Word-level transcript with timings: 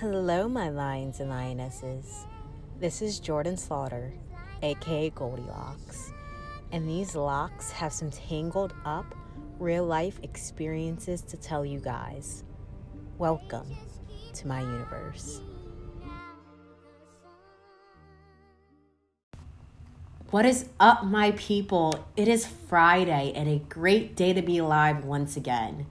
Hello, 0.00 0.48
my 0.48 0.70
lions 0.70 1.20
and 1.20 1.30
lionesses. 1.30 2.26
This 2.80 3.00
is 3.00 3.20
Jordan 3.20 3.56
Slaughter, 3.56 4.12
aka 4.60 5.10
Goldilocks, 5.10 6.10
and 6.72 6.88
these 6.88 7.14
locks 7.14 7.70
have 7.70 7.92
some 7.92 8.10
tangled 8.10 8.74
up 8.84 9.14
real 9.60 9.84
life 9.86 10.18
experiences 10.24 11.22
to 11.22 11.36
tell 11.36 11.64
you 11.64 11.78
guys. 11.78 12.42
Welcome 13.18 13.68
to 14.32 14.48
my 14.48 14.62
universe. 14.62 15.40
What 20.30 20.44
is 20.44 20.70
up, 20.80 21.04
my 21.04 21.30
people? 21.36 22.04
It 22.16 22.26
is 22.26 22.44
Friday 22.44 23.32
and 23.36 23.48
a 23.48 23.60
great 23.60 24.16
day 24.16 24.32
to 24.32 24.42
be 24.42 24.58
alive 24.58 25.04
once 25.04 25.36
again. 25.36 25.86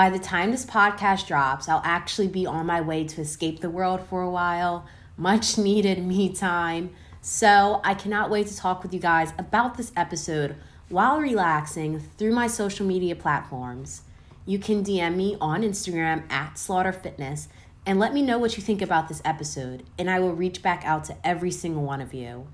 By 0.00 0.08
the 0.08 0.18
time 0.18 0.50
this 0.50 0.64
podcast 0.64 1.26
drops, 1.26 1.68
I'll 1.68 1.82
actually 1.84 2.28
be 2.28 2.46
on 2.46 2.64
my 2.64 2.80
way 2.80 3.04
to 3.04 3.20
escape 3.20 3.60
the 3.60 3.68
world 3.68 4.00
for 4.08 4.22
a 4.22 4.30
while. 4.30 4.86
Much 5.18 5.58
needed 5.58 6.02
me 6.06 6.32
time. 6.32 6.94
So 7.20 7.82
I 7.84 7.92
cannot 7.92 8.30
wait 8.30 8.46
to 8.46 8.56
talk 8.56 8.82
with 8.82 8.94
you 8.94 8.98
guys 8.98 9.34
about 9.36 9.76
this 9.76 9.92
episode 9.94 10.56
while 10.88 11.20
relaxing 11.20 12.00
through 12.00 12.32
my 12.32 12.46
social 12.46 12.86
media 12.86 13.14
platforms. 13.14 14.00
You 14.46 14.58
can 14.58 14.82
DM 14.82 15.16
me 15.16 15.36
on 15.38 15.60
Instagram 15.60 16.22
at 16.32 16.56
Slaughter 16.56 16.94
Fitness 16.94 17.48
and 17.84 17.98
let 17.98 18.14
me 18.14 18.22
know 18.22 18.38
what 18.38 18.56
you 18.56 18.62
think 18.62 18.80
about 18.80 19.06
this 19.06 19.20
episode, 19.22 19.82
and 19.98 20.08
I 20.08 20.18
will 20.18 20.32
reach 20.34 20.62
back 20.62 20.82
out 20.82 21.04
to 21.04 21.16
every 21.22 21.50
single 21.50 21.82
one 21.82 22.00
of 22.00 22.14
you. 22.14 22.46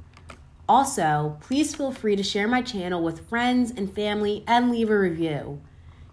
Also, 0.69 1.39
please 1.43 1.77
feel 1.77 1.93
free 1.93 2.17
to 2.17 2.25
share 2.25 2.49
my 2.49 2.61
channel 2.61 3.05
with 3.05 3.29
friends 3.29 3.71
and 3.71 3.95
family 3.95 4.43
and 4.49 4.69
leave 4.69 4.91
a 4.91 4.99
review. 4.99 5.61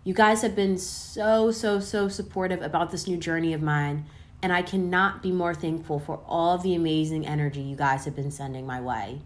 You 0.05 0.13
guys 0.13 0.41
have 0.41 0.53
been 0.53 0.77
so, 0.77 1.49
so, 1.52 1.80
so 1.80 2.09
supportive 2.09 2.61
about 2.61 2.91
this 2.91 3.07
new 3.07 3.16
journey 3.16 3.53
of 3.53 3.61
mine, 3.61 4.03
and 4.41 4.52
I 4.52 4.61
cannot 4.61 5.23
be 5.23 5.31
more 5.31 5.53
thankful 5.53 5.98
for 5.98 6.20
all 6.27 6.57
the 6.57 6.75
amazing 6.75 7.25
energy 7.25 7.61
you 7.61 7.77
guys 7.77 8.03
have 8.03 8.14
been 8.14 8.30
sending 8.30 8.66
my 8.66 8.81
way. 8.81 9.22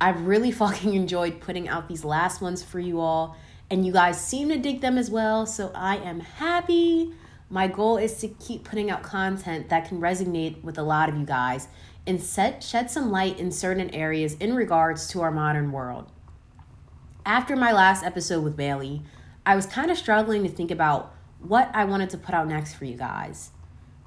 I've 0.00 0.28
really 0.28 0.50
fucking 0.62 0.94
enjoyed 0.94 1.40
putting 1.40 1.68
out 1.68 1.88
these 1.88 2.04
last 2.04 2.40
ones 2.40 2.62
for 2.62 2.78
you 2.78 3.00
all, 3.00 3.36
and 3.68 3.84
you 3.84 3.92
guys 3.92 4.24
seem 4.24 4.48
to 4.50 4.58
dig 4.58 4.80
them 4.80 4.96
as 4.96 5.10
well, 5.10 5.44
so 5.44 5.72
I 5.74 5.96
am 5.96 6.20
happy. 6.20 7.12
My 7.50 7.66
goal 7.66 7.96
is 7.96 8.16
to 8.18 8.28
keep 8.28 8.62
putting 8.62 8.92
out 8.92 9.02
content 9.02 9.70
that 9.70 9.88
can 9.88 10.00
resonate 10.00 10.62
with 10.62 10.78
a 10.78 10.84
lot 10.84 11.08
of 11.08 11.16
you 11.16 11.26
guys 11.26 11.66
and 12.06 12.22
set, 12.22 12.62
shed 12.62 12.92
some 12.92 13.10
light 13.10 13.40
in 13.40 13.50
certain 13.50 13.90
areas 13.90 14.34
in 14.34 14.54
regards 14.54 15.08
to 15.08 15.20
our 15.20 15.32
modern 15.32 15.72
world. 15.72 16.12
After 17.26 17.56
my 17.56 17.72
last 17.72 18.04
episode 18.04 18.44
with 18.44 18.56
Bailey, 18.56 19.02
I 19.48 19.56
was 19.56 19.64
kind 19.64 19.90
of 19.90 19.96
struggling 19.96 20.42
to 20.42 20.50
think 20.50 20.70
about 20.70 21.14
what 21.38 21.70
I 21.72 21.86
wanted 21.86 22.10
to 22.10 22.18
put 22.18 22.34
out 22.34 22.48
next 22.48 22.74
for 22.74 22.84
you 22.84 22.98
guys. 22.98 23.50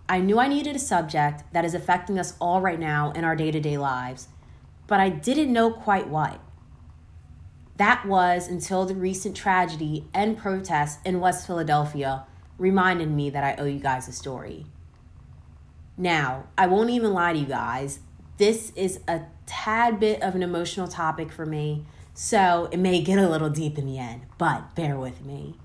I 0.08 0.20
knew 0.20 0.38
I 0.38 0.48
needed 0.48 0.76
a 0.76 0.80
subject 0.80 1.52
that 1.52 1.66
is 1.66 1.74
affecting 1.74 2.20
us 2.20 2.36
all 2.40 2.62
right 2.62 2.80
now 2.80 3.12
in 3.14 3.24
our 3.24 3.36
day 3.36 3.50
to 3.50 3.60
day 3.60 3.76
lives, 3.80 4.28
but 4.86 5.00
I 5.00 5.10
didn't 5.10 5.52
know 5.52 5.72
quite 5.72 6.08
what. 6.08 6.40
That 7.78 8.06
was 8.06 8.48
until 8.48 8.86
the 8.86 8.94
recent 8.94 9.36
tragedy 9.36 10.06
and 10.14 10.38
protests 10.38 11.00
in 11.04 11.20
West 11.20 11.48
Philadelphia 11.48 12.28
reminded 12.60 13.10
me 13.10 13.32
that 13.32 13.44
I 13.44 13.60
owe 13.60 13.66
you 13.66 13.80
guys 13.80 14.08
a 14.08 14.12
story. 14.12 14.68
Now, 15.98 16.50
I 16.56 16.68
won't 16.68 16.92
even 16.92 17.14
lie 17.14 17.34
to 17.34 17.40
you 17.40 17.48
guys. 17.48 18.02
This 18.38 18.72
is 18.76 19.00
a 19.08 19.22
tad 19.48 20.00
bit 20.00 20.22
of 20.22 20.36
an 20.36 20.44
emotional 20.44 20.88
topic 20.88 21.32
for 21.32 21.48
me, 21.48 21.88
so 22.14 22.70
it 22.72 22.78
may 22.78 23.02
get 23.02 23.20
a 23.20 23.30
little 23.30 23.50
deep 23.50 23.78
in 23.78 23.86
the 23.86 23.98
end, 23.98 24.24
but 24.38 24.76
bear 24.76 24.98
with 24.98 25.24
me. 25.26 25.56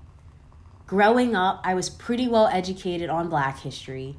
Growing 0.85 1.35
up, 1.35 1.61
I 1.63 1.73
was 1.73 1.89
pretty 1.89 2.27
well 2.27 2.47
educated 2.47 3.09
on 3.09 3.29
black 3.29 3.59
history. 3.59 4.17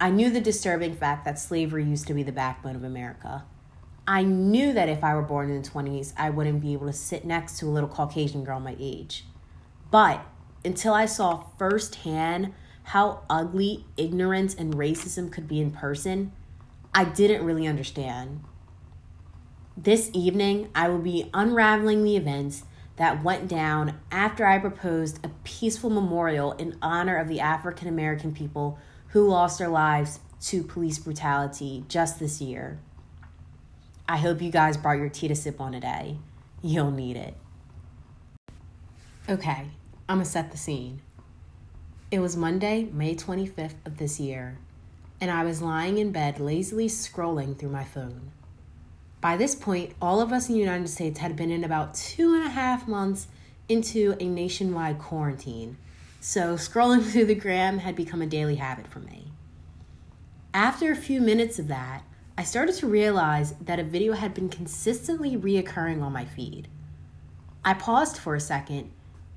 I 0.00 0.10
knew 0.10 0.30
the 0.30 0.40
disturbing 0.40 0.94
fact 0.94 1.24
that 1.24 1.38
slavery 1.38 1.84
used 1.84 2.06
to 2.06 2.14
be 2.14 2.22
the 2.22 2.32
backbone 2.32 2.76
of 2.76 2.84
America. 2.84 3.44
I 4.06 4.22
knew 4.22 4.72
that 4.72 4.88
if 4.88 5.02
I 5.02 5.14
were 5.14 5.22
born 5.22 5.50
in 5.50 5.62
the 5.62 5.68
20s, 5.68 6.12
I 6.16 6.30
wouldn't 6.30 6.60
be 6.60 6.72
able 6.72 6.86
to 6.86 6.92
sit 6.92 7.24
next 7.24 7.58
to 7.58 7.66
a 7.66 7.70
little 7.70 7.88
Caucasian 7.88 8.44
girl 8.44 8.60
my 8.60 8.76
age. 8.78 9.24
But 9.90 10.24
until 10.64 10.94
I 10.94 11.06
saw 11.06 11.46
firsthand 11.58 12.52
how 12.84 13.22
ugly 13.30 13.86
ignorance 13.96 14.54
and 14.54 14.74
racism 14.74 15.32
could 15.32 15.48
be 15.48 15.60
in 15.60 15.70
person, 15.70 16.32
I 16.94 17.04
didn't 17.04 17.44
really 17.44 17.66
understand. 17.66 18.42
This 19.76 20.08
evening, 20.12 20.68
I 20.72 20.88
will 20.88 21.00
be 21.00 21.28
unraveling 21.34 22.04
the 22.04 22.16
events 22.16 22.62
that 22.94 23.24
went 23.24 23.48
down 23.48 23.98
after 24.12 24.46
I 24.46 24.60
proposed 24.60 25.18
a 25.24 25.30
peaceful 25.42 25.90
memorial 25.90 26.52
in 26.52 26.78
honor 26.80 27.16
of 27.16 27.26
the 27.26 27.40
African 27.40 27.88
American 27.88 28.32
people 28.32 28.78
who 29.08 29.28
lost 29.28 29.58
their 29.58 29.68
lives 29.68 30.20
to 30.42 30.62
police 30.62 31.00
brutality 31.00 31.84
just 31.88 32.20
this 32.20 32.40
year. 32.40 32.78
I 34.08 34.18
hope 34.18 34.40
you 34.40 34.52
guys 34.52 34.76
brought 34.76 34.98
your 34.98 35.08
tea 35.08 35.26
to 35.26 35.34
sip 35.34 35.60
on 35.60 35.72
today. 35.72 36.18
You'll 36.62 36.92
need 36.92 37.16
it. 37.16 37.34
Okay, 39.28 39.70
I'm 40.08 40.18
gonna 40.18 40.24
set 40.24 40.52
the 40.52 40.56
scene. 40.56 41.00
It 42.12 42.20
was 42.20 42.36
Monday, 42.36 42.84
May 42.92 43.16
25th 43.16 43.84
of 43.84 43.96
this 43.96 44.20
year, 44.20 44.56
and 45.20 45.32
I 45.32 45.42
was 45.42 45.60
lying 45.60 45.98
in 45.98 46.12
bed 46.12 46.38
lazily 46.38 46.86
scrolling 46.86 47.58
through 47.58 47.70
my 47.70 47.82
phone. 47.82 48.30
By 49.24 49.38
this 49.38 49.54
point, 49.54 49.94
all 50.02 50.20
of 50.20 50.34
us 50.34 50.50
in 50.50 50.54
the 50.54 50.60
United 50.60 50.86
States 50.86 51.18
had 51.18 51.34
been 51.34 51.50
in 51.50 51.64
about 51.64 51.94
two 51.94 52.34
and 52.34 52.44
a 52.44 52.50
half 52.50 52.86
months 52.86 53.26
into 53.70 54.14
a 54.20 54.28
nationwide 54.28 54.98
quarantine, 54.98 55.78
so 56.20 56.56
scrolling 56.56 57.02
through 57.10 57.24
the 57.24 57.34
gram 57.34 57.78
had 57.78 57.96
become 57.96 58.20
a 58.20 58.26
daily 58.26 58.56
habit 58.56 58.86
for 58.86 58.98
me. 58.98 59.32
After 60.52 60.92
a 60.92 60.94
few 60.94 61.22
minutes 61.22 61.58
of 61.58 61.68
that, 61.68 62.02
I 62.36 62.44
started 62.44 62.74
to 62.74 62.86
realize 62.86 63.54
that 63.62 63.80
a 63.80 63.82
video 63.82 64.12
had 64.12 64.34
been 64.34 64.50
consistently 64.50 65.38
reoccurring 65.38 66.02
on 66.02 66.12
my 66.12 66.26
feed. 66.26 66.68
I 67.64 67.72
paused 67.72 68.18
for 68.18 68.34
a 68.34 68.40
second 68.40 68.92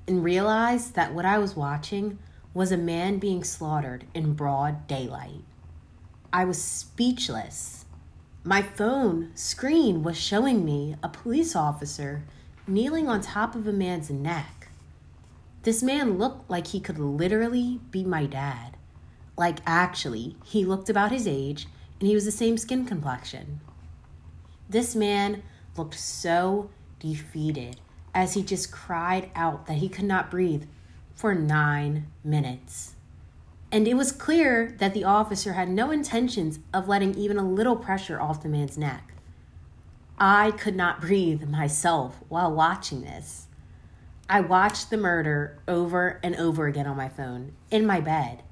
and 0.06 0.22
realized 0.22 0.96
that 0.96 1.14
what 1.14 1.24
I 1.24 1.38
was 1.38 1.56
watching 1.56 2.18
was 2.52 2.70
a 2.70 2.76
man 2.76 3.16
being 3.18 3.42
slaughtered 3.42 4.04
in 4.12 4.34
broad 4.34 4.86
daylight. 4.86 5.44
I 6.30 6.44
was 6.44 6.62
speechless. 6.62 7.77
My 8.48 8.62
phone 8.62 9.30
screen 9.34 10.02
was 10.02 10.16
showing 10.16 10.64
me 10.64 10.96
a 11.02 11.08
police 11.10 11.54
officer 11.54 12.22
kneeling 12.66 13.06
on 13.06 13.20
top 13.20 13.54
of 13.54 13.66
a 13.66 13.74
man's 13.74 14.08
neck. 14.08 14.70
This 15.64 15.82
man 15.82 16.16
looked 16.16 16.48
like 16.48 16.68
he 16.68 16.80
could 16.80 16.98
literally 16.98 17.78
be 17.90 18.04
my 18.04 18.24
dad. 18.24 18.78
Like, 19.36 19.58
actually, 19.66 20.36
he 20.46 20.64
looked 20.64 20.88
about 20.88 21.12
his 21.12 21.28
age 21.28 21.66
and 22.00 22.08
he 22.08 22.14
was 22.14 22.24
the 22.24 22.30
same 22.30 22.56
skin 22.56 22.86
complexion. 22.86 23.60
This 24.66 24.96
man 24.96 25.42
looked 25.76 25.96
so 25.96 26.70
defeated 27.00 27.82
as 28.14 28.32
he 28.32 28.42
just 28.42 28.72
cried 28.72 29.30
out 29.34 29.66
that 29.66 29.76
he 29.76 29.90
could 29.90 30.06
not 30.06 30.30
breathe 30.30 30.64
for 31.14 31.34
nine 31.34 32.06
minutes. 32.24 32.94
And 33.70 33.86
it 33.86 33.94
was 33.94 34.12
clear 34.12 34.74
that 34.78 34.94
the 34.94 35.04
officer 35.04 35.52
had 35.52 35.68
no 35.68 35.90
intentions 35.90 36.58
of 36.72 36.88
letting 36.88 37.14
even 37.14 37.36
a 37.36 37.48
little 37.48 37.76
pressure 37.76 38.20
off 38.20 38.42
the 38.42 38.48
man's 38.48 38.78
neck. 38.78 39.12
I 40.18 40.52
could 40.52 40.74
not 40.74 41.00
breathe 41.00 41.48
myself 41.48 42.16
while 42.28 42.52
watching 42.52 43.02
this. 43.02 43.46
I 44.28 44.40
watched 44.40 44.90
the 44.90 44.96
murder 44.96 45.58
over 45.68 46.18
and 46.22 46.34
over 46.36 46.66
again 46.66 46.86
on 46.86 46.96
my 46.96 47.08
phone, 47.08 47.52
in 47.70 47.86
my 47.86 48.00
bed. 48.00 48.42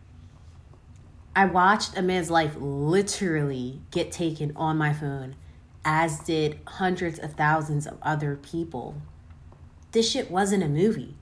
I 1.34 1.44
watched 1.44 1.98
a 1.98 2.02
man's 2.02 2.30
life 2.30 2.54
literally 2.58 3.82
get 3.90 4.12
taken 4.12 4.52
on 4.56 4.78
my 4.78 4.92
phone, 4.92 5.36
as 5.84 6.20
did 6.20 6.60
hundreds 6.66 7.18
of 7.18 7.34
thousands 7.34 7.86
of 7.86 7.98
other 8.00 8.36
people. 8.36 9.02
This 9.92 10.10
shit 10.10 10.30
wasn't 10.30 10.62
a 10.62 10.68
movie. 10.68 11.16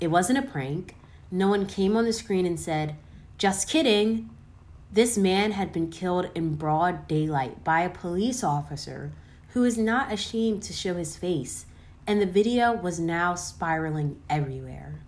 It 0.00 0.08
wasn't 0.08 0.38
a 0.38 0.42
prank. 0.42 0.94
No 1.30 1.48
one 1.48 1.66
came 1.66 1.96
on 1.96 2.04
the 2.04 2.12
screen 2.12 2.46
and 2.46 2.58
said, 2.58 2.94
just 3.38 3.68
kidding. 3.68 4.28
This 4.92 5.16
man 5.16 5.52
had 5.52 5.72
been 5.72 5.90
killed 5.90 6.28
in 6.34 6.56
broad 6.56 7.06
daylight 7.06 7.62
by 7.62 7.82
a 7.82 7.90
police 7.90 8.42
officer 8.42 9.12
who 9.50 9.62
is 9.64 9.78
not 9.78 10.12
ashamed 10.12 10.62
to 10.64 10.72
show 10.72 10.94
his 10.94 11.16
face, 11.16 11.64
and 12.06 12.20
the 12.20 12.26
video 12.26 12.72
was 12.72 12.98
now 12.98 13.36
spiraling 13.36 14.20
everywhere. 14.28 15.00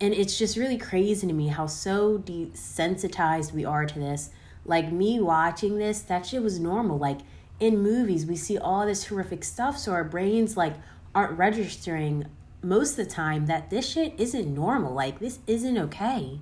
And 0.00 0.14
it's 0.14 0.38
just 0.38 0.56
really 0.56 0.78
crazy 0.78 1.26
to 1.26 1.32
me 1.32 1.48
how 1.48 1.66
so 1.66 2.18
desensitized 2.18 3.52
we 3.52 3.64
are 3.64 3.84
to 3.84 3.98
this. 3.98 4.30
Like 4.64 4.90
me 4.90 5.20
watching 5.20 5.76
this, 5.78 6.00
that 6.02 6.24
shit 6.24 6.42
was 6.42 6.58
normal. 6.58 6.98
Like 6.98 7.20
in 7.60 7.78
movies, 7.78 8.24
we 8.26 8.36
see 8.36 8.56
all 8.56 8.86
this 8.86 9.06
horrific 9.06 9.44
stuff, 9.44 9.76
so 9.76 9.92
our 9.92 10.04
brains 10.04 10.56
like 10.56 10.74
aren't 11.14 11.38
registering 11.38 12.26
most 12.62 12.92
of 12.92 13.04
the 13.04 13.06
time 13.06 13.46
that 13.46 13.70
this 13.70 13.86
shit 13.86 14.14
isn't 14.18 14.52
normal. 14.52 14.94
Like, 14.94 15.20
this 15.20 15.38
isn't 15.46 15.76
okay. 15.76 16.40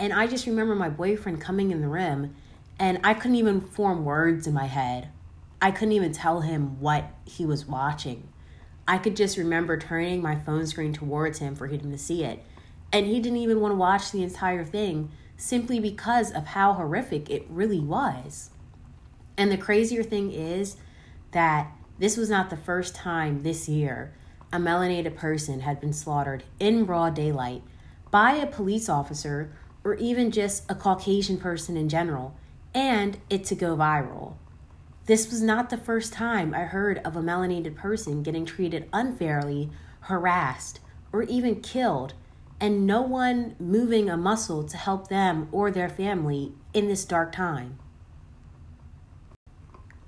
And 0.00 0.14
I 0.14 0.26
just 0.26 0.46
remember 0.46 0.74
my 0.74 0.88
boyfriend 0.88 1.42
coming 1.42 1.70
in 1.70 1.82
the 1.82 1.88
room 1.88 2.34
and 2.78 2.98
I 3.04 3.12
couldn't 3.12 3.36
even 3.36 3.60
form 3.60 4.06
words 4.06 4.46
in 4.46 4.54
my 4.54 4.64
head. 4.64 5.08
I 5.60 5.70
couldn't 5.70 5.92
even 5.92 6.12
tell 6.12 6.40
him 6.40 6.80
what 6.80 7.04
he 7.26 7.44
was 7.44 7.66
watching. 7.66 8.26
I 8.88 8.96
could 8.96 9.14
just 9.14 9.36
remember 9.36 9.76
turning 9.76 10.22
my 10.22 10.36
phone 10.36 10.66
screen 10.66 10.94
towards 10.94 11.38
him 11.38 11.54
for 11.54 11.66
him 11.66 11.92
to 11.92 11.98
see 11.98 12.24
it. 12.24 12.42
And 12.90 13.06
he 13.06 13.20
didn't 13.20 13.38
even 13.40 13.60
want 13.60 13.72
to 13.72 13.76
watch 13.76 14.10
the 14.10 14.22
entire 14.24 14.64
thing. 14.64 15.12
simply 15.36 15.80
because 15.80 16.30
of 16.32 16.48
how 16.48 16.74
horrific 16.74 17.30
it 17.30 17.46
really 17.48 17.80
was. 17.80 18.50
And 19.38 19.50
the 19.50 19.56
crazier 19.56 20.02
thing 20.02 20.32
is 20.32 20.76
that 21.30 21.72
this 21.98 22.18
was 22.18 22.28
not 22.28 22.50
the 22.50 22.58
first 22.58 22.94
time 22.94 23.42
this 23.42 23.66
year 23.66 24.12
a 24.52 24.58
melanated 24.58 25.16
person 25.16 25.60
had 25.60 25.80
been 25.80 25.94
slaughtered 25.94 26.44
in 26.58 26.84
broad 26.84 27.14
daylight 27.14 27.62
by 28.10 28.32
a 28.32 28.46
police 28.46 28.88
officer 28.88 29.50
or 29.84 29.94
even 29.94 30.30
just 30.30 30.70
a 30.70 30.74
Caucasian 30.74 31.38
person 31.38 31.76
in 31.76 31.88
general, 31.88 32.36
and 32.74 33.18
it 33.28 33.44
to 33.44 33.54
go 33.54 33.76
viral. 33.76 34.34
This 35.06 35.30
was 35.30 35.42
not 35.42 35.70
the 35.70 35.76
first 35.76 36.12
time 36.12 36.54
I 36.54 36.60
heard 36.60 36.98
of 36.98 37.16
a 37.16 37.20
melanated 37.20 37.74
person 37.74 38.22
getting 38.22 38.44
treated 38.44 38.88
unfairly, 38.92 39.70
harassed, 40.02 40.80
or 41.12 41.22
even 41.24 41.60
killed, 41.60 42.14
and 42.60 42.86
no 42.86 43.00
one 43.00 43.56
moving 43.58 44.08
a 44.08 44.16
muscle 44.16 44.62
to 44.64 44.76
help 44.76 45.08
them 45.08 45.48
or 45.50 45.70
their 45.70 45.88
family 45.88 46.52
in 46.74 46.86
this 46.86 47.04
dark 47.04 47.32
time. 47.32 47.78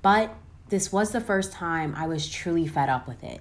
But 0.02 0.34
this 0.68 0.92
was 0.92 1.12
the 1.12 1.20
first 1.20 1.52
time 1.52 1.94
I 1.96 2.06
was 2.06 2.28
truly 2.28 2.66
fed 2.66 2.88
up 2.88 3.08
with 3.08 3.24
it. 3.24 3.40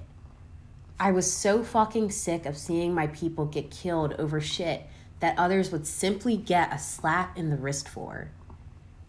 I 1.00 1.12
was 1.12 1.31
so 1.31 1.63
fucking 1.63 2.12
sick 2.12 2.45
of 2.45 2.57
seeing 2.57 2.94
my 2.94 3.07
people 3.07 3.45
get 3.45 3.72
killed 3.72 4.13
over 4.13 4.39
shit 4.39 4.84
that 5.21 5.38
others 5.38 5.71
would 5.71 5.88
simply 5.88 6.35
get 6.35 6.73
a 6.73 6.77
slap 6.77 7.38
in 7.38 7.50
the 7.50 7.56
wrist 7.56 7.88
for. 7.88 8.29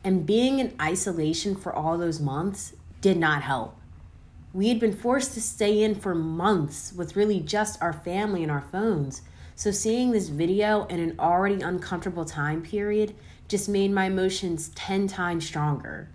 And 0.05 0.27
being 0.27 0.61
in 0.61 0.77
isolation 0.81 1.57
for 1.57 1.73
all 1.73 1.99
those 1.99 2.21
months 2.21 2.75
did 3.01 3.17
not 3.17 3.43
help. 3.43 3.77
We 4.53 4.69
had 4.69 4.79
been 4.79 4.95
forced 4.95 5.35
to 5.35 5.41
stay 5.41 5.83
in 5.83 5.95
for 5.95 6.15
months 6.15 6.93
with 6.93 7.17
really 7.17 7.41
just 7.41 7.81
our 7.83 7.93
family 7.93 8.43
and 8.43 8.53
our 8.53 8.61
phones. 8.61 9.23
So 9.55 9.71
seeing 9.71 10.11
this 10.11 10.29
video 10.29 10.85
in 10.87 11.01
an 11.01 11.17
already 11.19 11.63
uncomfortable 11.63 12.25
time 12.25 12.63
period 12.63 13.15
just 13.49 13.69
made 13.69 13.91
my 13.91 14.07
emotions 14.07 14.69
10 14.75 15.09
times 15.09 15.47
stronger. 15.47 16.09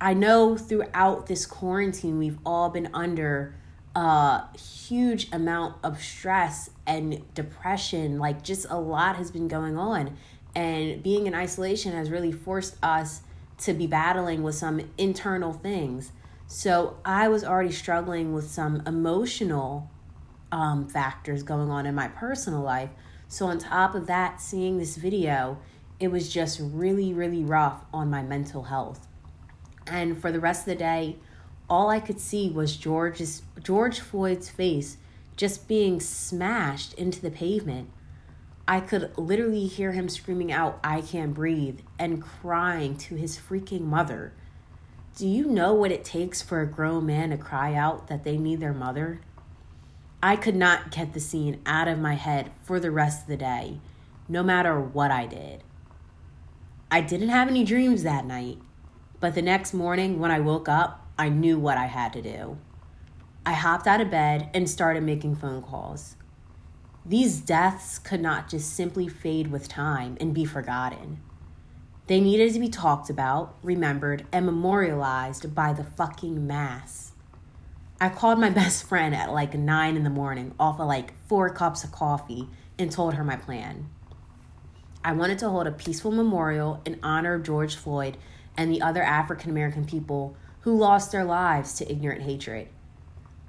I 0.00 0.14
know 0.14 0.56
throughout 0.56 1.26
this 1.26 1.46
quarantine, 1.46 2.18
we've 2.18 2.38
all 2.44 2.68
been 2.68 2.90
under 2.92 3.54
a 3.94 4.54
huge 4.56 5.28
amount 5.32 5.76
of 5.82 6.02
stress 6.02 6.70
and 6.86 7.22
depression. 7.34 8.18
Like, 8.18 8.42
just 8.42 8.66
a 8.68 8.78
lot 8.78 9.16
has 9.16 9.30
been 9.30 9.48
going 9.48 9.76
on. 9.76 10.16
And 10.54 11.02
being 11.02 11.26
in 11.26 11.34
isolation 11.34 11.92
has 11.92 12.10
really 12.10 12.32
forced 12.32 12.76
us 12.82 13.22
to 13.58 13.72
be 13.72 13.86
battling 13.86 14.42
with 14.42 14.54
some 14.54 14.80
internal 14.98 15.52
things. 15.52 16.12
So, 16.46 16.98
I 17.04 17.28
was 17.28 17.44
already 17.44 17.72
struggling 17.72 18.32
with 18.32 18.50
some 18.50 18.82
emotional 18.86 19.90
um, 20.50 20.86
factors 20.86 21.42
going 21.42 21.70
on 21.70 21.86
in 21.86 21.94
my 21.94 22.08
personal 22.08 22.60
life. 22.60 22.90
So, 23.28 23.46
on 23.46 23.58
top 23.58 23.94
of 23.94 24.06
that, 24.08 24.40
seeing 24.40 24.78
this 24.78 24.96
video, 24.96 25.58
it 25.98 26.08
was 26.08 26.28
just 26.28 26.60
really, 26.60 27.14
really 27.14 27.44
rough 27.44 27.84
on 27.94 28.10
my 28.10 28.22
mental 28.22 28.64
health. 28.64 29.06
And 29.86 30.20
for 30.20 30.30
the 30.30 30.40
rest 30.40 30.62
of 30.62 30.66
the 30.66 30.74
day, 30.74 31.16
all 31.68 31.88
I 31.88 32.00
could 32.00 32.20
see 32.20 32.50
was 32.50 32.76
George's 32.76 33.42
George 33.62 34.00
Floyd's 34.00 34.50
face 34.50 34.98
just 35.36 35.68
being 35.68 36.00
smashed 36.00 36.94
into 36.94 37.20
the 37.20 37.30
pavement. 37.30 37.90
I 38.66 38.80
could 38.80 39.16
literally 39.18 39.66
hear 39.66 39.92
him 39.92 40.08
screaming 40.08 40.52
out, 40.52 40.78
I 40.84 41.00
can't 41.00 41.34
breathe, 41.34 41.80
and 41.98 42.22
crying 42.22 42.96
to 42.98 43.16
his 43.16 43.36
freaking 43.36 43.82
mother. 43.82 44.32
Do 45.16 45.26
you 45.26 45.46
know 45.46 45.74
what 45.74 45.92
it 45.92 46.04
takes 46.04 46.40
for 46.40 46.60
a 46.60 46.66
grown 46.66 47.04
man 47.06 47.30
to 47.30 47.36
cry 47.36 47.74
out 47.74 48.08
that 48.08 48.24
they 48.24 48.38
need 48.38 48.60
their 48.60 48.72
mother? 48.72 49.20
I 50.22 50.36
could 50.36 50.54
not 50.54 50.90
get 50.90 51.12
the 51.12 51.20
scene 51.20 51.60
out 51.66 51.88
of 51.88 51.98
my 51.98 52.14
head 52.14 52.52
for 52.62 52.78
the 52.78 52.90
rest 52.90 53.22
of 53.22 53.28
the 53.28 53.36
day, 53.36 53.80
no 54.28 54.42
matter 54.42 54.80
what 54.80 55.10
I 55.10 55.26
did. 55.26 55.64
I 56.90 57.00
didn't 57.00 57.30
have 57.30 57.48
any 57.48 57.64
dreams 57.64 58.04
that 58.04 58.24
night, 58.24 58.58
but 59.18 59.34
the 59.34 59.42
next 59.42 59.74
morning 59.74 60.20
when 60.20 60.30
I 60.30 60.40
woke 60.40 60.68
up, 60.68 61.06
I 61.18 61.28
knew 61.28 61.58
what 61.58 61.76
I 61.76 61.86
had 61.86 62.12
to 62.12 62.22
do. 62.22 62.58
I 63.44 63.54
hopped 63.54 63.88
out 63.88 64.00
of 64.00 64.10
bed 64.10 64.50
and 64.54 64.70
started 64.70 65.02
making 65.02 65.34
phone 65.34 65.62
calls. 65.62 66.14
These 67.04 67.40
deaths 67.40 67.98
could 67.98 68.20
not 68.20 68.48
just 68.48 68.72
simply 68.72 69.08
fade 69.08 69.50
with 69.50 69.66
time 69.66 70.16
and 70.20 70.32
be 70.32 70.44
forgotten. 70.44 71.20
They 72.06 72.20
needed 72.20 72.52
to 72.52 72.60
be 72.60 72.68
talked 72.68 73.10
about, 73.10 73.56
remembered, 73.62 74.26
and 74.30 74.46
memorialized 74.46 75.54
by 75.56 75.72
the 75.72 75.82
fucking 75.82 76.46
mass. 76.46 77.12
I 78.00 78.10
called 78.10 78.38
my 78.38 78.50
best 78.62 78.84
friend 78.84 79.12
at 79.12 79.32
like 79.32 79.54
9 79.54 79.96
in 79.96 80.04
the 80.04 80.10
morning 80.10 80.54
off 80.60 80.78
of 80.78 80.86
like 80.86 81.14
four 81.26 81.50
cups 81.50 81.82
of 81.82 81.90
coffee 81.90 82.48
and 82.78 82.92
told 82.92 83.14
her 83.14 83.24
my 83.24 83.36
plan. 83.36 83.88
I 85.04 85.12
wanted 85.14 85.40
to 85.40 85.48
hold 85.48 85.66
a 85.66 85.72
peaceful 85.72 86.12
memorial 86.12 86.80
in 86.84 87.00
honor 87.02 87.34
of 87.34 87.42
George 87.42 87.74
Floyd 87.74 88.16
and 88.56 88.70
the 88.70 88.82
other 88.82 89.02
African 89.02 89.50
American 89.50 89.84
people 89.84 90.36
who 90.60 90.78
lost 90.78 91.10
their 91.10 91.24
lives 91.24 91.74
to 91.74 91.90
ignorant 91.90 92.22
hatred. 92.22 92.68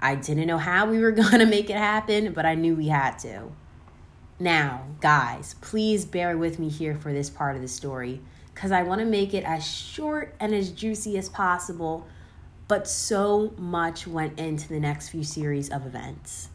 I 0.03 0.15
didn't 0.15 0.47
know 0.47 0.57
how 0.57 0.85
we 0.85 0.99
were 0.99 1.11
going 1.23 1.39
to 1.39 1.45
make 1.45 1.69
it 1.69 1.77
happen, 1.77 2.33
but 2.33 2.45
I 2.45 2.55
knew 2.55 2.75
we 2.75 2.89
had 2.89 3.17
to. 3.19 3.51
Now, 4.37 4.87
guys, 4.99 5.55
please 5.61 6.03
bear 6.03 6.37
with 6.37 6.59
me 6.59 6.67
here 6.67 6.93
for 6.93 7.13
this 7.13 7.29
part 7.29 7.55
of 7.55 7.61
the 7.61 7.67
story 7.69 8.19
because 8.53 8.71
I 8.71 8.83
want 8.83 8.99
to 8.99 9.05
make 9.05 9.33
it 9.33 9.45
as 9.45 9.65
short 9.65 10.35
and 10.39 10.53
as 10.53 10.71
juicy 10.71 11.17
as 11.17 11.29
possible, 11.29 12.05
but 12.67 12.87
so 12.87 13.53
much 13.57 14.05
went 14.05 14.37
into 14.37 14.67
the 14.67 14.79
next 14.79 15.09
few 15.09 15.23
series 15.23 15.69
of 15.69 15.85
events. 15.85 16.49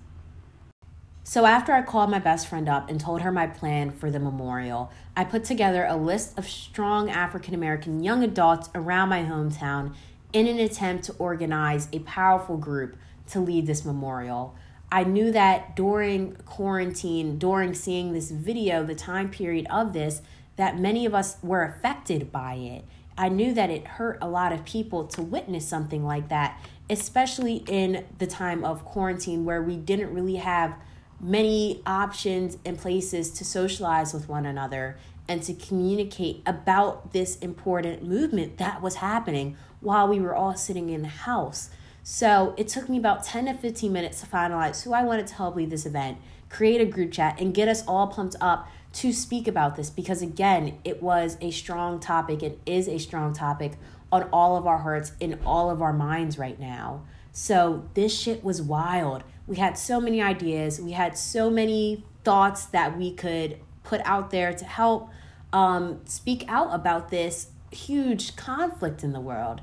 So, 1.25 1.45
after 1.45 1.73
I 1.73 1.83
called 1.83 2.11
my 2.11 2.19
best 2.19 2.49
friend 2.49 2.69
up 2.69 2.89
and 2.89 3.01
told 3.01 3.23
her 3.23 3.33
my 3.33 3.47
plan 3.47 3.91
for 3.91 4.11
the 4.11 4.19
memorial, 4.19 4.91
I 5.17 5.25
put 5.25 5.45
together 5.45 5.85
a 5.85 5.97
list 5.97 6.39
of 6.39 6.49
strong 6.49 7.11
African 7.11 7.55
American 7.55 8.03
young 8.03 8.23
adults 8.23 8.71
around 8.75 9.09
my 9.09 9.23
hometown 9.23 9.95
in 10.33 10.47
an 10.47 10.59
attempt 10.59 11.05
to 11.05 11.15
organize 11.19 11.89
a 11.93 11.99
powerful 12.01 12.57
group 12.57 12.97
to 13.29 13.41
lead 13.41 13.67
this 13.67 13.85
memorial. 13.85 14.55
I 14.91 15.05
knew 15.05 15.33
that 15.33 15.77
during 15.77 16.35
quarantine, 16.47 17.39
during 17.39 17.75
seeing 17.75 18.13
this 18.13 18.31
video, 18.31 18.85
the 18.85 18.95
time 18.95 19.31
period 19.31 19.67
of 19.71 19.93
this, 19.93 20.23
that 20.57 20.79
many 20.79 21.05
of 21.07 21.15
us 21.15 21.37
were 21.43 21.63
affected 21.63 22.33
by 22.33 22.55
it. 22.55 22.85
I 23.17 23.29
knew 23.29 23.53
that 23.55 23.71
it 23.71 23.87
hurt 23.87 24.19
a 24.23 24.29
lot 24.29 24.53
of 24.53 24.65
people 24.65 25.05
to 25.09 25.23
witness 25.23 25.67
something 25.67 26.05
like 26.05 26.29
that, 26.29 26.61
especially 26.89 27.65
in 27.69 28.07
the 28.19 28.27
time 28.27 28.65
of 28.65 28.85
quarantine 28.85 29.45
where 29.45 29.63
we 29.63 29.77
didn't 29.77 30.15
really 30.15 30.37
have 30.37 30.75
many 31.21 31.83
options 31.85 32.57
and 32.65 32.79
places 32.79 33.31
to 33.33 33.45
socialize 33.45 34.15
with 34.15 34.29
one 34.29 34.47
another 34.47 34.97
and 35.27 35.43
to 35.43 35.53
communicate 35.53 36.43
about 36.47 37.13
this 37.13 37.37
important 37.39 38.03
movement 38.03 38.57
that 38.59 38.81
was 38.81 38.97
happening 38.97 39.57
while 39.81 40.09
we 40.09 40.19
were 40.21 40.35
all 40.35 40.55
sitting 40.55 40.89
in 40.89 41.03
the 41.03 41.09
house. 41.09 41.71
So 42.11 42.55
it 42.57 42.69
took 42.69 42.89
me 42.89 42.97
about 42.97 43.23
10 43.23 43.45
to 43.45 43.55
15 43.55 43.93
minutes 43.93 44.23
to 44.23 44.27
finalize 44.27 44.83
who 44.83 44.95
I 44.95 45.03
wanted 45.03 45.27
to 45.27 45.35
help 45.35 45.57
lead 45.57 45.69
this 45.69 45.85
event, 45.85 46.17
create 46.49 46.81
a 46.81 46.87
group 46.87 47.13
chat, 47.13 47.39
and 47.39 47.53
get 47.53 47.69
us 47.69 47.85
all 47.87 48.07
pumped 48.07 48.35
up 48.41 48.67
to 48.95 49.13
speak 49.13 49.47
about 49.47 49.77
this 49.77 49.91
because, 49.91 50.23
again, 50.23 50.79
it 50.85 51.03
was 51.03 51.37
a 51.43 51.51
strong 51.51 52.01
topic. 52.01 52.43
It 52.43 52.61
is 52.65 52.89
a 52.89 52.97
strong 52.97 53.35
topic 53.35 53.73
on 54.11 54.23
all 54.33 54.57
of 54.57 54.67
our 54.67 54.79
hearts, 54.79 55.13
in 55.21 55.39
all 55.45 55.69
of 55.69 55.83
our 55.83 55.93
minds 55.93 56.39
right 56.39 56.59
now. 56.59 57.03
So 57.33 57.87
this 57.93 58.19
shit 58.19 58.43
was 58.43 58.63
wild. 58.63 59.23
We 59.47 59.57
had 59.57 59.77
so 59.77 60.01
many 60.01 60.23
ideas, 60.23 60.81
we 60.81 60.93
had 60.93 61.19
so 61.19 61.51
many 61.51 62.07
thoughts 62.25 62.65
that 62.65 62.97
we 62.97 63.13
could 63.13 63.59
put 63.83 64.01
out 64.07 64.31
there 64.31 64.55
to 64.55 64.65
help 64.65 65.11
um, 65.53 66.01
speak 66.07 66.47
out 66.49 66.75
about 66.75 67.11
this 67.11 67.49
huge 67.71 68.35
conflict 68.35 69.05
in 69.05 69.13
the 69.13 69.21
world. 69.21 69.61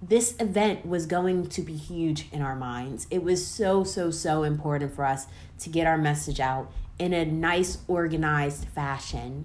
This 0.00 0.36
event 0.38 0.86
was 0.86 1.06
going 1.06 1.48
to 1.48 1.62
be 1.62 1.74
huge 1.74 2.28
in 2.30 2.40
our 2.40 2.54
minds. 2.54 3.06
It 3.10 3.22
was 3.22 3.44
so, 3.44 3.82
so, 3.82 4.10
so 4.10 4.44
important 4.44 4.94
for 4.94 5.04
us 5.04 5.26
to 5.60 5.70
get 5.70 5.86
our 5.86 5.98
message 5.98 6.38
out 6.38 6.70
in 6.98 7.12
a 7.12 7.24
nice, 7.24 7.78
organized 7.88 8.66
fashion. 8.68 9.44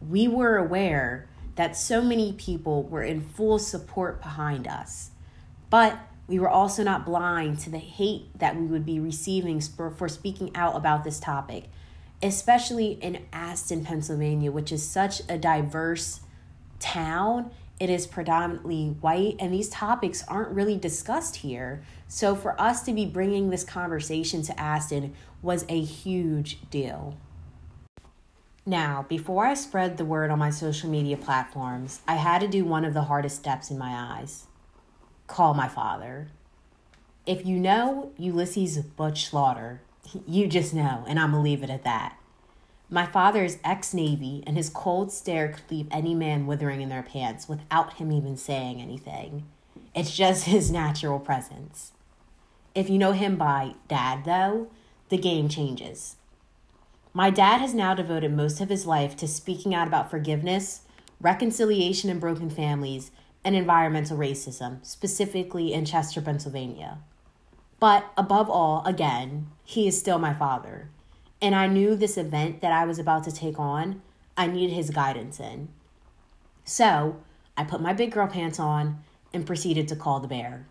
We 0.00 0.26
were 0.26 0.56
aware 0.56 1.28
that 1.54 1.76
so 1.76 2.02
many 2.02 2.32
people 2.32 2.84
were 2.84 3.02
in 3.02 3.20
full 3.20 3.58
support 3.58 4.20
behind 4.20 4.66
us, 4.66 5.10
but 5.70 5.98
we 6.28 6.38
were 6.38 6.48
also 6.48 6.82
not 6.82 7.06
blind 7.06 7.58
to 7.60 7.70
the 7.70 7.78
hate 7.78 8.38
that 8.38 8.56
we 8.56 8.66
would 8.66 8.84
be 8.84 9.00
receiving 9.00 9.60
for, 9.60 10.08
speaking 10.08 10.54
out 10.54 10.76
about 10.76 11.02
this 11.02 11.18
topic, 11.18 11.64
especially 12.22 12.92
in 13.00 13.24
Aston, 13.32 13.84
Pennsylvania, 13.84 14.52
which 14.52 14.70
is 14.70 14.86
such 14.86 15.22
a 15.28 15.38
diverse 15.38 16.20
town, 16.78 17.50
it 17.80 17.90
is 17.90 18.06
predominantly 18.06 18.96
white, 19.00 19.36
and 19.38 19.52
these 19.52 19.68
topics 19.68 20.24
aren't 20.26 20.50
really 20.50 20.76
discussed 20.76 21.36
here. 21.36 21.82
So, 22.08 22.34
for 22.34 22.60
us 22.60 22.82
to 22.82 22.92
be 22.92 23.06
bringing 23.06 23.50
this 23.50 23.64
conversation 23.64 24.42
to 24.42 24.60
Aston 24.60 25.14
was 25.42 25.64
a 25.68 25.80
huge 25.80 26.58
deal. 26.70 27.16
Now, 28.66 29.06
before 29.08 29.46
I 29.46 29.54
spread 29.54 29.96
the 29.96 30.04
word 30.04 30.30
on 30.30 30.38
my 30.38 30.50
social 30.50 30.90
media 30.90 31.16
platforms, 31.16 32.00
I 32.06 32.16
had 32.16 32.40
to 32.40 32.48
do 32.48 32.64
one 32.64 32.84
of 32.84 32.94
the 32.94 33.04
hardest 33.04 33.36
steps 33.36 33.70
in 33.70 33.78
my 33.78 34.18
eyes 34.18 34.46
call 35.28 35.54
my 35.54 35.68
father. 35.68 36.28
If 37.26 37.46
you 37.46 37.58
know 37.58 38.12
Ulysses 38.18 38.78
Butch 38.78 39.26
Slaughter, 39.26 39.82
you 40.26 40.48
just 40.48 40.74
know, 40.74 41.04
and 41.06 41.20
I'm 41.20 41.30
gonna 41.30 41.42
leave 41.42 41.62
it 41.62 41.70
at 41.70 41.84
that. 41.84 42.16
My 42.90 43.04
father 43.04 43.44
is 43.44 43.58
ex 43.62 43.92
Navy, 43.92 44.42
and 44.46 44.56
his 44.56 44.70
cold 44.70 45.12
stare 45.12 45.48
could 45.48 45.70
leave 45.70 45.88
any 45.90 46.14
man 46.14 46.46
withering 46.46 46.80
in 46.80 46.88
their 46.88 47.02
pants 47.02 47.48
without 47.48 47.94
him 47.94 48.10
even 48.10 48.36
saying 48.36 48.80
anything. 48.80 49.44
It's 49.94 50.16
just 50.16 50.44
his 50.44 50.70
natural 50.70 51.18
presence. 51.18 51.92
If 52.74 52.88
you 52.88 52.96
know 52.96 53.12
him 53.12 53.36
by 53.36 53.74
dad, 53.88 54.24
though, 54.24 54.68
the 55.10 55.18
game 55.18 55.48
changes. 55.48 56.16
My 57.12 57.28
dad 57.30 57.60
has 57.60 57.74
now 57.74 57.94
devoted 57.94 58.32
most 58.32 58.60
of 58.60 58.68
his 58.68 58.86
life 58.86 59.16
to 59.16 59.28
speaking 59.28 59.74
out 59.74 59.88
about 59.88 60.10
forgiveness, 60.10 60.82
reconciliation 61.20 62.08
in 62.08 62.18
broken 62.18 62.48
families, 62.48 63.10
and 63.44 63.54
environmental 63.54 64.16
racism, 64.16 64.84
specifically 64.84 65.72
in 65.72 65.84
Chester, 65.84 66.20
Pennsylvania. 66.20 66.98
But 67.80 68.12
above 68.16 68.48
all, 68.48 68.82
again, 68.86 69.48
he 69.64 69.86
is 69.86 69.98
still 69.98 70.18
my 70.18 70.32
father. 70.32 70.90
And 71.40 71.54
I 71.54 71.66
knew 71.66 71.94
this 71.94 72.18
event 72.18 72.60
that 72.60 72.72
I 72.72 72.84
was 72.84 72.98
about 72.98 73.24
to 73.24 73.32
take 73.32 73.58
on, 73.58 74.02
I 74.36 74.46
needed 74.46 74.74
his 74.74 74.90
guidance 74.90 75.38
in. 75.40 75.68
So 76.64 77.22
I 77.56 77.64
put 77.64 77.80
my 77.80 77.92
big 77.92 78.12
girl 78.12 78.26
pants 78.26 78.58
on 78.58 79.02
and 79.32 79.46
proceeded 79.46 79.88
to 79.88 79.96
call 79.96 80.20
the 80.20 80.28
bear. 80.28 80.66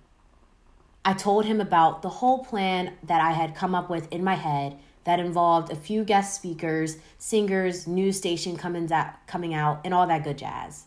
I 1.05 1.13
told 1.13 1.45
him 1.45 1.61
about 1.61 2.01
the 2.01 2.09
whole 2.09 2.43
plan 2.43 2.93
that 3.03 3.21
I 3.21 3.31
had 3.31 3.55
come 3.55 3.73
up 3.73 3.89
with 3.89 4.11
in 4.11 4.23
my 4.23 4.35
head 4.35 4.77
that 5.05 5.21
involved 5.21 5.71
a 5.71 5.75
few 5.75 6.03
guest 6.03 6.35
speakers, 6.35 6.97
singers, 7.17 7.87
news 7.87 8.17
station 8.17 8.57
coming 8.57 8.91
out, 8.91 9.25
coming 9.25 9.53
out, 9.53 9.79
and 9.85 9.93
all 9.93 10.05
that 10.05 10.25
good 10.25 10.37
jazz. 10.37 10.83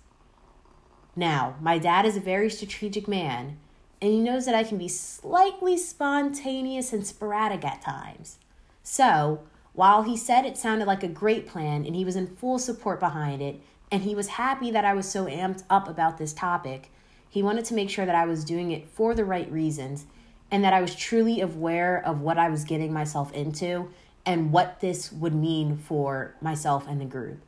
Now, 1.16 1.56
my 1.60 1.78
dad 1.78 2.04
is 2.04 2.18
a 2.18 2.20
very 2.20 2.50
strategic 2.50 3.08
man, 3.08 3.58
and 4.02 4.12
he 4.12 4.20
knows 4.20 4.44
that 4.44 4.54
I 4.54 4.62
can 4.62 4.76
be 4.76 4.88
slightly 4.88 5.78
spontaneous 5.78 6.92
and 6.92 7.06
sporadic 7.06 7.64
at 7.64 7.80
times. 7.80 8.38
So, 8.82 9.40
while 9.80 10.02
he 10.02 10.14
said 10.14 10.44
it 10.44 10.58
sounded 10.58 10.86
like 10.86 11.02
a 11.02 11.08
great 11.08 11.46
plan 11.46 11.86
and 11.86 11.96
he 11.96 12.04
was 12.04 12.14
in 12.14 12.26
full 12.26 12.58
support 12.58 13.00
behind 13.00 13.40
it, 13.40 13.58
and 13.90 14.02
he 14.02 14.14
was 14.14 14.26
happy 14.26 14.70
that 14.70 14.84
I 14.84 14.92
was 14.92 15.08
so 15.08 15.24
amped 15.24 15.62
up 15.70 15.88
about 15.88 16.18
this 16.18 16.34
topic, 16.34 16.90
he 17.30 17.42
wanted 17.42 17.64
to 17.64 17.74
make 17.74 17.88
sure 17.88 18.04
that 18.04 18.14
I 18.14 18.26
was 18.26 18.44
doing 18.44 18.72
it 18.72 18.86
for 18.86 19.14
the 19.14 19.24
right 19.24 19.50
reasons 19.50 20.04
and 20.50 20.62
that 20.64 20.74
I 20.74 20.82
was 20.82 20.94
truly 20.94 21.40
aware 21.40 22.04
of 22.04 22.20
what 22.20 22.36
I 22.36 22.50
was 22.50 22.64
getting 22.64 22.92
myself 22.92 23.32
into 23.32 23.88
and 24.26 24.52
what 24.52 24.80
this 24.80 25.10
would 25.12 25.34
mean 25.34 25.78
for 25.78 26.34
myself 26.42 26.86
and 26.86 27.00
the 27.00 27.06
group. 27.06 27.40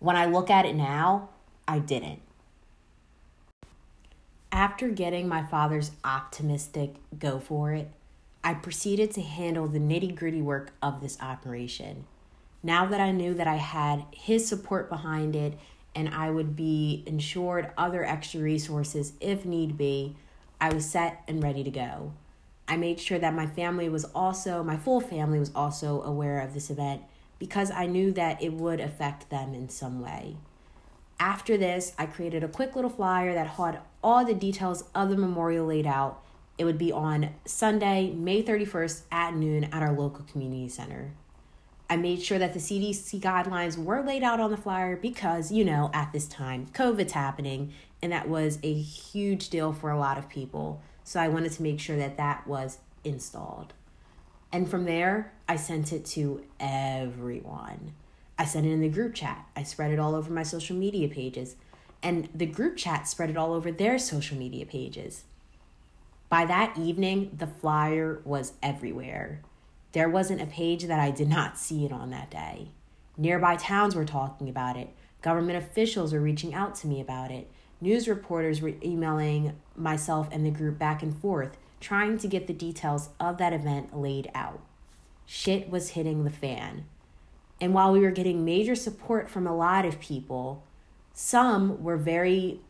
When 0.00 0.16
I 0.16 0.26
look 0.26 0.50
at 0.50 0.66
it 0.66 0.74
now, 0.74 1.28
I 1.68 1.78
didn't. 1.78 2.22
After 4.50 4.88
getting 4.88 5.28
my 5.28 5.44
father's 5.44 5.92
optimistic 6.02 6.96
go 7.16 7.38
for 7.38 7.72
it, 7.72 7.88
I 8.46 8.54
proceeded 8.54 9.10
to 9.14 9.22
handle 9.22 9.66
the 9.66 9.80
nitty 9.80 10.14
gritty 10.14 10.40
work 10.40 10.70
of 10.80 11.00
this 11.00 11.20
operation. 11.20 12.04
Now 12.62 12.86
that 12.86 13.00
I 13.00 13.10
knew 13.10 13.34
that 13.34 13.48
I 13.48 13.56
had 13.56 14.04
his 14.12 14.46
support 14.46 14.88
behind 14.88 15.34
it 15.34 15.58
and 15.96 16.08
I 16.10 16.30
would 16.30 16.54
be 16.54 17.02
insured 17.06 17.72
other 17.76 18.04
extra 18.04 18.40
resources 18.40 19.14
if 19.20 19.44
need 19.44 19.76
be, 19.76 20.14
I 20.60 20.72
was 20.72 20.88
set 20.88 21.24
and 21.26 21.42
ready 21.42 21.64
to 21.64 21.72
go. 21.72 22.12
I 22.68 22.76
made 22.76 23.00
sure 23.00 23.18
that 23.18 23.34
my 23.34 23.48
family 23.48 23.88
was 23.88 24.04
also, 24.14 24.62
my 24.62 24.76
full 24.76 25.00
family 25.00 25.40
was 25.40 25.50
also 25.52 26.00
aware 26.02 26.40
of 26.40 26.54
this 26.54 26.70
event 26.70 27.02
because 27.40 27.72
I 27.72 27.86
knew 27.86 28.12
that 28.12 28.40
it 28.40 28.52
would 28.52 28.78
affect 28.78 29.28
them 29.28 29.54
in 29.54 29.68
some 29.70 30.00
way. 30.00 30.36
After 31.18 31.56
this, 31.56 31.94
I 31.98 32.06
created 32.06 32.44
a 32.44 32.48
quick 32.48 32.76
little 32.76 32.90
flyer 32.90 33.34
that 33.34 33.48
had 33.48 33.80
all 34.04 34.24
the 34.24 34.34
details 34.34 34.84
of 34.94 35.08
the 35.08 35.16
memorial 35.16 35.66
laid 35.66 35.88
out. 35.88 36.22
It 36.58 36.64
would 36.64 36.78
be 36.78 36.90
on 36.90 37.30
Sunday, 37.44 38.10
May 38.10 38.42
31st 38.42 39.02
at 39.12 39.34
noon 39.34 39.64
at 39.64 39.82
our 39.82 39.92
local 39.92 40.24
community 40.24 40.68
center. 40.68 41.12
I 41.88 41.96
made 41.96 42.22
sure 42.22 42.38
that 42.38 42.52
the 42.52 42.58
CDC 42.58 43.20
guidelines 43.20 43.76
were 43.76 44.02
laid 44.02 44.22
out 44.22 44.40
on 44.40 44.50
the 44.50 44.56
flyer 44.56 44.96
because, 44.96 45.52
you 45.52 45.64
know, 45.64 45.90
at 45.92 46.12
this 46.12 46.26
time, 46.26 46.66
COVID's 46.72 47.12
happening, 47.12 47.72
and 48.02 48.10
that 48.10 48.28
was 48.28 48.58
a 48.62 48.72
huge 48.72 49.50
deal 49.50 49.72
for 49.72 49.90
a 49.90 49.98
lot 49.98 50.18
of 50.18 50.28
people. 50.28 50.80
So 51.04 51.20
I 51.20 51.28
wanted 51.28 51.52
to 51.52 51.62
make 51.62 51.78
sure 51.78 51.96
that 51.96 52.16
that 52.16 52.46
was 52.46 52.78
installed. 53.04 53.72
And 54.50 54.68
from 54.68 54.84
there, 54.84 55.32
I 55.48 55.56
sent 55.56 55.92
it 55.92 56.04
to 56.06 56.42
everyone. 56.58 57.92
I 58.38 58.44
sent 58.44 58.66
it 58.66 58.72
in 58.72 58.80
the 58.80 58.88
group 58.88 59.14
chat. 59.14 59.46
I 59.54 59.62
spread 59.62 59.92
it 59.92 59.98
all 59.98 60.14
over 60.14 60.32
my 60.32 60.42
social 60.42 60.76
media 60.76 61.08
pages. 61.08 61.56
And 62.02 62.28
the 62.34 62.46
group 62.46 62.76
chat 62.76 63.06
spread 63.06 63.30
it 63.30 63.36
all 63.36 63.52
over 63.52 63.70
their 63.70 63.98
social 63.98 64.36
media 64.36 64.66
pages. 64.66 65.24
By 66.28 66.44
that 66.46 66.76
evening, 66.76 67.30
the 67.36 67.46
flyer 67.46 68.20
was 68.24 68.54
everywhere. 68.62 69.42
There 69.92 70.08
wasn't 70.08 70.42
a 70.42 70.46
page 70.46 70.84
that 70.84 70.98
I 70.98 71.10
did 71.10 71.28
not 71.28 71.56
see 71.56 71.84
it 71.84 71.92
on 71.92 72.10
that 72.10 72.30
day. 72.30 72.68
Nearby 73.16 73.56
towns 73.56 73.94
were 73.94 74.04
talking 74.04 74.48
about 74.48 74.76
it. 74.76 74.90
Government 75.22 75.56
officials 75.56 76.12
were 76.12 76.20
reaching 76.20 76.52
out 76.52 76.74
to 76.76 76.86
me 76.86 77.00
about 77.00 77.30
it. 77.30 77.50
News 77.80 78.08
reporters 78.08 78.60
were 78.60 78.74
emailing 78.82 79.54
myself 79.74 80.28
and 80.32 80.44
the 80.44 80.50
group 80.50 80.78
back 80.78 81.02
and 81.02 81.16
forth, 81.16 81.56
trying 81.80 82.18
to 82.18 82.28
get 82.28 82.46
the 82.46 82.52
details 82.52 83.10
of 83.20 83.38
that 83.38 83.52
event 83.52 83.96
laid 83.96 84.30
out. 84.34 84.60
Shit 85.26 85.70
was 85.70 85.90
hitting 85.90 86.24
the 86.24 86.30
fan. 86.30 86.84
And 87.60 87.72
while 87.72 87.92
we 87.92 88.00
were 88.00 88.10
getting 88.10 88.44
major 88.44 88.74
support 88.74 89.30
from 89.30 89.46
a 89.46 89.56
lot 89.56 89.86
of 89.86 90.00
people, 90.00 90.62
some 91.14 91.82
were 91.82 91.96
very 91.96 92.60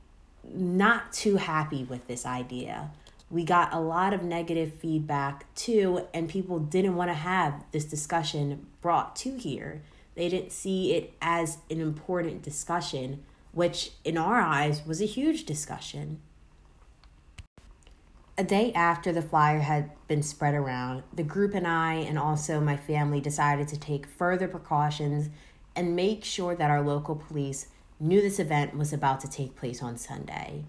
not 0.44 1.12
too 1.12 1.36
happy 1.36 1.82
with 1.84 2.06
this 2.06 2.24
idea. 2.24 2.90
We 3.30 3.44
got 3.44 3.72
a 3.72 3.80
lot 3.80 4.14
of 4.14 4.22
negative 4.22 4.74
feedback 4.74 5.52
too, 5.54 6.06
and 6.14 6.28
people 6.28 6.58
didn't 6.58 6.94
want 6.96 7.10
to 7.10 7.14
have 7.14 7.64
this 7.72 7.84
discussion 7.84 8.66
brought 8.80 9.16
to 9.16 9.36
here. 9.36 9.82
They 10.14 10.28
didn't 10.28 10.52
see 10.52 10.94
it 10.94 11.12
as 11.20 11.58
an 11.68 11.80
important 11.80 12.42
discussion 12.42 13.24
which 13.56 13.92
in 14.04 14.18
our 14.18 14.38
eyes 14.38 14.84
was 14.84 15.00
a 15.00 15.06
huge 15.06 15.46
discussion. 15.46 16.20
A 18.36 18.44
day 18.44 18.70
after 18.74 19.12
the 19.12 19.22
flyer 19.22 19.60
had 19.60 19.92
been 20.08 20.22
spread 20.22 20.52
around, 20.52 21.04
the 21.10 21.22
group 21.22 21.54
and 21.54 21.66
I, 21.66 21.94
and 21.94 22.18
also 22.18 22.60
my 22.60 22.76
family, 22.76 23.18
decided 23.18 23.66
to 23.68 23.80
take 23.80 24.06
further 24.06 24.46
precautions 24.46 25.30
and 25.74 25.96
make 25.96 26.22
sure 26.22 26.54
that 26.54 26.70
our 26.70 26.82
local 26.82 27.16
police 27.16 27.68
knew 27.98 28.20
this 28.20 28.38
event 28.38 28.76
was 28.76 28.92
about 28.92 29.20
to 29.20 29.30
take 29.30 29.56
place 29.56 29.82
on 29.82 29.96
Sunday. 29.96 30.64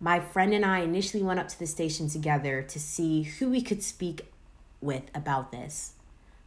My 0.00 0.20
friend 0.20 0.54
and 0.54 0.64
I 0.64 0.80
initially 0.80 1.22
went 1.22 1.40
up 1.40 1.48
to 1.48 1.58
the 1.58 1.66
station 1.66 2.08
together 2.08 2.62
to 2.62 2.78
see 2.78 3.22
who 3.22 3.50
we 3.50 3.62
could 3.62 3.82
speak 3.82 4.32
with 4.80 5.04
about 5.14 5.50
this. 5.50 5.94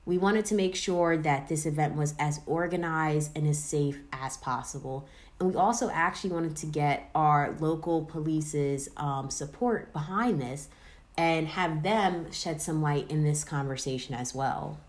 We 0.05 0.17
wanted 0.17 0.45
to 0.45 0.55
make 0.55 0.75
sure 0.75 1.17
that 1.17 1.47
this 1.47 1.65
event 1.65 1.95
was 1.95 2.15
as 2.17 2.39
organized 2.45 3.31
and 3.35 3.47
as 3.47 3.63
safe 3.63 3.99
as 4.11 4.37
possible 4.37 5.07
and 5.41 5.49
we 5.49 5.55
also 5.55 5.89
actually 5.89 6.29
wanted 6.29 6.55
to 6.57 6.67
get 6.67 7.09
our 7.15 7.57
local 7.59 8.05
police's 8.05 8.89
um, 8.95 9.31
support 9.31 9.91
behind 9.91 10.39
this 10.39 10.69
and 11.17 11.47
have 11.47 11.81
them 11.81 12.31
shed 12.31 12.61
some 12.61 12.79
light 12.79 13.09
in 13.09 13.23
this 13.23 13.43
conversation 13.43 14.13
as 14.13 14.35
well. 14.35 14.79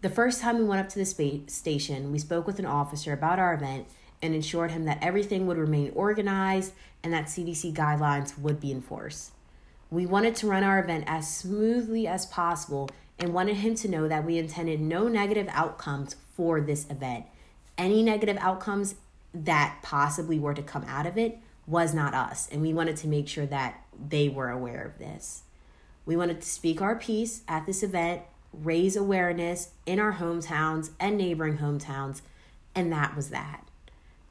The 0.00 0.08
first 0.08 0.40
time 0.40 0.56
we 0.56 0.64
went 0.64 0.80
up 0.80 0.88
to 0.88 0.98
the 0.98 1.44
station, 1.48 2.12
we 2.12 2.18
spoke 2.18 2.46
with 2.46 2.58
an 2.58 2.64
officer 2.64 3.12
about 3.12 3.38
our 3.38 3.52
event 3.52 3.86
and 4.24 4.34
ensured 4.34 4.70
him 4.70 4.86
that 4.86 4.98
everything 5.02 5.46
would 5.46 5.58
remain 5.58 5.92
organized 5.94 6.72
and 7.02 7.12
that 7.12 7.26
CDC 7.26 7.74
guidelines 7.74 8.38
would 8.38 8.58
be 8.58 8.72
enforced. 8.72 9.32
We 9.90 10.06
wanted 10.06 10.34
to 10.36 10.46
run 10.46 10.64
our 10.64 10.78
event 10.78 11.04
as 11.06 11.30
smoothly 11.30 12.06
as 12.06 12.24
possible 12.24 12.88
and 13.18 13.34
wanted 13.34 13.56
him 13.56 13.74
to 13.76 13.88
know 13.88 14.08
that 14.08 14.24
we 14.24 14.38
intended 14.38 14.80
no 14.80 15.08
negative 15.08 15.46
outcomes 15.50 16.16
for 16.34 16.62
this 16.62 16.88
event. 16.88 17.26
Any 17.76 18.02
negative 18.02 18.38
outcomes 18.40 18.94
that 19.34 19.80
possibly 19.82 20.38
were 20.38 20.54
to 20.54 20.62
come 20.62 20.84
out 20.88 21.06
of 21.06 21.18
it 21.18 21.38
was 21.66 21.92
not 21.92 22.14
us. 22.14 22.48
And 22.50 22.62
we 22.62 22.72
wanted 22.72 22.96
to 22.96 23.08
make 23.08 23.28
sure 23.28 23.46
that 23.46 23.84
they 24.08 24.30
were 24.30 24.48
aware 24.48 24.84
of 24.84 24.98
this. 24.98 25.42
We 26.06 26.16
wanted 26.16 26.40
to 26.40 26.48
speak 26.48 26.80
our 26.80 26.96
piece 26.96 27.42
at 27.46 27.66
this 27.66 27.82
event, 27.82 28.22
raise 28.54 28.96
awareness 28.96 29.70
in 29.84 30.00
our 30.00 30.14
hometowns 30.14 30.92
and 30.98 31.18
neighboring 31.18 31.58
hometowns, 31.58 32.22
and 32.74 32.90
that 32.90 33.14
was 33.14 33.28
that. 33.28 33.68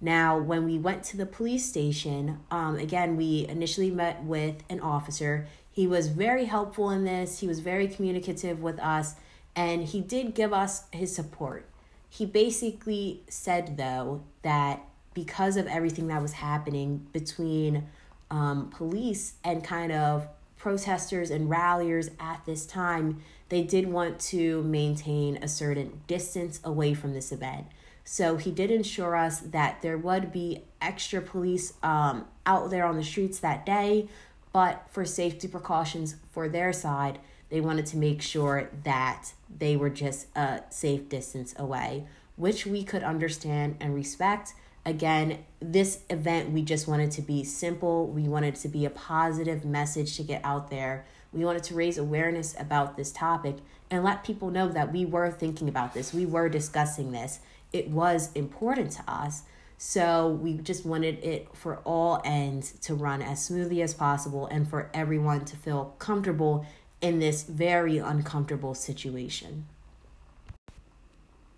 Now, 0.04 0.38
when 0.38 0.66
we 0.66 0.78
went 0.78 1.06
to 1.06 1.18
the 1.18 1.26
police 1.26 1.66
station, 1.66 2.42
um, 2.52 2.76
again, 2.76 3.16
we 3.16 3.48
initially 3.48 3.90
met 3.90 4.22
with 4.22 4.62
an 4.70 4.82
officer. 4.82 5.48
He 5.72 5.88
was 5.88 6.10
very 6.10 6.44
helpful 6.44 6.90
in 6.90 7.06
this, 7.06 7.40
he 7.40 7.48
was 7.48 7.62
very 7.62 7.88
communicative 7.88 8.62
with 8.62 8.80
us, 8.82 9.16
and 9.56 9.82
he 9.82 10.02
did 10.02 10.36
give 10.36 10.52
us 10.52 10.84
his 10.92 11.16
support. 11.16 11.70
He 12.10 12.26
basically 12.26 13.22
said, 13.30 13.78
though, 13.78 14.26
that 14.42 14.82
because 15.14 15.56
of 15.56 15.68
everything 15.68 16.08
that 16.08 16.22
was 16.22 16.34
happening 16.34 17.08
between 17.14 17.88
um, 18.30 18.72
police 18.72 19.36
and 19.42 19.64
kind 19.64 19.94
of 19.94 20.28
protesters 20.58 21.30
and 21.30 21.50
ralliers 21.50 22.10
at 22.20 22.42
this 22.46 22.66
time, 22.66 23.22
they 23.48 23.64
did 23.64 23.88
want 23.88 24.20
to 24.20 24.64
maintain 24.64 25.38
a 25.42 25.48
certain 25.48 26.02
distance 26.08 26.60
away 26.66 26.94
from 26.94 27.14
this 27.14 27.32
event. 27.32 27.68
So 28.04 28.38
he 28.38 28.52
did 28.52 28.70
ensure 28.70 29.16
us 29.16 29.40
that 29.40 29.82
there 29.82 29.98
would 29.98 30.32
be 30.32 30.64
extra 30.82 31.22
police 31.22 31.74
um, 31.82 32.26
out 32.46 32.70
there 32.70 32.86
on 32.86 32.98
the 32.98 33.04
streets 33.04 33.40
that 33.40 33.66
day, 33.66 34.10
but 34.52 34.86
for 34.90 35.06
safety 35.06 35.48
precautions 35.48 36.16
for 36.32 36.50
their 36.50 36.74
side, 36.74 37.20
they 37.50 37.62
wanted 37.62 37.86
to 37.88 37.98
make 37.98 38.22
sure 38.22 38.70
that 38.84 39.34
they 39.56 39.78
were 39.78 39.90
just 39.90 40.28
a 40.36 40.64
safe 40.70 41.08
distance 41.08 41.54
away 41.58 42.06
which 42.36 42.66
we 42.66 42.84
could 42.84 43.04
understand 43.04 43.78
and 43.80 43.94
respect. 43.94 44.54
Again, 44.86 45.46
this 45.60 46.00
event 46.10 46.52
we 46.52 46.62
just 46.62 46.88
wanted 46.88 47.12
to 47.12 47.22
be 47.22 47.44
simple. 47.44 48.08
We 48.08 48.24
wanted 48.24 48.56
to 48.56 48.68
be 48.68 48.86
a 48.86 48.90
positive 48.90 49.64
message 49.64 50.18
to 50.18 50.24
get 50.24 50.42
out 50.44 50.70
there. 50.70 51.06
We 51.32 51.46
wanted 51.46 51.64
to 51.64 51.76
raise 51.76 51.98
awareness 51.98 52.56
about 52.60 52.98
this 52.98 53.12
topic 53.12 53.58
and 53.90 54.04
let 54.04 54.24
people 54.24 54.50
know 54.50 54.68
that 54.70 54.92
we 54.92 55.06
were 55.06 55.32
thinking 55.32 55.70
about 55.70 55.94
this. 55.94 56.14
We 56.14 56.26
were 56.26 56.50
discussing 56.50 57.12
this. 57.12 57.40
It 57.74 57.90
was 57.90 58.32
important 58.34 58.92
to 58.92 59.04
us. 59.12 59.44
So 59.78 60.30
we 60.30 60.54
just 60.54 60.86
wanted 60.86 61.22
it 61.24 61.50
for 61.54 61.80
all 61.80 62.22
ends 62.24 62.72
to 62.84 62.96
run 62.96 63.22
as 63.22 63.44
smoothly 63.44 63.82
as 63.82 63.94
possible 63.94 64.46
and 64.48 64.70
for 64.70 64.90
everyone 64.94 65.44
to 65.46 65.58
feel 65.58 65.96
comfortable 66.00 66.66
in 67.02 67.20
this 67.20 67.44
very 67.44 67.98
uncomfortable 67.98 68.76
situation. 68.76 69.66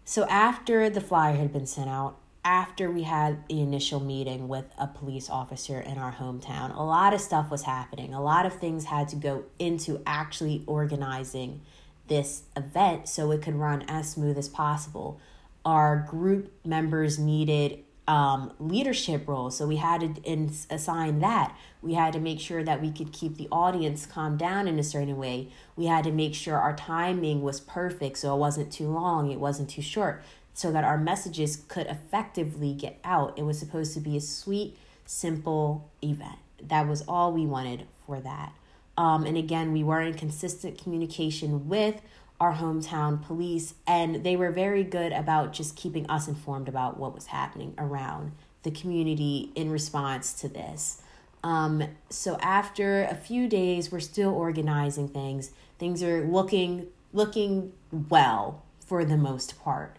So 0.06 0.26
after 0.28 0.90
the 0.90 1.02
flyer 1.02 1.36
had 1.36 1.54
been 1.54 1.68
sent 1.68 1.90
out, 1.90 2.18
after 2.44 2.92
we 2.92 3.04
had 3.04 3.48
the 3.48 3.60
initial 3.60 4.00
meeting 4.00 4.48
with 4.48 4.66
a 4.78 4.86
police 4.86 5.30
officer 5.30 5.80
in 5.80 5.98
our 5.98 6.14
hometown, 6.14 6.76
a 6.76 6.84
lot 6.84 7.14
of 7.14 7.20
stuff 7.20 7.50
was 7.50 7.64
happening. 7.64 8.14
A 8.14 8.22
lot 8.22 8.46
of 8.46 8.54
things 8.54 8.86
had 8.86 9.08
to 9.10 9.16
go 9.16 9.46
into 9.58 10.02
actually 10.06 10.64
organizing 10.68 11.62
this 12.08 12.44
event 12.56 13.10
so 13.10 13.32
it 13.32 13.42
could 13.42 13.56
run 13.56 13.84
as 13.88 14.12
smooth 14.12 14.38
as 14.38 14.48
possible. 14.48 15.20
Our 15.66 16.06
group 16.08 16.52
members 16.64 17.20
needed 17.20 17.80
um, 18.08 18.54
leadership 18.60 19.28
roles. 19.28 19.58
So 19.58 19.66
we 19.66 19.78
had 19.78 20.02
to 20.02 20.50
assign 20.70 21.20
that. 21.20 21.58
We 21.82 21.96
had 21.96 22.14
to 22.14 22.20
make 22.20 22.40
sure 22.40 22.64
that 22.64 22.82
we 22.82 22.92
could 22.92 23.12
keep 23.12 23.38
the 23.38 23.48
audience 23.52 24.06
calm 24.06 24.38
down 24.38 24.68
in 24.68 24.78
a 24.78 24.84
certain 24.84 25.18
way. 25.18 25.50
We 25.76 25.86
had 25.86 26.04
to 26.04 26.12
make 26.12 26.36
sure 26.36 26.58
our 26.58 26.76
timing 26.76 27.42
was 27.42 27.60
perfect 27.60 28.18
so 28.18 28.36
it 28.36 28.40
wasn't 28.40 28.72
too 28.72 28.88
long, 28.88 29.32
it 29.32 29.40
wasn't 29.40 29.70
too 29.70 29.82
short, 29.82 30.24
so 30.54 30.72
that 30.72 30.84
our 30.84 30.98
messages 30.98 31.64
could 31.68 31.88
effectively 31.88 32.74
get 32.74 33.00
out. 33.04 33.38
It 33.38 33.44
was 33.44 33.58
supposed 33.58 33.94
to 33.96 34.00
be 34.00 34.18
a 34.18 34.22
sweet, 34.22 34.78
simple 35.06 35.90
event. 36.04 36.38
That 36.62 36.88
was 36.88 37.04
all 37.08 37.34
we 37.34 37.46
wanted 37.46 37.88
for 38.06 38.20
that. 38.22 38.54
Um, 38.98 39.26
and 39.26 39.36
again, 39.36 39.74
we 39.74 39.84
were 39.84 40.02
in 40.02 40.14
consistent 40.14 40.82
communication 40.82 41.68
with 41.68 42.02
our 42.40 42.56
hometown 42.56 43.22
police, 43.26 43.76
and 43.88 44.24
they 44.24 44.36
were 44.36 44.52
very 44.52 44.84
good 44.84 45.12
about 45.12 45.54
just 45.54 45.76
keeping 45.76 46.10
us 46.10 46.28
informed 46.28 46.68
about 46.68 46.98
what 46.98 47.14
was 47.14 47.28
happening 47.28 47.74
around 47.78 48.34
the 48.64 48.72
community 48.72 49.52
in 49.56 49.70
response 49.70 50.34
to 50.34 50.50
this. 50.50 51.02
Um, 51.44 51.84
so 52.10 52.38
after 52.42 53.04
a 53.04 53.16
few 53.16 53.48
days, 53.48 53.92
we're 53.92 54.00
still 54.00 54.34
organizing 54.34 55.08
things. 55.08 55.52
Things 55.78 56.02
are 56.04 56.26
looking 56.26 56.88
looking 57.14 57.72
well 57.92 58.64
for 58.80 59.06
the 59.06 59.16
most 59.16 59.58
part. 59.64 59.96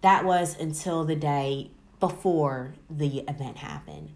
That 0.00 0.24
was 0.24 0.58
until 0.58 1.04
the 1.04 1.16
day 1.16 1.70
before 1.98 2.74
the 2.88 3.18
event 3.28 3.58
happened. 3.58 4.10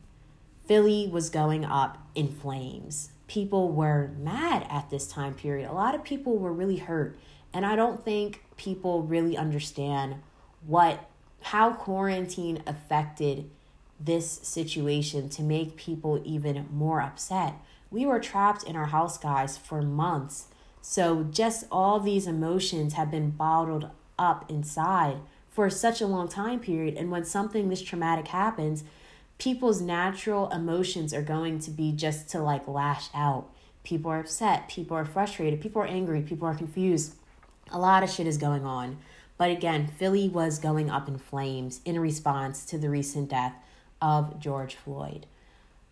Philly 0.66 1.06
was 1.06 1.28
going 1.28 1.64
up 1.64 1.98
in 2.14 2.28
flames. 2.28 3.10
People 3.26 3.70
were 3.70 4.12
mad 4.18 4.66
at 4.70 4.88
this 4.88 5.06
time 5.06 5.34
period. 5.34 5.70
A 5.70 5.74
lot 5.74 5.94
of 5.94 6.02
people 6.02 6.38
were 6.38 6.52
really 6.52 6.78
hurt 6.78 7.18
and 7.54 7.64
I 7.64 7.76
don't 7.76 8.04
think 8.04 8.44
people 8.56 9.02
really 9.02 9.36
understand 9.36 10.16
what 10.66 11.08
how 11.40 11.72
quarantine 11.72 12.62
affected 12.66 13.48
this 14.00 14.40
situation 14.42 15.28
to 15.28 15.42
make 15.42 15.76
people 15.76 16.20
even 16.24 16.66
more 16.72 17.00
upset. 17.00 17.54
We 17.90 18.06
were 18.06 18.18
trapped 18.18 18.64
in 18.64 18.76
our 18.76 18.86
house, 18.86 19.18
guys, 19.18 19.56
for 19.56 19.82
months. 19.82 20.48
So 20.80 21.22
just 21.30 21.66
all 21.70 22.00
these 22.00 22.26
emotions 22.26 22.94
have 22.94 23.10
been 23.10 23.30
bottled 23.30 23.90
up 24.18 24.50
inside 24.50 25.18
for 25.50 25.70
such 25.70 26.00
a 26.00 26.06
long 26.06 26.28
time 26.28 26.60
period. 26.60 26.96
And 26.96 27.10
when 27.10 27.24
something 27.24 27.68
this 27.68 27.82
traumatic 27.82 28.28
happens, 28.28 28.82
people's 29.38 29.80
natural 29.80 30.50
emotions 30.50 31.14
are 31.14 31.22
going 31.22 31.58
to 31.60 31.70
be 31.70 31.92
just 31.92 32.28
to 32.30 32.40
like 32.40 32.66
lash 32.66 33.08
out. 33.14 33.50
People 33.84 34.10
are 34.10 34.20
upset, 34.20 34.68
people 34.68 34.96
are 34.96 35.04
frustrated, 35.04 35.60
people 35.60 35.82
are 35.82 35.86
angry, 35.86 36.22
people 36.22 36.48
are 36.48 36.54
confused. 36.54 37.14
A 37.70 37.78
lot 37.78 38.02
of 38.02 38.10
shit 38.10 38.26
is 38.26 38.38
going 38.38 38.64
on. 38.64 38.98
But 39.36 39.50
again, 39.50 39.86
Philly 39.86 40.28
was 40.28 40.58
going 40.58 40.90
up 40.90 41.08
in 41.08 41.18
flames 41.18 41.80
in 41.84 41.98
response 41.98 42.64
to 42.66 42.78
the 42.78 42.90
recent 42.90 43.30
death 43.30 43.54
of 44.00 44.38
George 44.38 44.76
Floyd. 44.76 45.26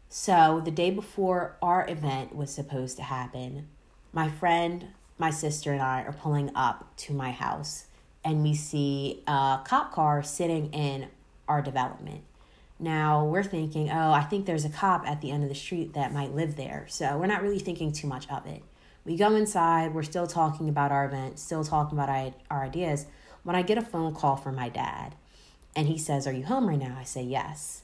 So, 0.08 0.60
the 0.62 0.70
day 0.70 0.90
before 0.90 1.56
our 1.62 1.88
event 1.88 2.36
was 2.36 2.54
supposed 2.54 2.98
to 2.98 3.02
happen, 3.02 3.68
my 4.12 4.28
friend, 4.28 4.88
my 5.16 5.30
sister, 5.30 5.72
and 5.72 5.80
I 5.80 6.02
are 6.02 6.12
pulling 6.12 6.54
up 6.54 6.94
to 6.98 7.14
my 7.14 7.30
house, 7.30 7.86
and 8.22 8.42
we 8.42 8.54
see 8.54 9.22
a 9.26 9.60
cop 9.64 9.92
car 9.92 10.22
sitting 10.22 10.70
in 10.72 11.08
our 11.48 11.62
development. 11.62 12.24
Now, 12.78 13.24
we're 13.24 13.42
thinking, 13.42 13.90
oh, 13.90 14.12
I 14.12 14.22
think 14.22 14.44
there's 14.44 14.66
a 14.66 14.68
cop 14.68 15.08
at 15.08 15.22
the 15.22 15.30
end 15.30 15.44
of 15.44 15.48
the 15.48 15.54
street 15.54 15.94
that 15.94 16.12
might 16.12 16.34
live 16.34 16.56
there. 16.56 16.84
So, 16.90 17.16
we're 17.16 17.26
not 17.26 17.42
really 17.42 17.58
thinking 17.58 17.90
too 17.90 18.06
much 18.06 18.28
of 18.30 18.46
it. 18.46 18.62
We 19.04 19.16
go 19.16 19.34
inside, 19.34 19.94
we're 19.94 20.02
still 20.04 20.26
talking 20.26 20.68
about 20.68 20.92
our 20.92 21.04
event, 21.04 21.38
still 21.38 21.64
talking 21.64 21.98
about 21.98 22.34
our 22.50 22.64
ideas. 22.64 23.06
When 23.42 23.56
I 23.56 23.62
get 23.62 23.78
a 23.78 23.82
phone 23.82 24.14
call 24.14 24.36
from 24.36 24.54
my 24.54 24.68
dad 24.68 25.16
and 25.74 25.88
he 25.88 25.98
says, 25.98 26.26
Are 26.26 26.32
you 26.32 26.44
home 26.44 26.68
right 26.68 26.78
now? 26.78 26.96
I 26.98 27.04
say, 27.04 27.22
Yes. 27.22 27.82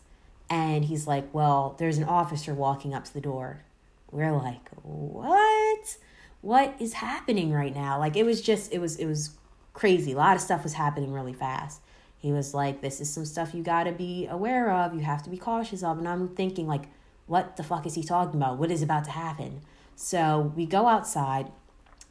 And 0.49 0.85
he's 0.85 1.07
like, 1.07 1.33
Well, 1.35 1.75
there's 1.79 1.99
an 1.99 2.05
officer 2.05 2.55
walking 2.55 2.95
up 2.95 3.05
to 3.07 3.13
the 3.13 3.21
door. 3.21 3.65
We're 4.13 4.33
like, 4.33 4.69
What? 4.83 5.97
What 6.41 6.77
is 6.79 6.95
happening 6.95 7.53
right 7.53 7.75
now? 7.75 7.99
Like 7.99 8.17
it 8.17 8.25
was 8.25 8.41
just 8.41 8.73
it 8.73 8.79
was 8.79 8.97
it 8.97 9.07
was 9.07 9.31
crazy. 9.73 10.13
A 10.13 10.17
lot 10.17 10.37
of 10.37 10.43
stuff 10.43 10.63
was 10.63 10.75
happening 10.75 11.13
really 11.13 11.33
fast. 11.33 11.81
He 12.17 12.31
was 12.31 12.55
like, 12.55 12.81
This 12.81 13.01
is 13.01 13.13
some 13.13 13.25
stuff 13.25 13.55
you 13.55 13.65
gotta 13.65 13.91
be 13.91 14.27
aware 14.27 14.71
of, 14.71 14.95
you 14.95 15.01
have 15.01 15.25
to 15.25 15.31
be 15.31 15.37
cautious 15.37 15.83
of. 15.83 15.99
And 15.99 16.07
I'm 16.07 16.29
thinking, 16.29 16.69
like, 16.69 16.85
what 17.27 17.57
the 17.57 17.65
fuck 17.65 17.87
is 17.87 17.95
he 17.95 18.05
talking 18.05 18.41
about? 18.41 18.59
What 18.59 18.71
is 18.71 18.83
about 18.83 19.05
to 19.05 19.11
happen? 19.11 19.63
So 20.01 20.53
we 20.55 20.65
go 20.65 20.87
outside. 20.87 21.51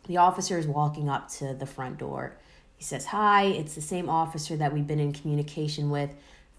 The 0.08 0.17
officer 0.17 0.58
is 0.58 0.67
walking 0.67 1.08
up 1.08 1.30
to 1.36 1.54
the 1.54 1.65
front 1.65 1.97
door. 1.97 2.36
He 2.76 2.84
says, 2.84 3.06
Hi, 3.06 3.45
it's 3.45 3.76
the 3.76 3.82
same 3.82 4.10
officer 4.10 4.58
that 4.58 4.73
we've 4.73 4.86
been 4.86 5.00
in 5.00 5.13
communication 5.13 5.89
with 5.89 6.13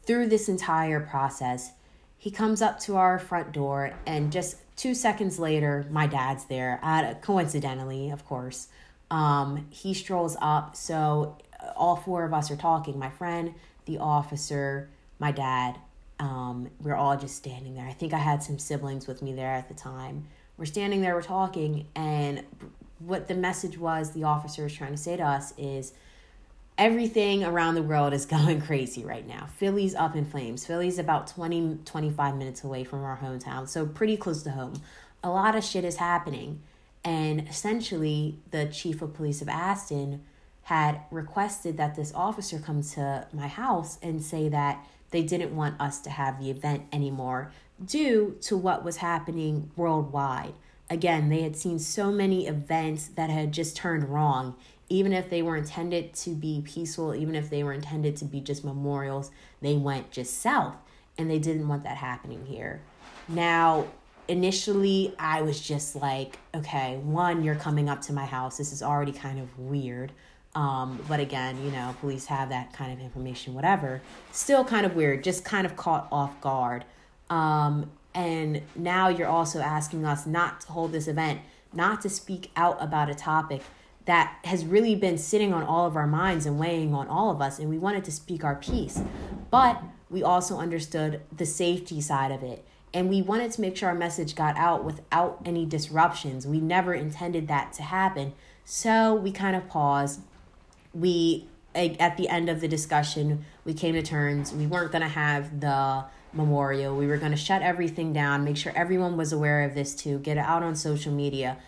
through 0.05 0.29
this 0.29 0.49
entire 0.49 1.01
process. 1.01 1.73
He 2.17 2.31
comes 2.31 2.63
up 2.63 2.81
to 2.81 2.97
our 2.97 3.19
front 3.19 3.53
door, 3.53 3.93
and 4.07 4.33
just 4.33 4.57
two 4.75 4.95
seconds 4.95 5.39
later, 5.39 5.85
my 5.91 6.07
dad's 6.07 6.47
there, 6.47 6.81
at, 6.83 7.21
coincidentally, 7.21 8.09
of 8.09 8.25
course. 8.25 8.69
Um, 9.11 9.67
he 9.69 9.93
strolls 9.93 10.35
up. 10.41 10.77
So 10.77 11.37
all 11.77 11.97
four 11.97 12.25
of 12.25 12.33
us 12.33 12.51
are 12.51 12.57
talking 12.57 12.99
my 12.99 13.11
friend, 13.11 13.55
the 13.85 13.99
officer, 13.99 14.89
my 15.19 15.33
dad. 15.33 15.77
Um, 16.19 16.71
we're 16.81 16.97
all 16.97 17.19
just 17.19 17.37
standing 17.37 17.75
there. 17.75 17.87
I 17.87 17.93
think 17.93 18.15
I 18.15 18.19
had 18.19 18.43
some 18.43 18.59
siblings 18.59 19.07
with 19.07 19.21
me 19.21 19.35
there 19.35 19.53
at 19.53 19.69
the 19.69 19.75
time. 19.75 20.27
We're 20.59 20.65
standing 20.65 21.03
there, 21.03 21.15
we're 21.15 21.23
talking, 21.23 21.87
and 21.95 22.43
what 22.99 23.29
the 23.29 23.35
message 23.35 23.79
was 23.79 24.11
the 24.11 24.25
officer 24.25 24.67
is 24.67 24.75
trying 24.75 24.91
to 24.91 24.97
say 24.97 25.17
to 25.17 25.23
us 25.23 25.55
is 25.57 25.93
everything 26.77 27.45
around 27.45 27.77
the 27.77 27.83
world 27.83 28.13
is 28.13 28.27
going 28.37 28.61
crazy 28.61 29.05
right 29.05 29.27
now. 29.27 29.47
Philly's 29.47 29.95
up 29.95 30.17
in 30.17 30.25
flames. 30.25 30.67
Philly's 30.67 30.99
about 30.99 31.29
20, 31.29 31.79
25 31.85 32.37
minutes 32.37 32.65
away 32.65 32.83
from 32.83 33.05
our 33.05 33.19
hometown, 33.19 33.69
so 33.69 33.87
pretty 33.87 34.17
close 34.17 34.43
to 34.43 34.51
home. 34.51 34.75
A 35.23 35.31
lot 35.31 35.55
of 35.55 35.63
shit 35.63 35.85
is 35.85 35.97
happening. 35.97 36.61
And 37.05 37.49
essentially, 37.49 38.41
the 38.51 38.67
chief 38.67 39.01
of 39.01 39.15
police 39.15 39.41
of 39.41 39.49
Aston 39.49 40.25
had 40.63 41.03
requested 41.13 41.77
that 41.77 41.95
this 41.95 42.13
officer 42.15 42.59
come 42.59 42.83
to 42.83 43.29
my 43.33 43.47
house 43.47 43.97
and 44.03 44.21
say 44.21 44.49
that 44.49 44.85
they 45.11 45.23
didn't 45.23 45.55
want 45.55 45.81
us 45.81 46.01
to 46.01 46.11
have 46.11 46.41
the 46.41 46.51
event 46.51 46.83
anymore 46.93 47.53
due 47.85 48.37
to 48.43 48.57
what 48.57 48.85
was 48.85 48.99
happening 48.99 49.71
worldwide. 49.77 50.55
Again, 50.91 51.29
they 51.29 51.43
had 51.43 51.57
seen 51.57 51.79
so 51.79 52.11
many 52.11 52.47
events 52.47 53.09
that 53.09 53.31
had 53.31 53.53
just 53.53 53.77
turned 53.77 54.09
wrong, 54.09 54.57
even 54.89 55.13
if 55.13 55.29
they 55.29 55.43
were 55.43 55.57
intended 55.57 56.15
to 56.15 56.31
be 56.31 56.63
peaceful, 56.65 57.15
even 57.15 57.35
if 57.35 57.51
they 57.51 57.63
were 57.63 57.73
intended 57.73 58.17
to 58.17 58.25
be 58.25 58.41
just 58.41 58.65
memorials, 58.65 59.31
they 59.61 59.77
went 59.77 60.11
just 60.11 60.41
south 60.41 60.77
and 61.19 61.31
they 61.31 61.39
didn't 61.39 61.69
want 61.69 61.83
that 61.85 61.99
happening 61.99 62.47
here. 62.47 62.81
Now, 63.29 63.87
initially, 64.29 65.15
I 65.19 65.43
was 65.43 65.61
just 65.61 65.97
like, 65.97 66.39
okay, 66.55 66.97
one, 66.99 67.45
you're 67.45 67.55
coming 67.55 67.89
up 67.89 68.01
to 68.03 68.13
my 68.13 68.25
house. 68.25 68.57
This 68.57 68.73
is 68.73 68.83
already 68.83 69.13
kind 69.13 69.39
of 69.39 69.59
weird. 69.59 70.13
Um, 70.55 70.99
but 71.09 71.21
again, 71.21 71.63
you 71.65 71.71
know, 71.71 71.95
police 72.01 72.27
have 72.27 72.49
that 72.49 72.73
kind 72.73 72.93
of 72.93 73.01
information, 73.01 73.55
whatever. 73.55 74.01
Still 74.33 74.65
kind 74.65 74.87
of 74.87 74.97
weird, 74.97 75.23
just 75.23 75.45
kind 75.45 75.67
of 75.67 75.77
caught 75.77 76.09
off 76.11 76.41
guard. 76.41 76.85
Um, 77.31 77.91
and 78.15 78.63
now 78.75 79.09
you're 79.09 79.29
also 79.29 79.61
asking 79.61 80.05
us 80.05 80.27
not 80.27 80.63
to 80.63 80.73
hold 80.73 80.93
this 80.93 81.09
event, 81.09 81.41
not 81.73 82.01
to 82.03 82.09
speak 82.09 82.51
out 82.57 82.77
about 82.81 83.11
a 83.11 83.15
topic 83.15 83.63
that 84.07 84.39
has 84.45 84.65
really 84.65 84.95
been 84.95 85.19
sitting 85.19 85.53
on 85.53 85.63
all 85.63 85.87
of 85.87 85.95
our 85.95 86.07
minds 86.07 86.47
and 86.47 86.59
weighing 86.59 86.95
on 86.95 87.07
all 87.09 87.31
of 87.31 87.43
us. 87.43 87.59
And 87.59 87.69
we 87.69 87.77
wanted 87.77 88.05
to 88.05 88.11
speak 88.11 88.43
our 88.43 88.57
piece. 88.57 89.03
But 89.51 89.83
we 90.09 90.23
also 90.23 90.59
understood 90.59 91.21
the 91.37 91.45
safety 91.45 92.01
side 92.01 92.33
of 92.33 92.43
it. 92.43 92.65
And 92.95 93.11
we 93.11 93.21
wanted 93.21 93.53
to 93.53 93.61
make 93.61 93.77
sure 93.77 93.91
our 93.91 93.95
message 93.95 94.35
got 94.35 94.57
out 94.57 94.83
without 94.83 95.43
any 95.45 95.67
disruptions. 95.67 96.47
We 96.47 96.59
never 96.59 96.95
intended 96.95 97.49
that 97.49 97.75
to 97.75 97.83
happen. 97.83 98.33
So 98.65 99.15
we 99.15 99.31
kind 99.31 99.55
of 99.55 99.69
paused. 99.69 100.21
We 100.95 101.47
at 101.75 102.17
the 102.17 102.29
end 102.29 102.49
of 102.49 102.61
the 102.61 102.67
discussion, 102.67 103.45
we 103.65 103.75
came 103.75 103.95
to 103.95 104.03
terms. 104.03 104.53
We 104.53 104.67
weren't 104.67 104.91
going 104.91 105.03
to 105.03 105.09
have 105.09 105.61
the 105.61 106.05
memorial. 106.39 106.97
We 106.97 107.07
were 107.07 107.19
going 107.19 107.33
to 107.33 107.37
shut 107.37 107.61
everything 107.61 108.15
down, 108.15 108.45
make 108.45 108.57
sure 108.57 108.73
everyone 108.75 109.19
was 109.19 109.35
aware 109.35 109.63
of 109.65 109.75
this 109.75 109.95
too, 109.95 110.19
get 110.21 110.39
it 110.39 110.45
out 110.47 110.63
on 110.63 110.75
social 110.75 111.13
media. 111.13 111.59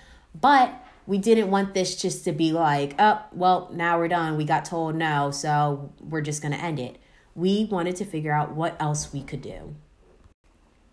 But 0.41 0.73
we 1.07 1.19
didn't 1.19 1.51
want 1.51 1.75
this 1.75 2.01
just 2.01 2.25
to 2.25 2.33
be 2.33 2.53
like, 2.53 2.95
oh, 2.99 3.21
well, 3.33 3.69
now 3.73 3.99
we're 3.99 4.09
done. 4.09 4.37
We 4.39 4.45
got 4.45 4.65
told 4.65 4.95
no, 4.95 5.31
so 5.31 5.93
we're 6.01 6.23
just 6.23 6.41
going 6.41 6.53
to 6.53 6.65
end 6.65 6.79
it. 6.79 6.97
We 7.35 7.69
wanted 7.71 7.97
to 7.97 8.05
figure 8.05 8.33
out 8.33 8.55
what 8.55 8.81
else 8.81 9.13
we 9.13 9.23
could 9.23 9.43
do. 9.43 9.75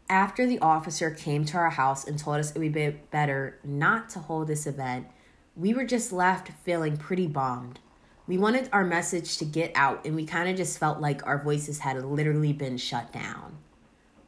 After 0.09 0.47
the 0.47 0.59
officer 0.59 1.11
came 1.11 1.45
to 1.45 1.57
our 1.57 1.69
house 1.69 2.07
and 2.07 2.17
told 2.17 2.37
us 2.37 2.51
it 2.51 2.59
would 2.59 2.73
be 2.73 2.89
better 3.11 3.59
not 3.63 4.09
to 4.11 4.19
hold 4.19 4.47
this 4.47 4.65
event, 4.65 5.07
we 5.55 5.73
were 5.73 5.85
just 5.85 6.11
left 6.11 6.51
feeling 6.63 6.97
pretty 6.97 7.27
bombed. 7.27 7.79
We 8.27 8.37
wanted 8.37 8.69
our 8.73 8.83
message 8.83 9.37
to 9.37 9.45
get 9.45 9.71
out, 9.73 10.05
and 10.05 10.15
we 10.15 10.25
kind 10.25 10.49
of 10.49 10.57
just 10.57 10.77
felt 10.77 10.99
like 10.99 11.25
our 11.25 11.41
voices 11.41 11.79
had 11.79 12.03
literally 12.03 12.53
been 12.53 12.77
shut 12.77 13.13
down. 13.13 13.57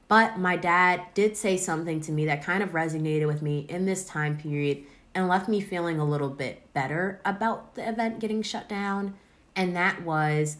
But 0.09 0.39
my 0.39 0.57
dad 0.57 1.03
did 1.13 1.37
say 1.37 1.55
something 1.55 2.01
to 2.01 2.11
me 2.11 2.25
that 2.25 2.43
kind 2.43 2.63
of 2.63 2.71
resonated 2.71 3.27
with 3.27 3.41
me 3.41 3.59
in 3.69 3.85
this 3.85 4.03
time 4.03 4.37
period 4.37 4.83
and 5.13 5.27
left 5.27 5.47
me 5.47 5.61
feeling 5.61 5.99
a 5.99 6.05
little 6.05 6.29
bit 6.29 6.73
better 6.73 7.21
about 7.23 7.75
the 7.75 7.87
event 7.87 8.19
getting 8.19 8.41
shut 8.41 8.67
down. 8.67 9.13
And 9.55 9.75
that 9.75 10.03
was 10.03 10.57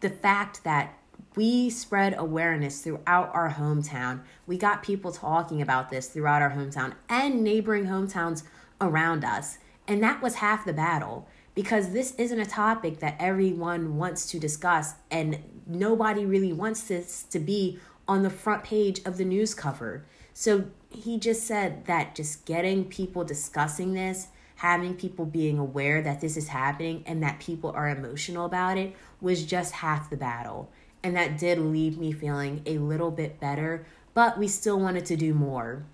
the 0.00 0.10
fact 0.10 0.62
that 0.64 0.94
we 1.34 1.70
spread 1.70 2.14
awareness 2.18 2.82
throughout 2.82 3.34
our 3.34 3.52
hometown. 3.52 4.20
We 4.46 4.58
got 4.58 4.82
people 4.82 5.10
talking 5.10 5.62
about 5.62 5.88
this 5.88 6.08
throughout 6.08 6.42
our 6.42 6.50
hometown 6.50 6.94
and 7.08 7.42
neighboring 7.42 7.86
hometowns 7.86 8.42
around 8.80 9.24
us. 9.24 9.58
And 9.88 10.02
that 10.02 10.20
was 10.20 10.36
half 10.36 10.66
the 10.66 10.74
battle 10.74 11.26
because 11.54 11.92
this 11.92 12.14
isn't 12.16 12.40
a 12.40 12.46
topic 12.46 13.00
that 13.00 13.16
everyone 13.18 13.96
wants 13.96 14.30
to 14.32 14.38
discuss 14.38 14.94
and 15.10 15.42
nobody 15.66 16.26
really 16.26 16.52
wants 16.52 16.82
this 16.82 17.22
to 17.24 17.38
be 17.38 17.78
on 18.08 18.22
the 18.22 18.30
front 18.30 18.64
page 18.64 19.00
of 19.04 19.16
the 19.16 19.24
news 19.24 19.54
cover. 19.54 20.04
So 20.32 20.66
he 20.90 21.18
just 21.18 21.44
said 21.44 21.86
that 21.86 22.14
just 22.14 22.44
getting 22.44 22.84
people 22.84 23.24
discussing 23.24 23.94
this, 23.94 24.28
having 24.56 24.94
people 24.94 25.24
being 25.24 25.58
aware 25.58 26.02
that 26.02 26.20
this 26.20 26.36
is 26.36 26.48
happening 26.48 27.02
and 27.06 27.22
that 27.22 27.40
people 27.40 27.70
are 27.70 27.88
emotional 27.88 28.46
about 28.46 28.78
it 28.78 28.94
was 29.20 29.44
just 29.44 29.72
half 29.74 30.10
the 30.10 30.16
battle. 30.16 30.70
And 31.02 31.16
that 31.16 31.38
did 31.38 31.58
leave 31.58 31.98
me 31.98 32.12
feeling 32.12 32.62
a 32.66 32.78
little 32.78 33.10
bit 33.10 33.38
better, 33.40 33.86
but 34.14 34.38
we 34.38 34.48
still 34.48 34.78
wanted 34.78 35.06
to 35.06 35.16
do 35.16 35.34
more. 35.34 35.84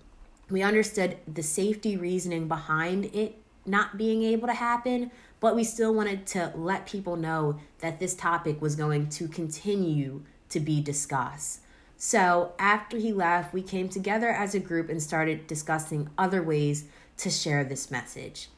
We 0.49 0.61
understood 0.61 1.17
the 1.31 1.43
safety 1.43 1.97
reasoning 1.97 2.47
behind 2.47 3.05
it 3.13 3.37
not 3.65 3.97
being 3.97 4.23
able 4.23 4.47
to 4.47 4.53
happen, 4.53 5.11
but 5.39 5.55
we 5.55 5.63
still 5.63 5.93
wanted 5.93 6.25
to 6.27 6.51
let 6.55 6.85
people 6.85 7.15
know 7.15 7.59
that 7.79 7.99
this 7.99 8.13
topic 8.13 8.61
was 8.61 8.75
going 8.75 9.09
to 9.09 9.27
continue 9.27 10.21
to 10.49 10.59
be 10.59 10.81
discussed. 10.81 11.59
So, 12.05 12.51
after 12.59 12.97
he 12.97 13.13
left, 13.13 13.53
we 13.53 13.61
came 13.61 13.87
together 13.87 14.27
as 14.27 14.53
a 14.53 14.59
group 14.59 14.89
and 14.89 15.01
started 15.01 15.47
discussing 15.47 16.09
other 16.17 16.43
ways 16.43 16.83
to 17.15 17.29
share 17.29 17.63
this 17.63 17.89
message. 17.89 18.49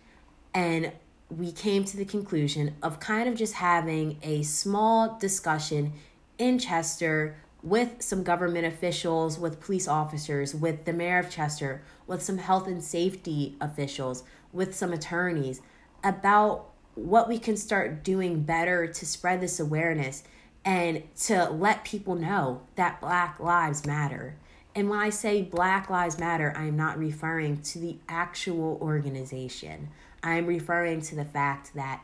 And 0.51 0.93
we 1.29 1.51
came 1.51 1.83
to 1.85 1.95
the 1.95 2.05
conclusion 2.05 2.75
of 2.81 2.99
kind 2.99 3.29
of 3.29 3.35
just 3.35 3.53
having 3.53 4.17
a 4.23 4.41
small 4.41 5.19
discussion 5.19 5.93
in 6.39 6.57
Chester 6.57 7.35
with 7.61 8.01
some 8.01 8.23
government 8.23 8.65
officials, 8.65 9.37
with 9.37 9.61
police 9.61 9.87
officers, 9.87 10.55
with 10.55 10.85
the 10.85 10.93
mayor 10.93 11.19
of 11.19 11.29
Chester, 11.29 11.83
with 12.07 12.23
some 12.23 12.39
health 12.39 12.65
and 12.65 12.83
safety 12.83 13.57
officials, 13.61 14.23
with 14.53 14.73
some 14.73 14.91
attorneys 14.91 15.61
about 16.03 16.71
what 16.95 17.29
we 17.29 17.37
can 17.37 17.57
start 17.57 18.03
doing 18.03 18.41
better 18.41 18.87
to 18.87 19.05
spread 19.05 19.39
this 19.39 19.59
awareness 19.59 20.23
and 20.65 21.03
to 21.15 21.49
let 21.51 21.85
people 21.85 22.15
know 22.15 22.63
that 22.75 22.99
Black 22.99 23.39
Lives 23.39 23.85
Matter. 23.85 24.35
And 24.73 24.89
when 24.89 24.99
I 24.99 25.11
say 25.11 25.43
Black 25.43 25.89
Lives 25.89 26.19
Matter, 26.19 26.51
I 26.57 26.65
am 26.65 26.75
not 26.75 26.97
referring 26.97 27.61
to 27.61 27.79
the 27.79 27.97
actual 28.09 28.77
organization. 28.81 29.89
I 30.23 30.33
am 30.33 30.47
referring 30.47 31.01
to 31.03 31.15
the 31.15 31.23
fact 31.23 31.75
that 31.75 32.03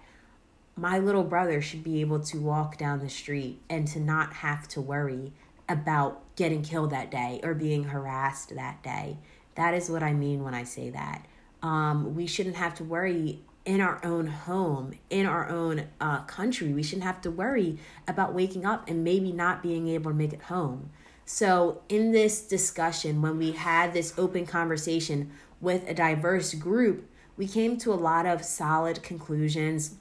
my 0.77 0.99
little 0.99 1.23
brother 1.23 1.61
should 1.61 1.83
be 1.83 1.99
able 2.01 2.19
to 2.19 2.39
walk 2.39 2.77
down 2.77 2.99
the 2.99 3.09
street 3.09 3.59
and 3.69 3.87
to 3.89 3.99
not 3.99 4.33
have 4.33 4.67
to 4.69 4.79
worry 4.79 5.33
about 5.67 6.21
getting 6.35 6.61
killed 6.61 6.91
that 6.91 7.11
day 7.11 7.39
or 7.43 7.53
being 7.53 7.85
harassed 7.85 8.55
that 8.55 8.81
day. 8.83 9.17
That 9.55 9.73
is 9.73 9.89
what 9.89 10.03
I 10.03 10.13
mean 10.13 10.43
when 10.43 10.53
I 10.53 10.63
say 10.63 10.89
that. 10.91 11.25
Um, 11.61 12.15
we 12.15 12.25
shouldn't 12.25 12.55
have 12.55 12.75
to 12.75 12.83
worry 12.83 13.41
in 13.65 13.81
our 13.81 14.03
own 14.03 14.27
home, 14.27 14.93
in 15.09 15.25
our 15.25 15.49
own 15.49 15.87
uh, 15.99 16.21
country. 16.21 16.73
We 16.73 16.83
shouldn't 16.83 17.03
have 17.03 17.21
to 17.21 17.31
worry 17.31 17.77
about 18.07 18.33
waking 18.33 18.65
up 18.65 18.89
and 18.89 19.03
maybe 19.03 19.31
not 19.31 19.61
being 19.61 19.87
able 19.87 20.11
to 20.11 20.17
make 20.17 20.33
it 20.33 20.43
home. 20.43 20.89
So, 21.25 21.81
in 21.87 22.11
this 22.11 22.41
discussion, 22.41 23.21
when 23.21 23.37
we 23.37 23.51
had 23.51 23.93
this 23.93 24.13
open 24.17 24.45
conversation 24.45 25.31
with 25.61 25.87
a 25.87 25.93
diverse 25.93 26.53
group, 26.55 27.07
we 27.37 27.47
came 27.47 27.77
to 27.77 27.93
a 27.93 27.95
lot 27.95 28.25
of 28.25 28.43
solid 28.43 29.03
conclusions 29.03 29.95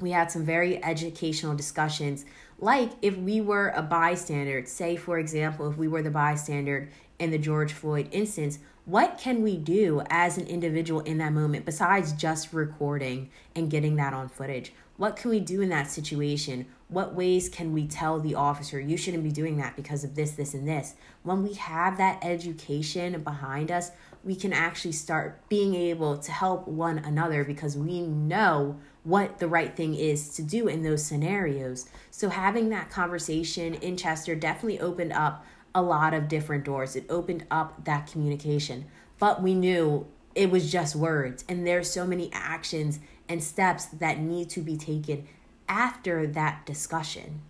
we 0.00 0.10
had 0.12 0.30
some 0.30 0.44
very 0.44 0.82
educational 0.84 1.54
discussions 1.54 2.24
like 2.58 2.90
if 3.02 3.16
we 3.16 3.40
were 3.40 3.68
a 3.70 3.82
bystander 3.82 4.64
say 4.66 4.96
for 4.96 5.18
example 5.18 5.70
if 5.70 5.76
we 5.76 5.88
were 5.88 6.02
the 6.02 6.10
bystander 6.10 6.88
in 7.18 7.30
the 7.30 7.38
george 7.38 7.72
floyd 7.72 8.08
instance 8.12 8.58
what 8.88 9.18
can 9.18 9.42
we 9.42 9.54
do 9.54 10.00
as 10.08 10.38
an 10.38 10.46
individual 10.46 11.00
in 11.00 11.18
that 11.18 11.30
moment 11.30 11.66
besides 11.66 12.10
just 12.12 12.54
recording 12.54 13.28
and 13.54 13.70
getting 13.70 13.96
that 13.96 14.14
on 14.14 14.30
footage? 14.30 14.72
What 14.96 15.14
can 15.14 15.30
we 15.30 15.40
do 15.40 15.60
in 15.60 15.68
that 15.68 15.90
situation? 15.90 16.64
What 16.88 17.14
ways 17.14 17.50
can 17.50 17.74
we 17.74 17.86
tell 17.86 18.18
the 18.18 18.34
officer 18.34 18.80
you 18.80 18.96
shouldn't 18.96 19.24
be 19.24 19.30
doing 19.30 19.58
that 19.58 19.76
because 19.76 20.04
of 20.04 20.14
this 20.14 20.30
this 20.30 20.54
and 20.54 20.66
this. 20.66 20.94
When 21.22 21.42
we 21.42 21.52
have 21.52 21.98
that 21.98 22.24
education 22.24 23.20
behind 23.20 23.70
us 23.70 23.90
we 24.24 24.34
can 24.34 24.52
actually 24.52 24.92
start 24.92 25.40
being 25.48 25.74
able 25.74 26.18
to 26.18 26.32
help 26.32 26.66
one 26.66 26.98
another 26.98 27.44
because 27.44 27.76
we 27.76 28.00
know 28.02 28.76
what 29.04 29.38
the 29.38 29.48
right 29.48 29.76
thing 29.76 29.94
is 29.94 30.34
to 30.34 30.42
do 30.42 30.68
in 30.68 30.82
those 30.82 31.04
scenarios. 31.04 31.88
So, 32.10 32.28
having 32.28 32.68
that 32.70 32.90
conversation 32.90 33.74
in 33.74 33.96
Chester 33.96 34.34
definitely 34.34 34.80
opened 34.80 35.12
up 35.12 35.46
a 35.74 35.82
lot 35.82 36.14
of 36.14 36.28
different 36.28 36.64
doors. 36.64 36.96
It 36.96 37.06
opened 37.08 37.46
up 37.50 37.84
that 37.84 38.06
communication. 38.10 38.86
But 39.18 39.42
we 39.42 39.54
knew 39.54 40.06
it 40.34 40.50
was 40.50 40.70
just 40.70 40.94
words, 40.94 41.44
and 41.48 41.66
there's 41.66 41.90
so 41.90 42.06
many 42.06 42.30
actions 42.32 43.00
and 43.28 43.42
steps 43.42 43.86
that 43.86 44.18
need 44.20 44.48
to 44.50 44.60
be 44.60 44.76
taken 44.76 45.26
after 45.68 46.26
that 46.28 46.64
discussion. 46.64 47.42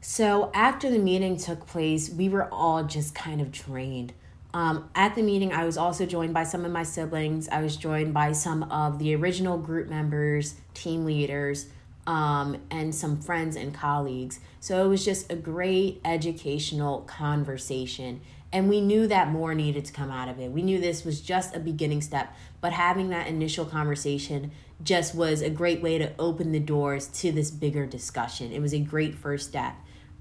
So, 0.00 0.50
after 0.52 0.90
the 0.90 0.98
meeting 0.98 1.36
took 1.36 1.66
place, 1.66 2.10
we 2.10 2.28
were 2.28 2.48
all 2.52 2.82
just 2.82 3.14
kind 3.14 3.40
of 3.40 3.52
drained. 3.52 4.12
Um, 4.54 4.90
at 4.94 5.14
the 5.14 5.22
meeting, 5.22 5.52
I 5.52 5.64
was 5.64 5.78
also 5.78 6.04
joined 6.04 6.34
by 6.34 6.44
some 6.44 6.64
of 6.64 6.72
my 6.72 6.82
siblings. 6.82 7.48
I 7.48 7.62
was 7.62 7.76
joined 7.76 8.12
by 8.12 8.32
some 8.32 8.64
of 8.64 8.98
the 8.98 9.14
original 9.14 9.56
group 9.56 9.88
members, 9.88 10.56
team 10.74 11.04
leaders, 11.04 11.66
um, 12.06 12.56
and 12.70 12.94
some 12.94 13.20
friends 13.20 13.56
and 13.56 13.72
colleagues. 13.72 14.40
So 14.60 14.84
it 14.84 14.88
was 14.88 15.04
just 15.04 15.30
a 15.30 15.36
great 15.36 16.00
educational 16.04 17.02
conversation. 17.02 18.20
And 18.52 18.68
we 18.68 18.80
knew 18.80 19.06
that 19.06 19.28
more 19.28 19.54
needed 19.54 19.84
to 19.86 19.92
come 19.92 20.10
out 20.10 20.28
of 20.28 20.38
it. 20.38 20.50
We 20.50 20.62
knew 20.62 20.78
this 20.78 21.04
was 21.04 21.20
just 21.20 21.56
a 21.56 21.60
beginning 21.60 22.02
step, 22.02 22.34
but 22.60 22.72
having 22.72 23.08
that 23.10 23.26
initial 23.26 23.64
conversation 23.64 24.50
just 24.82 25.14
was 25.14 25.40
a 25.40 25.48
great 25.48 25.80
way 25.80 25.96
to 25.98 26.12
open 26.18 26.52
the 26.52 26.60
doors 26.60 27.06
to 27.06 27.32
this 27.32 27.50
bigger 27.50 27.86
discussion. 27.86 28.52
It 28.52 28.60
was 28.60 28.74
a 28.74 28.80
great 28.80 29.14
first 29.14 29.48
step. 29.48 29.74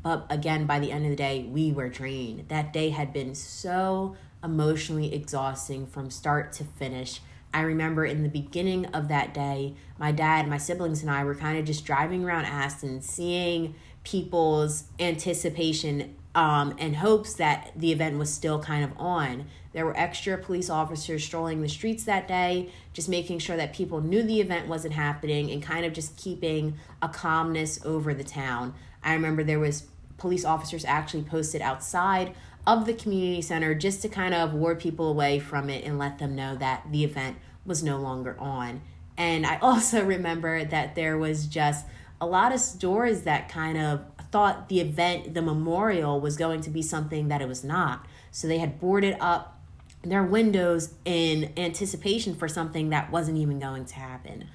But 0.03 0.25
again, 0.29 0.65
by 0.65 0.79
the 0.79 0.91
end 0.91 1.05
of 1.05 1.11
the 1.11 1.15
day, 1.15 1.43
we 1.43 1.71
were 1.71 1.89
drained. 1.89 2.47
That 2.47 2.73
day 2.73 2.89
had 2.89 3.11
been 3.11 3.35
so 3.35 4.15
emotionally 4.43 5.13
exhausting 5.13 5.85
from 5.85 6.09
start 6.09 6.53
to 6.53 6.63
finish. 6.63 7.19
I 7.53 7.61
remember 7.61 8.05
in 8.05 8.23
the 8.23 8.29
beginning 8.29 8.85
of 8.87 9.07
that 9.09 9.33
day, 9.33 9.75
my 9.99 10.11
dad, 10.11 10.47
my 10.47 10.57
siblings, 10.57 11.01
and 11.01 11.11
I 11.11 11.23
were 11.23 11.35
kind 11.35 11.57
of 11.57 11.65
just 11.65 11.85
driving 11.85 12.23
around 12.23 12.45
Aston, 12.45 13.01
seeing 13.01 13.75
people's 14.03 14.85
anticipation 14.99 16.15
um, 16.33 16.75
and 16.79 16.95
hopes 16.95 17.33
that 17.35 17.71
the 17.75 17.91
event 17.91 18.17
was 18.17 18.33
still 18.33 18.59
kind 18.59 18.83
of 18.83 18.91
on. 18.97 19.45
There 19.73 19.85
were 19.85 19.97
extra 19.97 20.37
police 20.37 20.69
officers 20.69 21.23
strolling 21.23 21.61
the 21.61 21.69
streets 21.69 22.05
that 22.05 22.27
day, 22.27 22.69
just 22.93 23.09
making 23.09 23.39
sure 23.39 23.57
that 23.57 23.73
people 23.73 24.01
knew 24.01 24.23
the 24.23 24.41
event 24.41 24.67
wasn't 24.67 24.93
happening 24.93 25.51
and 25.51 25.61
kind 25.61 25.85
of 25.85 25.93
just 25.93 26.17
keeping 26.17 26.77
a 27.01 27.09
calmness 27.09 27.83
over 27.85 28.13
the 28.13 28.23
town. 28.23 28.73
I 29.03 29.13
remember 29.13 29.43
there 29.43 29.59
was 29.59 29.87
police 30.21 30.45
officers 30.45 30.86
actually 30.86 31.23
posted 31.23 31.62
outside 31.62 32.36
of 32.67 32.86
the 32.86 32.93
community 32.93 33.41
center 33.41 33.73
just 33.73 34.03
to 34.03 34.07
kind 34.07 34.36
of 34.36 34.53
ward 34.53 34.79
people 34.79 35.10
away 35.10 35.39
from 35.39 35.67
it 35.67 35.84
and 35.84 35.97
let 35.97 36.19
them 36.19 36.36
know 36.36 36.55
that 36.55 36.84
the 36.91 37.03
event 37.03 37.38
was 37.65 37.81
no 37.84 37.97
longer 37.97 38.39
on. 38.39 38.81
And 39.17 39.47
I 39.47 39.57
also 39.62 40.05
remember 40.05 40.63
that 40.63 40.93
there 40.93 41.17
was 41.17 41.47
just 41.47 41.88
a 42.21 42.27
lot 42.27 42.53
of 42.53 42.60
stores 42.60 43.23
that 43.23 43.49
kind 43.49 43.79
of 43.79 44.05
thought 44.31 44.69
the 44.69 44.79
event, 44.79 45.34
the 45.34 45.41
memorial, 45.41 46.21
was 46.21 46.38
going 46.38 46.62
to 46.62 46.69
be 46.69 46.84
something 46.84 47.27
that 47.29 47.41
it 47.41 47.47
was 47.47 47.63
not. 47.63 48.05
So 48.29 48.47
they 48.47 48.60
had 48.60 48.79
boarded 48.79 49.17
up 49.19 49.60
their 50.03 50.23
windows 50.23 50.93
in 51.03 51.51
anticipation 51.57 52.36
for 52.36 52.47
something 52.47 52.89
that 52.89 53.12
wasn't 53.12 53.39
even 53.39 53.60
going 53.60 53.86
to 53.86 53.95
happen. 53.95 54.47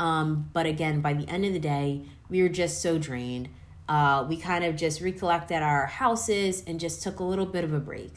Um, 0.00 0.50
but 0.52 0.66
again, 0.66 1.00
by 1.00 1.12
the 1.12 1.28
end 1.28 1.44
of 1.44 1.52
the 1.52 1.60
day, 1.60 2.02
we 2.28 2.42
were 2.42 2.48
just 2.48 2.82
so 2.82 2.98
drained. 2.98 3.48
Uh, 3.92 4.24
we 4.26 4.38
kind 4.38 4.64
of 4.64 4.74
just 4.74 5.02
recollected 5.02 5.62
our 5.62 5.84
houses 5.84 6.64
and 6.66 6.80
just 6.80 7.02
took 7.02 7.20
a 7.20 7.22
little 7.22 7.44
bit 7.44 7.62
of 7.62 7.74
a 7.74 7.78
break. 7.78 8.14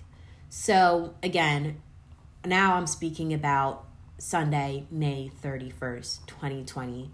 So, 0.48 1.16
again, 1.22 1.82
now 2.46 2.76
I'm 2.76 2.88
speaking 2.88 3.34
about 3.34 3.84
Sunday, 4.18 4.86
May 4.90 5.30
31st, 5.44 6.28
2020. 6.28 7.12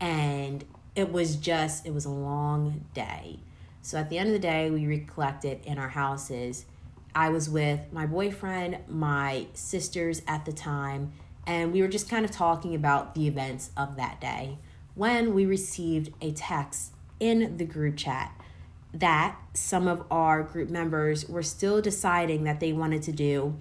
And 0.00 0.64
it 0.96 1.12
was 1.12 1.36
just, 1.36 1.84
it 1.84 1.92
was 1.92 2.06
a 2.06 2.10
long 2.10 2.86
day. 2.94 3.40
So 3.82 3.98
at 3.98 4.08
the 4.08 4.16
end 4.16 4.30
of 4.30 4.32
the 4.32 4.38
day, 4.38 4.70
we 4.70 4.86
recollected 4.86 5.60
in 5.66 5.76
our 5.76 5.90
houses. 5.90 6.64
I 7.14 7.28
was 7.28 7.50
with 7.50 7.92
my 7.92 8.06
boyfriend, 8.06 8.78
my 8.88 9.48
sisters 9.52 10.22
at 10.26 10.46
the 10.46 10.52
time, 10.52 11.12
and 11.46 11.74
we 11.74 11.82
were 11.82 11.88
just 11.88 12.08
kind 12.08 12.24
of 12.24 12.30
talking 12.30 12.74
about 12.74 13.14
the 13.14 13.28
events 13.28 13.70
of 13.76 13.96
that 13.96 14.18
day 14.18 14.56
when 14.94 15.34
we 15.34 15.44
received 15.44 16.14
a 16.22 16.32
text 16.32 16.92
in 17.20 17.56
the 17.56 17.64
group 17.64 17.96
chat 17.96 18.32
that 18.92 19.36
some 19.54 19.86
of 19.86 20.04
our 20.10 20.42
group 20.42 20.70
members 20.70 21.28
were 21.28 21.42
still 21.42 21.80
deciding 21.80 22.44
that 22.44 22.60
they 22.60 22.72
wanted 22.72 23.02
to 23.02 23.12
do 23.12 23.56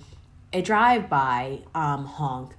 a 0.54 0.62
drive-by 0.62 1.60
um, 1.76 2.06
honk 2.06 2.54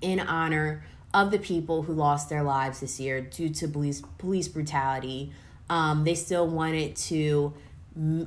in 0.00 0.20
honor 0.20 0.84
of 1.14 1.30
the 1.30 1.38
people 1.38 1.82
who 1.82 1.92
lost 1.92 2.28
their 2.28 2.42
lives 2.42 2.80
this 2.80 3.00
year 3.00 3.20
due 3.20 3.48
to 3.48 3.68
police 3.68 4.02
police 4.18 4.48
brutality. 4.48 5.32
Um, 5.70 6.04
they 6.04 6.14
still 6.14 6.46
wanted 6.46 6.94
to 6.96 7.54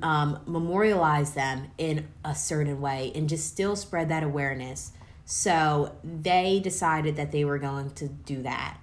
um, 0.02 0.40
memorialize 0.48 1.34
them 1.34 1.68
in 1.78 2.08
a 2.24 2.34
certain 2.34 2.82
way 2.82 3.12
and 3.14 3.30
just 3.30 3.48
still 3.48 3.76
spread 3.76 4.10
that 4.10 4.24
awareness. 4.24 4.94
So 5.26 5.96
they 6.04 6.60
decided 6.60 7.18
that 7.18 7.32
they 7.32 7.44
were 7.44 7.60
going 7.60 7.92
to 7.92 8.08
do 8.08 8.42
that. 8.44 8.78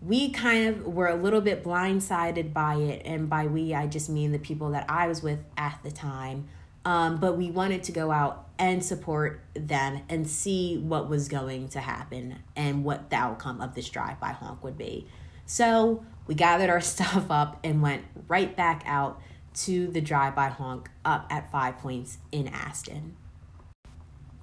We 0.00 0.30
kind 0.30 0.68
of 0.68 0.86
were 0.86 1.08
a 1.08 1.14
little 1.14 1.40
bit 1.40 1.64
blindsided 1.64 2.52
by 2.52 2.76
it, 2.76 3.02
and 3.04 3.28
by 3.28 3.46
we, 3.46 3.74
I 3.74 3.86
just 3.86 4.08
mean 4.08 4.32
the 4.32 4.38
people 4.38 4.70
that 4.70 4.84
I 4.88 5.08
was 5.08 5.22
with 5.22 5.40
at 5.56 5.80
the 5.82 5.90
time. 5.90 6.48
Um, 6.84 7.16
but 7.18 7.36
we 7.36 7.50
wanted 7.50 7.82
to 7.84 7.92
go 7.92 8.12
out 8.12 8.46
and 8.58 8.84
support 8.84 9.40
them 9.54 10.02
and 10.08 10.28
see 10.28 10.78
what 10.78 11.08
was 11.08 11.28
going 11.28 11.68
to 11.70 11.80
happen 11.80 12.36
and 12.54 12.84
what 12.84 13.10
the 13.10 13.16
outcome 13.16 13.60
of 13.60 13.74
this 13.74 13.88
drive 13.88 14.20
by 14.20 14.30
honk 14.30 14.62
would 14.62 14.78
be. 14.78 15.08
So 15.46 16.04
we 16.26 16.34
gathered 16.34 16.70
our 16.70 16.80
stuff 16.80 17.30
up 17.30 17.58
and 17.64 17.82
went 17.82 18.04
right 18.28 18.54
back 18.56 18.82
out 18.86 19.20
to 19.54 19.88
the 19.88 20.00
drive 20.00 20.34
by 20.34 20.48
honk 20.48 20.90
up 21.04 21.26
at 21.30 21.50
Five 21.50 21.78
Points 21.78 22.18
in 22.30 22.48
Aston. 22.48 23.16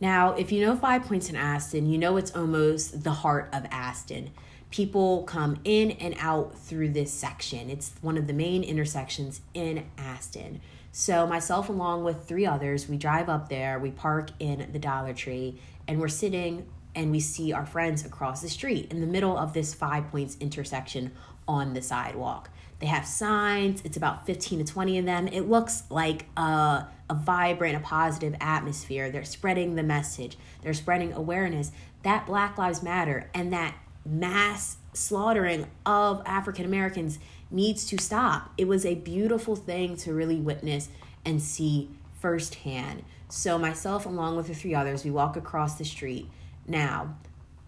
Now, 0.02 0.34
if 0.34 0.52
you 0.52 0.66
know 0.66 0.76
Five 0.76 1.04
Points 1.04 1.30
in 1.30 1.36
Aston, 1.36 1.90
you 1.90 1.98
know 1.98 2.18
it's 2.18 2.36
almost 2.36 3.04
the 3.04 3.12
heart 3.12 3.50
of 3.54 3.66
Aston. 3.70 4.32
People 4.74 5.22
come 5.22 5.60
in 5.64 5.92
and 5.92 6.16
out 6.18 6.58
through 6.58 6.90
this 6.90 7.14
section. 7.14 7.70
It's 7.70 7.92
one 8.02 8.18
of 8.18 8.26
the 8.26 8.34
main 8.34 8.64
intersections 8.64 9.42
in 9.54 9.86
Aston. 10.00 10.62
So, 10.92 11.28
myself, 11.28 11.70
along 11.70 12.06
with 12.06 12.28
three 12.28 12.48
others, 12.48 12.90
we 12.90 12.98
drive 12.98 13.30
up 13.30 13.50
there, 13.50 13.78
we 13.78 13.92
park 13.92 14.32
in 14.40 14.68
the 14.74 14.80
Dollar 14.80 15.14
Tree, 15.14 15.60
and 15.88 16.00
we're 16.00 16.08
sitting 16.08 16.66
and 16.96 17.12
we 17.12 17.20
see 17.20 17.54
our 17.54 17.68
friends 17.68 18.04
across 18.04 18.42
the 18.42 18.50
street 18.50 18.92
in 18.92 19.00
the 19.00 19.06
middle 19.06 19.38
of 19.38 19.54
this 19.54 19.76
five 19.76 20.10
points 20.10 20.38
intersection 20.40 21.12
on 21.48 21.76
the 21.76 21.82
sidewalk. 21.84 22.50
They 22.80 22.88
have 22.88 23.06
signs, 23.06 23.84
it's 23.86 23.98
about 23.98 24.26
15 24.26 24.66
to 24.66 24.74
20 24.74 24.98
of 24.98 25.06
them. 25.06 25.28
It 25.28 25.42
looks 25.42 25.84
like 25.92 26.26
a, 26.36 26.88
a 27.12 27.14
vibrant, 27.14 27.76
a 27.76 27.80
positive 27.80 28.36
atmosphere. 28.42 29.12
They're 29.12 29.24
spreading 29.24 29.76
the 29.76 29.84
message, 29.84 30.36
they're 30.64 30.74
spreading 30.74 31.14
awareness 31.14 31.72
that 32.02 32.26
Black 32.26 32.58
Lives 32.58 32.84
Matter 32.84 33.30
and 33.34 33.54
that 33.54 33.76
mass 34.06 34.78
slaughtering 34.94 35.68
of 35.86 36.22
African 36.26 36.66
Americans 36.66 37.20
needs 37.50 37.86
to 37.86 37.98
stop. 37.98 38.52
It 38.58 38.68
was 38.68 38.86
a 38.86 38.96
beautiful 38.96 39.56
thing 39.56 39.96
to 39.98 40.14
really 40.14 40.38
witness 40.38 40.90
and 41.26 41.42
see 41.42 41.90
firsthand. 42.20 43.04
So, 43.30 43.58
myself, 43.58 44.06
along 44.06 44.36
with 44.36 44.48
the 44.48 44.54
three 44.54 44.76
others, 44.76 45.04
we 45.04 45.12
walk 45.12 45.36
across 45.36 45.78
the 45.78 45.86
street. 45.86 46.30
Now, 46.68 47.16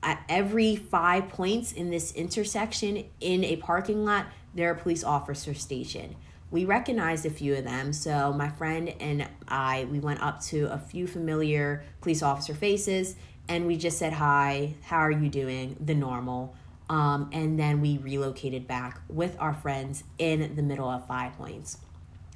at 0.03 0.23
every 0.29 0.75
five 0.75 1.29
points 1.29 1.71
in 1.71 1.89
this 1.89 2.13
intersection 2.13 3.05
in 3.19 3.43
a 3.43 3.55
parking 3.57 4.05
lot, 4.05 4.27
there 4.53 4.69
are 4.69 4.75
police 4.75 5.03
officers 5.03 5.61
stationed. 5.61 6.15
We 6.51 6.63
recognized 6.63 7.25
a 7.25 7.31
few 7.31 7.55
of 7.55 7.63
them, 7.63 7.91
so 7.91 8.31
my 8.31 8.49
friend 8.49 8.93
and 8.99 9.27
I 9.47 9.87
we 9.91 9.99
went 9.99 10.21
up 10.21 10.41
to 10.43 10.71
a 10.71 10.77
few 10.77 11.07
familiar 11.07 11.83
police 12.01 12.21
officer 12.21 12.53
faces 12.53 13.15
and 13.47 13.67
we 13.67 13.77
just 13.77 13.97
said 13.97 14.13
hi, 14.13 14.75
how 14.83 14.97
are 14.97 15.11
you 15.11 15.29
doing? 15.29 15.75
The 15.79 15.95
normal. 15.95 16.55
Um, 16.89 17.29
and 17.31 17.59
then 17.59 17.81
we 17.81 17.97
relocated 17.97 18.67
back 18.67 19.01
with 19.09 19.35
our 19.39 19.53
friends 19.53 20.03
in 20.17 20.55
the 20.55 20.61
middle 20.61 20.89
of 20.89 21.07
Five 21.07 21.33
Points. 21.37 21.79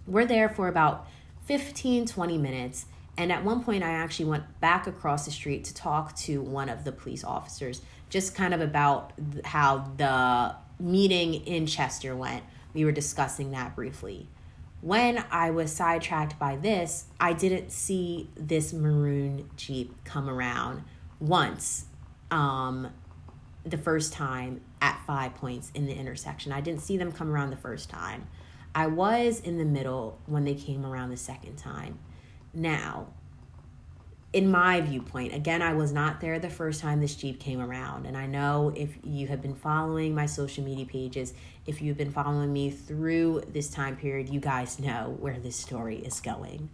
We're 0.08 0.26
there 0.26 0.50
for 0.50 0.68
about 0.68 1.08
15, 1.46 2.08
20 2.08 2.38
minutes. 2.38 2.86
And 3.18 3.32
at 3.32 3.44
one 3.44 3.64
point, 3.64 3.84
I 3.84 3.92
actually 3.92 4.26
went 4.26 4.60
back 4.60 4.88
across 4.88 5.26
the 5.26 5.32
street 5.32 5.66
to 5.66 5.74
talk 5.74 6.16
to 6.18 6.42
one 6.42 6.70
of 6.70 6.84
the 6.84 6.92
police 6.92 7.24
officers, 7.24 7.82
just 8.10 8.34
kind 8.34 8.54
of 8.54 8.62
about 8.62 9.14
how 9.44 9.92
the 9.98 10.56
meeting 10.80 11.34
in 11.46 11.66
Chester 11.66 12.16
went. 12.16 12.44
We 12.74 12.86
were 12.86 12.92
discussing 12.92 13.52
that 13.52 13.76
briefly. 13.76 14.28
When 14.82 15.24
I 15.30 15.52
was 15.52 15.74
sidetracked 15.74 16.40
by 16.40 16.56
this, 16.56 17.06
I 17.20 17.34
didn't 17.34 17.72
see 17.72 18.30
this 18.36 18.72
maroon 18.72 19.50
Jeep 19.58 19.94
come 20.06 20.30
around 20.30 20.84
once. 21.20 21.86
Um, 22.32 22.92
the 23.66 23.78
first 23.78 24.14
time 24.14 24.62
at 24.82 25.02
five 25.06 25.36
points 25.36 25.72
in 25.74 25.86
the 25.86 25.94
intersection. 25.94 26.52
I 26.52 26.62
didn't 26.62 26.82
see 26.82 26.98
them 26.98 27.12
come 27.12 27.32
around 27.32 27.50
the 27.50 27.58
first 27.58 27.90
time. 27.90 28.28
I 28.74 28.88
was 28.88 29.40
in 29.40 29.58
the 29.58 29.66
middle 29.66 30.20
when 30.26 30.46
they 30.46 30.56
came 30.56 30.86
around 30.86 31.10
the 31.10 31.18
second 31.18 31.58
time. 31.58 32.00
Now, 32.54 33.08
in 34.32 34.50
my 34.50 34.80
viewpoint, 34.80 35.34
again, 35.34 35.62
I 35.62 35.74
was 35.74 35.92
not 35.92 36.22
there 36.22 36.38
the 36.38 36.50
first 36.50 36.82
time 36.82 37.02
this 37.02 37.16
Jeep 37.16 37.40
came 37.40 37.60
around. 37.60 38.06
And 38.06 38.16
I 38.16 38.28
know 38.28 38.72
if 38.76 38.96
you 39.04 39.28
have 39.28 39.42
been 39.42 39.56
following 39.56 40.14
my 40.14 40.28
social 40.28 40.64
media 40.64 40.86
pages, 40.86 41.34
if 41.66 41.82
you've 41.82 41.98
been 41.98 42.12
following 42.12 42.54
me 42.54 42.70
through 42.70 43.44
this 43.52 43.70
time 43.70 43.98
period, 43.98 44.30
you 44.30 44.40
guys 44.40 44.80
know 44.80 45.16
where 45.20 45.40
this 45.40 45.56
story 45.56 45.98
is 45.98 46.20
going. 46.20 46.70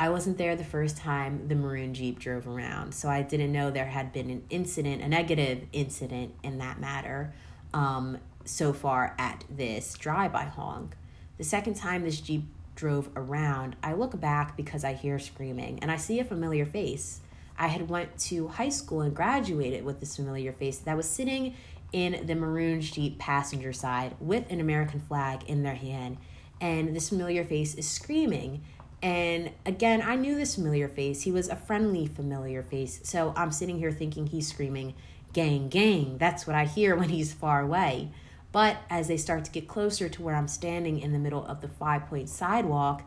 I 0.00 0.10
wasn't 0.10 0.38
there 0.38 0.54
the 0.54 0.62
first 0.62 0.96
time 0.96 1.48
the 1.48 1.56
maroon 1.56 1.92
Jeep 1.92 2.20
drove 2.20 2.46
around, 2.46 2.94
so 2.94 3.08
I 3.08 3.22
didn't 3.22 3.50
know 3.50 3.72
there 3.72 3.84
had 3.84 4.12
been 4.12 4.30
an 4.30 4.44
incident, 4.48 5.02
a 5.02 5.08
negative 5.08 5.64
incident 5.72 6.34
in 6.44 6.58
that 6.58 6.78
matter, 6.78 7.34
um, 7.74 8.18
so 8.44 8.72
far 8.72 9.16
at 9.18 9.44
this 9.50 9.94
drive 9.94 10.32
by 10.32 10.44
honk. 10.44 10.94
The 11.36 11.42
second 11.42 11.74
time 11.74 12.04
this 12.04 12.20
Jeep 12.20 12.44
drove 12.76 13.10
around, 13.16 13.74
I 13.82 13.94
look 13.94 14.20
back 14.20 14.56
because 14.56 14.84
I 14.84 14.92
hear 14.92 15.18
screaming 15.18 15.80
and 15.82 15.90
I 15.90 15.96
see 15.96 16.20
a 16.20 16.24
familiar 16.24 16.64
face. 16.64 17.20
I 17.58 17.66
had 17.66 17.88
went 17.88 18.16
to 18.18 18.46
high 18.46 18.68
school 18.68 19.00
and 19.00 19.14
graduated 19.14 19.84
with 19.84 19.98
this 19.98 20.14
familiar 20.14 20.52
face 20.52 20.78
that 20.78 20.96
was 20.96 21.08
sitting 21.08 21.56
in 21.92 22.24
the 22.24 22.36
maroon 22.36 22.80
Jeep 22.80 23.18
passenger 23.18 23.72
side 23.72 24.14
with 24.20 24.48
an 24.48 24.60
American 24.60 25.00
flag 25.00 25.42
in 25.48 25.64
their 25.64 25.74
hand, 25.74 26.18
and 26.60 26.94
this 26.94 27.08
familiar 27.08 27.44
face 27.44 27.74
is 27.74 27.88
screaming 27.88 28.62
and 29.02 29.50
again, 29.64 30.02
I 30.02 30.16
knew 30.16 30.34
this 30.34 30.56
familiar 30.56 30.88
face. 30.88 31.22
He 31.22 31.30
was 31.30 31.48
a 31.48 31.56
friendly, 31.56 32.06
familiar 32.06 32.62
face. 32.62 33.00
So 33.04 33.32
I'm 33.36 33.52
sitting 33.52 33.78
here 33.78 33.92
thinking 33.92 34.26
he's 34.26 34.48
screaming, 34.48 34.94
gang, 35.32 35.68
gang. 35.68 36.18
That's 36.18 36.46
what 36.46 36.56
I 36.56 36.64
hear 36.64 36.96
when 36.98 37.08
he's 37.08 37.32
far 37.32 37.60
away. 37.60 38.10
But 38.50 38.78
as 38.90 39.08
they 39.08 39.16
start 39.16 39.44
to 39.44 39.50
get 39.50 39.68
closer 39.68 40.08
to 40.08 40.22
where 40.22 40.34
I'm 40.34 40.48
standing 40.48 40.98
in 40.98 41.12
the 41.12 41.18
middle 41.18 41.44
of 41.46 41.60
the 41.60 41.68
five 41.68 42.06
point 42.06 42.28
sidewalk, 42.28 43.02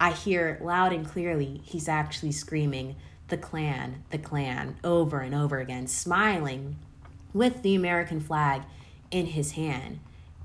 I 0.00 0.12
hear 0.12 0.58
loud 0.62 0.92
and 0.92 1.06
clearly 1.06 1.60
he's 1.64 1.88
actually 1.88 2.32
screaming, 2.32 2.96
the 3.28 3.36
Klan, 3.36 4.04
the 4.10 4.18
Klan, 4.18 4.76
over 4.82 5.20
and 5.20 5.34
over 5.34 5.58
again, 5.58 5.86
smiling 5.86 6.76
with 7.32 7.62
the 7.62 7.74
American 7.74 8.20
flag 8.20 8.62
in 9.10 9.26
his 9.26 9.52
hand. 9.52 9.98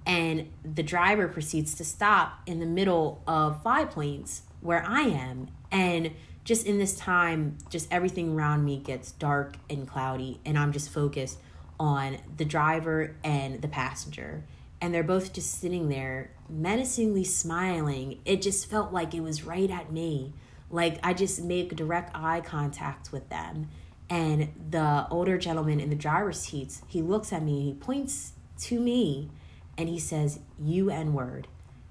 And 0.06 0.50
the 0.64 0.84
driver 0.84 1.28
proceeds 1.28 1.76
to 1.76 1.86
stop 1.86 2.40
in 2.48 2.60
the 2.60 2.66
middle 2.66 3.22
of 3.28 3.62
Five 3.62 3.92
Points 3.92 4.42
where 4.62 4.84
I 4.86 5.02
am. 5.02 5.50
And 5.72 6.12
just 6.44 6.66
in 6.66 6.80
this 6.80 6.96
time, 6.98 7.58
just 7.70 7.88
everything 7.92 8.34
around 8.34 8.66
me 8.66 8.78
gets 8.78 9.12
dark 9.12 9.58
and 9.70 9.88
cloudy, 9.88 10.40
and 10.46 10.58
I'm 10.58 10.72
just 10.72 10.90
focused 10.90 11.38
on 11.80 12.18
the 12.38 12.46
driver 12.46 13.16
and 13.24 13.62
the 13.62 13.68
passenger. 13.68 14.44
And 14.82 14.94
they're 14.94 15.04
both 15.04 15.34
just 15.34 15.60
sitting 15.60 15.90
there 15.90 16.32
menacingly 16.50 17.24
smiling. 17.24 18.20
It 18.26 18.42
just 18.42 18.70
felt 18.70 18.92
like 18.92 19.14
it 19.14 19.22
was 19.22 19.44
right 19.44 19.70
at 19.70 19.92
me. 19.92 20.34
Like 20.70 21.00
I 21.04 21.14
just 21.14 21.42
make 21.42 21.76
direct 21.76 22.12
eye 22.16 22.42
contact 22.42 23.12
with 23.12 23.30
them. 23.30 23.70
And 24.10 24.50
the 24.72 25.08
older 25.12 25.38
gentleman 25.38 25.80
in 25.80 25.90
the 25.90 25.96
driver's 25.96 26.40
seats, 26.40 26.82
he 26.88 27.02
looks 27.02 27.32
at 27.32 27.44
me, 27.44 27.62
he 27.64 27.74
points 27.74 28.34
to 28.62 28.80
me, 28.80 29.30
and 29.78 29.88
he 29.88 30.00
says, 30.00 30.40
You 30.60 30.90
N 30.90 31.14
word, 31.14 31.48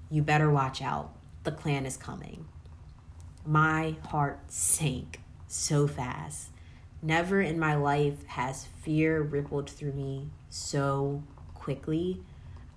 you 0.09 0.21
better 0.21 0.51
watch 0.51 0.81
out. 0.81 1.15
The 1.43 1.51
Klan 1.51 1.85
is 1.85 1.95
coming 1.95 2.45
my 3.45 3.95
heart 4.07 4.39
sank 4.47 5.21
so 5.47 5.87
fast. 5.87 6.49
Never 7.01 7.41
in 7.41 7.57
my 7.57 7.75
life 7.75 8.25
has 8.27 8.65
fear 8.81 9.21
rippled 9.21 9.69
through 9.69 9.93
me 9.93 10.29
so 10.49 11.23
quickly. 11.53 12.21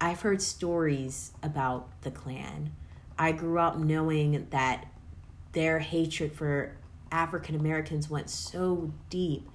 I've 0.01 0.21
heard 0.21 0.41
stories 0.43 1.33
about 1.43 2.03
the 2.03 2.11
Klan. 2.11 2.73
I 3.19 3.33
grew 3.33 3.59
up 3.59 3.79
knowing 3.79 4.47
that 4.51 4.87
their 5.53 5.81
hatred 5.81 6.33
for 6.33 6.77
African 7.11 7.55
Americans 7.55 8.09
went 8.09 8.31
so 8.31 8.93
deep. 9.11 9.49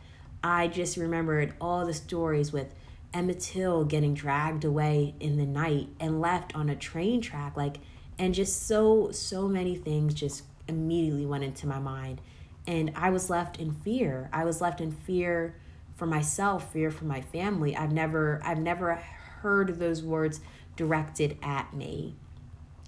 I 0.44 0.68
just 0.68 0.98
remembered 0.98 1.54
all 1.60 1.86
the 1.86 1.94
stories 1.94 2.52
with 2.52 2.74
Emmett 3.14 3.40
Till 3.40 3.84
getting 3.84 4.14
dragged 4.14 4.64
away 4.64 5.16
in 5.20 5.38
the 5.38 5.46
night 5.46 5.88
and 6.00 6.22
left 6.22 6.56
on 6.56 6.70
a 6.70 6.76
train 6.76 7.22
track 7.22 7.58
like 7.58 7.78
and 8.20 8.34
just 8.34 8.68
so 8.68 9.12
so 9.12 9.48
many 9.48 9.76
things 9.76 10.14
just 10.14 10.44
immediately 10.68 11.26
went 11.26 11.44
into 11.44 11.68
my 11.68 11.80
mind 11.80 12.22
and 12.68 12.92
I 12.96 13.10
was 13.10 13.30
left 13.30 13.60
in 13.60 13.72
fear. 13.72 14.30
I 14.34 14.44
was 14.44 14.60
left 14.60 14.82
in 14.82 14.92
fear 14.92 15.56
for 15.96 16.06
myself, 16.06 16.74
fear 16.74 16.92
for 16.92 17.06
my 17.06 17.22
family. 17.22 17.76
I've 17.76 17.94
never 17.94 18.42
I've 18.44 18.60
never 18.60 18.96
heard 19.42 19.80
those 19.80 20.04
words 20.04 20.42
directed 20.76 21.38
at 21.42 21.74
me. 21.74 22.16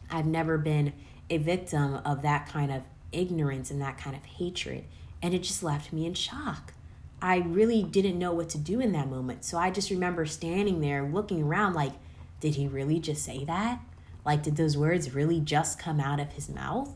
I've 0.09 0.25
never 0.25 0.57
been 0.57 0.93
a 1.29 1.37
victim 1.37 1.95
of 2.05 2.21
that 2.23 2.47
kind 2.47 2.71
of 2.71 2.83
ignorance 3.11 3.71
and 3.71 3.81
that 3.81 3.97
kind 3.97 4.15
of 4.15 4.23
hatred. 4.25 4.83
And 5.21 5.33
it 5.33 5.43
just 5.43 5.63
left 5.63 5.93
me 5.93 6.05
in 6.05 6.13
shock. 6.13 6.73
I 7.21 7.37
really 7.37 7.83
didn't 7.83 8.17
know 8.17 8.33
what 8.33 8.49
to 8.49 8.57
do 8.57 8.79
in 8.79 8.91
that 8.93 9.09
moment. 9.09 9.43
So 9.43 9.57
I 9.57 9.71
just 9.71 9.89
remember 9.89 10.25
standing 10.25 10.81
there 10.81 11.03
looking 11.03 11.43
around 11.43 11.73
like, 11.73 11.93
did 12.39 12.55
he 12.55 12.67
really 12.67 12.99
just 12.99 13.23
say 13.23 13.43
that? 13.45 13.81
Like, 14.25 14.43
did 14.43 14.55
those 14.55 14.77
words 14.77 15.13
really 15.13 15.39
just 15.39 15.79
come 15.79 15.99
out 15.99 16.19
of 16.19 16.33
his 16.33 16.49
mouth? 16.49 16.93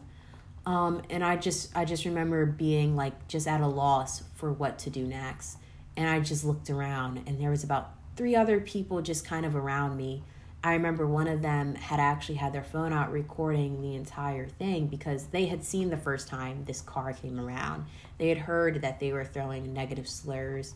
Um, 0.66 1.02
and 1.10 1.24
I 1.24 1.36
just 1.36 1.76
I 1.76 1.86
just 1.86 2.06
remember 2.06 2.46
being 2.46 2.96
like 2.96 3.28
just 3.28 3.48
at 3.48 3.62
a 3.62 3.68
loss 3.68 4.24
for 4.36 4.52
what 4.52 4.80
to 4.80 4.90
do 4.90 5.06
next. 5.06 5.58
And 5.98 6.10
I 6.10 6.20
just 6.20 6.44
looked 6.44 6.70
around 6.70 7.24
and 7.28 7.40
there 7.40 7.50
was 7.50 7.64
about 7.64 7.92
three 8.16 8.36
other 8.36 8.60
people 8.60 9.02
just 9.02 9.26
kind 9.26 9.46
of 9.46 9.56
around 9.56 9.98
me 9.98 10.24
I 10.66 10.74
remember 10.74 11.06
one 11.06 11.28
of 11.28 11.42
them 11.42 11.76
had 11.76 12.00
actually 12.00 12.36
had 12.36 12.54
their 12.54 12.64
phone 12.64 12.94
out 12.94 13.12
recording 13.12 13.82
the 13.82 13.96
entire 13.96 14.48
thing 14.48 14.88
because 14.88 15.26
they 15.26 15.48
had 15.48 15.66
seen 15.66 15.90
the 15.90 15.98
first 15.98 16.30
time 16.30 16.64
this 16.64 16.80
car 16.80 17.12
came 17.12 17.38
around. 17.38 17.86
They 18.18 18.30
had 18.30 18.38
heard 18.38 18.82
that 18.82 19.02
they 19.02 19.12
were 19.12 19.26
throwing 19.26 19.74
negative 19.74 20.08
slurs. 20.08 20.74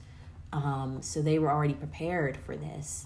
Um, 0.51 1.01
so 1.01 1.21
they 1.21 1.39
were 1.39 1.49
already 1.49 1.73
prepared 1.73 2.35
for 2.35 2.57
this. 2.57 3.05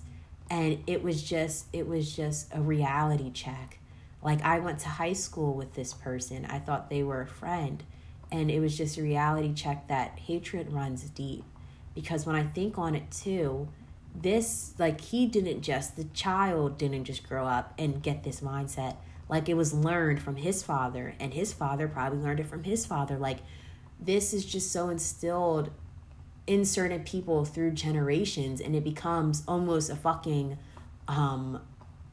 And 0.49 0.79
it 0.87 1.03
was 1.03 1.21
just 1.21 1.67
it 1.71 1.87
was 1.87 2.15
just 2.15 2.47
a 2.51 2.61
reality 2.61 3.29
check. 3.29 3.77
Like 4.23 4.41
I 4.43 4.59
went 4.59 4.79
to 4.79 4.89
high 4.89 5.13
school 5.13 5.53
with 5.53 5.73
this 5.73 5.93
person. 5.93 6.45
I 6.45 6.59
thought 6.59 6.89
they 6.89 7.03
were 7.03 7.21
a 7.21 7.27
friend. 7.27 7.83
And 8.31 8.49
it 8.49 8.59
was 8.59 8.77
just 8.77 8.97
a 8.97 9.01
reality 9.01 9.53
check 9.53 9.87
that 9.87 10.17
hatred 10.19 10.71
runs 10.71 11.03
deep. 11.03 11.43
Because 11.93 12.25
when 12.25 12.35
I 12.35 12.43
think 12.43 12.77
on 12.77 12.95
it 12.95 13.11
too, 13.11 13.67
this 14.15 14.73
like 14.77 15.01
he 15.01 15.25
didn't 15.25 15.61
just 15.61 15.95
the 15.95 16.03
child 16.05 16.77
didn't 16.77 17.05
just 17.05 17.27
grow 17.27 17.45
up 17.45 17.73
and 17.77 18.03
get 18.03 18.23
this 18.23 18.41
mindset 18.41 18.97
like 19.29 19.47
it 19.47 19.53
was 19.53 19.73
learned 19.73 20.21
from 20.21 20.35
his 20.35 20.61
father 20.61 21.15
and 21.19 21.33
his 21.33 21.53
father 21.53 21.87
probably 21.87 22.19
learned 22.19 22.39
it 22.39 22.47
from 22.47 22.63
his 22.63 22.85
father 22.85 23.17
like 23.17 23.39
this 23.99 24.33
is 24.33 24.45
just 24.45 24.71
so 24.71 24.89
instilled 24.89 25.71
in 26.47 26.65
certain 26.65 27.03
people 27.03 27.45
through 27.45 27.71
generations 27.71 28.59
and 28.59 28.75
it 28.75 28.83
becomes 28.83 29.43
almost 29.47 29.89
a 29.89 29.95
fucking 29.95 30.57
um 31.07 31.61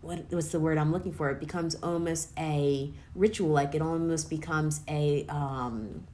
what 0.00 0.26
what's 0.30 0.48
the 0.48 0.60
word 0.60 0.78
I'm 0.78 0.92
looking 0.92 1.12
for? 1.12 1.30
It 1.30 1.40
becomes 1.40 1.74
almost 1.76 2.32
a 2.38 2.92
ritual, 3.14 3.50
like 3.50 3.74
it 3.74 3.82
almost 3.82 4.30
becomes 4.30 4.82
a 4.88 5.26
um 5.28 6.04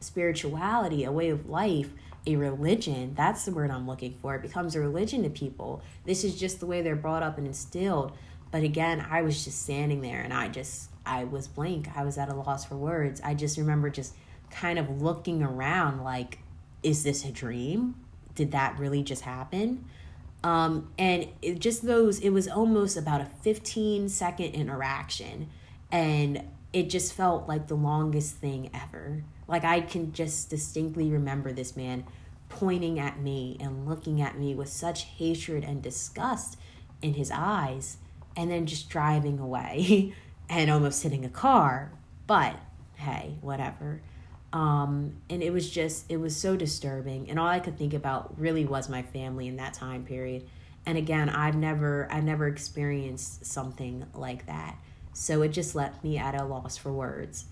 spirituality, 0.00 1.04
a 1.04 1.12
way 1.12 1.30
of 1.30 1.48
life 1.48 1.90
a 2.26 2.36
religion. 2.36 3.14
That's 3.14 3.44
the 3.44 3.52
word 3.52 3.70
I'm 3.70 3.86
looking 3.86 4.14
for. 4.20 4.34
It 4.34 4.42
becomes 4.42 4.74
a 4.74 4.80
religion 4.80 5.22
to 5.22 5.30
people. 5.30 5.82
This 6.04 6.24
is 6.24 6.38
just 6.38 6.60
the 6.60 6.66
way 6.66 6.82
they're 6.82 6.96
brought 6.96 7.22
up 7.22 7.38
and 7.38 7.46
instilled. 7.46 8.12
But 8.50 8.62
again, 8.62 9.06
I 9.08 9.22
was 9.22 9.44
just 9.44 9.62
standing 9.62 10.00
there 10.00 10.20
and 10.20 10.32
I 10.32 10.48
just, 10.48 10.90
I 11.06 11.24
was 11.24 11.48
blank. 11.48 11.88
I 11.96 12.04
was 12.04 12.18
at 12.18 12.28
a 12.28 12.34
loss 12.34 12.64
for 12.64 12.76
words. 12.76 13.20
I 13.24 13.34
just 13.34 13.56
remember 13.56 13.90
just 13.90 14.14
kind 14.50 14.78
of 14.78 15.00
looking 15.00 15.42
around 15.42 16.02
like, 16.02 16.38
is 16.82 17.04
this 17.04 17.24
a 17.24 17.30
dream? 17.30 17.94
Did 18.34 18.52
that 18.52 18.78
really 18.78 19.02
just 19.02 19.22
happen? 19.22 19.84
Um, 20.42 20.90
and 20.98 21.28
it 21.42 21.58
just 21.58 21.86
those, 21.86 22.18
it 22.20 22.30
was 22.30 22.48
almost 22.48 22.96
about 22.96 23.20
a 23.20 23.26
15 23.42 24.08
second 24.08 24.54
interaction. 24.54 25.50
And 25.92 26.44
it 26.72 26.88
just 26.88 27.12
felt 27.12 27.48
like 27.48 27.66
the 27.66 27.74
longest 27.74 28.36
thing 28.36 28.70
ever. 28.72 29.24
Like 29.48 29.64
I 29.64 29.80
can 29.80 30.12
just 30.12 30.48
distinctly 30.48 31.10
remember 31.10 31.52
this 31.52 31.76
man 31.76 32.04
pointing 32.48 32.98
at 32.98 33.20
me 33.20 33.56
and 33.60 33.86
looking 33.86 34.20
at 34.20 34.38
me 34.38 34.54
with 34.54 34.68
such 34.68 35.04
hatred 35.04 35.64
and 35.64 35.82
disgust 35.82 36.58
in 37.02 37.14
his 37.14 37.30
eyes 37.32 37.98
and 38.36 38.50
then 38.50 38.66
just 38.66 38.88
driving 38.88 39.38
away 39.38 40.14
and 40.48 40.70
almost 40.70 41.02
hitting 41.02 41.24
a 41.24 41.30
car. 41.30 41.92
But 42.26 42.56
hey, 42.96 43.36
whatever. 43.40 44.02
Um, 44.52 45.16
and 45.28 45.42
it 45.42 45.52
was 45.52 45.70
just, 45.70 46.10
it 46.10 46.16
was 46.16 46.36
so 46.36 46.56
disturbing. 46.56 47.30
And 47.30 47.38
all 47.38 47.46
I 47.46 47.60
could 47.60 47.78
think 47.78 47.94
about 47.94 48.38
really 48.38 48.64
was 48.64 48.88
my 48.88 49.02
family 49.02 49.46
in 49.46 49.56
that 49.56 49.74
time 49.74 50.04
period. 50.04 50.48
And 50.86 50.98
again, 50.98 51.28
I've 51.28 51.54
never, 51.54 52.08
I've 52.10 52.24
never 52.24 52.48
experienced 52.48 53.46
something 53.46 54.06
like 54.14 54.46
that. 54.46 54.76
So 55.12 55.42
it 55.42 55.48
just 55.48 55.74
left 55.74 56.02
me 56.02 56.18
at 56.18 56.34
a 56.34 56.44
loss 56.44 56.76
for 56.76 56.92
words. 56.92 57.44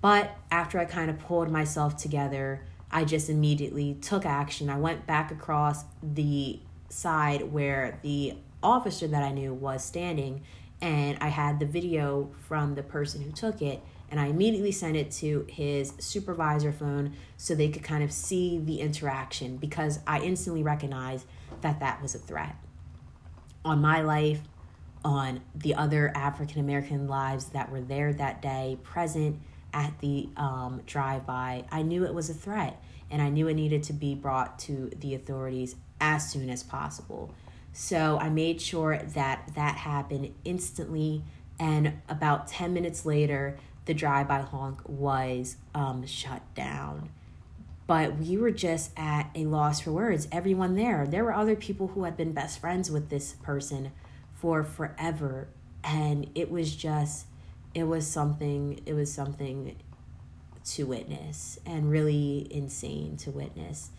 But 0.00 0.36
after 0.50 0.78
I 0.78 0.84
kind 0.84 1.10
of 1.10 1.18
pulled 1.18 1.50
myself 1.50 1.96
together, 1.96 2.62
I 2.90 3.04
just 3.04 3.28
immediately 3.28 3.94
took 4.00 4.24
action. 4.24 4.70
I 4.70 4.78
went 4.78 5.06
back 5.06 5.30
across 5.30 5.84
the 6.02 6.60
side 6.88 7.52
where 7.52 7.98
the 8.02 8.34
officer 8.62 9.06
that 9.08 9.22
I 9.22 9.32
knew 9.32 9.52
was 9.52 9.84
standing, 9.84 10.42
and 10.80 11.18
I 11.20 11.28
had 11.28 11.58
the 11.58 11.66
video 11.66 12.30
from 12.46 12.74
the 12.74 12.82
person 12.82 13.20
who 13.22 13.32
took 13.32 13.60
it. 13.60 13.82
And 14.10 14.18
I 14.18 14.26
immediately 14.26 14.72
sent 14.72 14.96
it 14.96 15.10
to 15.12 15.46
his 15.48 15.92
supervisor 15.98 16.72
phone 16.72 17.14
so 17.36 17.54
they 17.54 17.68
could 17.68 17.82
kind 17.82 18.02
of 18.02 18.10
see 18.10 18.58
the 18.58 18.80
interaction 18.80 19.56
because 19.58 20.00
I 20.06 20.20
instantly 20.20 20.62
recognized 20.62 21.26
that 21.60 21.80
that 21.80 22.00
was 22.00 22.14
a 22.14 22.18
threat 22.18 22.56
on 23.64 23.80
my 23.80 24.00
life, 24.00 24.40
on 25.04 25.40
the 25.54 25.74
other 25.74 26.10
African 26.14 26.60
American 26.60 27.06
lives 27.06 27.46
that 27.46 27.70
were 27.70 27.80
there 27.80 28.12
that 28.14 28.42
day, 28.42 28.78
present 28.82 29.40
at 29.72 29.98
the 30.00 30.28
um, 30.36 30.82
drive 30.86 31.26
by, 31.26 31.64
I 31.70 31.82
knew 31.82 32.04
it 32.04 32.14
was 32.14 32.30
a 32.30 32.34
threat 32.34 32.82
and 33.10 33.22
I 33.22 33.28
knew 33.28 33.48
it 33.48 33.54
needed 33.54 33.82
to 33.84 33.92
be 33.92 34.14
brought 34.14 34.58
to 34.60 34.90
the 34.98 35.14
authorities 35.14 35.76
as 36.00 36.30
soon 36.30 36.50
as 36.50 36.62
possible. 36.62 37.34
So 37.72 38.18
I 38.18 38.28
made 38.28 38.60
sure 38.60 38.98
that 38.98 39.50
that 39.54 39.76
happened 39.76 40.34
instantly. 40.44 41.22
And 41.60 42.00
about 42.08 42.48
10 42.48 42.72
minutes 42.72 43.04
later, 43.04 43.58
the 43.88 43.94
drive 43.94 44.28
by 44.28 44.42
honk 44.42 44.80
was 44.86 45.56
um, 45.74 46.06
shut 46.06 46.42
down. 46.54 47.08
But 47.86 48.18
we 48.18 48.36
were 48.36 48.50
just 48.50 48.92
at 48.98 49.30
a 49.34 49.46
loss 49.46 49.80
for 49.80 49.92
words. 49.92 50.28
Everyone 50.30 50.76
there, 50.76 51.06
there 51.06 51.24
were 51.24 51.32
other 51.32 51.56
people 51.56 51.88
who 51.88 52.04
had 52.04 52.14
been 52.14 52.32
best 52.32 52.60
friends 52.60 52.90
with 52.90 53.08
this 53.08 53.32
person 53.32 53.92
for 54.34 54.62
forever. 54.62 55.48
And 55.82 56.30
it 56.34 56.50
was 56.50 56.76
just 56.76 57.26
it 57.74 57.84
was 57.84 58.06
something 58.06 58.80
it 58.84 58.92
was 58.92 59.12
something 59.12 59.76
to 60.64 60.84
witness 60.84 61.58
and 61.64 61.90
really 61.90 62.46
insane 62.50 63.16
to 63.16 63.30
witness 63.30 63.90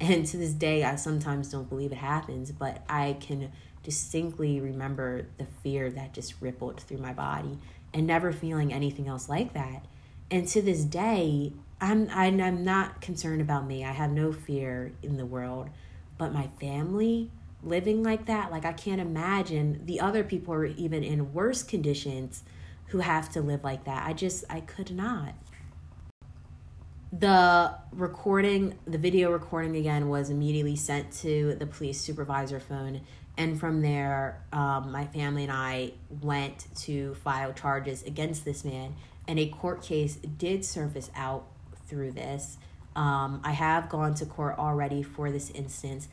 and 0.00 0.26
to 0.26 0.36
this 0.36 0.52
day 0.52 0.84
i 0.84 0.96
sometimes 0.96 1.50
don't 1.50 1.68
believe 1.68 1.92
it 1.92 1.98
happens 1.98 2.50
but 2.52 2.82
i 2.88 3.16
can 3.20 3.50
distinctly 3.82 4.60
remember 4.60 5.26
the 5.38 5.46
fear 5.62 5.90
that 5.90 6.12
just 6.12 6.34
rippled 6.40 6.80
through 6.80 6.98
my 6.98 7.12
body 7.12 7.58
and 7.96 8.06
never 8.06 8.32
feeling 8.32 8.72
anything 8.72 9.08
else 9.08 9.28
like 9.28 9.52
that 9.54 9.84
and 10.30 10.46
to 10.46 10.62
this 10.62 10.84
day 10.84 11.52
i'm 11.80 12.08
i'm 12.12 12.64
not 12.64 13.00
concerned 13.00 13.40
about 13.40 13.66
me 13.66 13.84
i 13.84 13.92
have 13.92 14.10
no 14.10 14.32
fear 14.32 14.92
in 15.02 15.16
the 15.16 15.26
world 15.26 15.68
but 16.18 16.32
my 16.32 16.46
family 16.60 17.30
living 17.62 18.02
like 18.02 18.26
that 18.26 18.52
like 18.52 18.64
i 18.64 18.72
can't 18.72 19.00
imagine 19.00 19.80
the 19.84 19.98
other 19.98 20.22
people 20.22 20.54
are 20.54 20.66
even 20.66 21.02
in 21.02 21.32
worse 21.32 21.62
conditions 21.62 22.44
who 22.88 22.98
have 22.98 23.28
to 23.30 23.40
live 23.40 23.64
like 23.64 23.84
that. 23.84 24.06
I 24.06 24.12
just, 24.12 24.44
I 24.48 24.60
could 24.60 24.90
not. 24.90 25.34
The 27.12 27.74
recording, 27.92 28.78
the 28.86 28.98
video 28.98 29.30
recording 29.30 29.76
again, 29.76 30.08
was 30.08 30.30
immediately 30.30 30.76
sent 30.76 31.12
to 31.18 31.54
the 31.58 31.66
police 31.66 32.00
supervisor 32.00 32.60
phone. 32.60 33.00
And 33.36 33.58
from 33.58 33.82
there, 33.82 34.42
um, 34.52 34.92
my 34.92 35.06
family 35.06 35.44
and 35.44 35.52
I 35.52 35.92
went 36.22 36.66
to 36.82 37.14
file 37.16 37.52
charges 37.52 38.02
against 38.02 38.44
this 38.44 38.64
man. 38.64 38.94
And 39.28 39.38
a 39.38 39.48
court 39.48 39.82
case 39.82 40.16
did 40.16 40.64
surface 40.64 41.10
out 41.14 41.46
through 41.86 42.12
this. 42.12 42.58
Um, 42.94 43.40
I 43.44 43.52
have 43.52 43.88
gone 43.88 44.14
to 44.14 44.26
court 44.26 44.58
already 44.58 45.02
for 45.02 45.30
this 45.30 45.50
instance, 45.50 46.08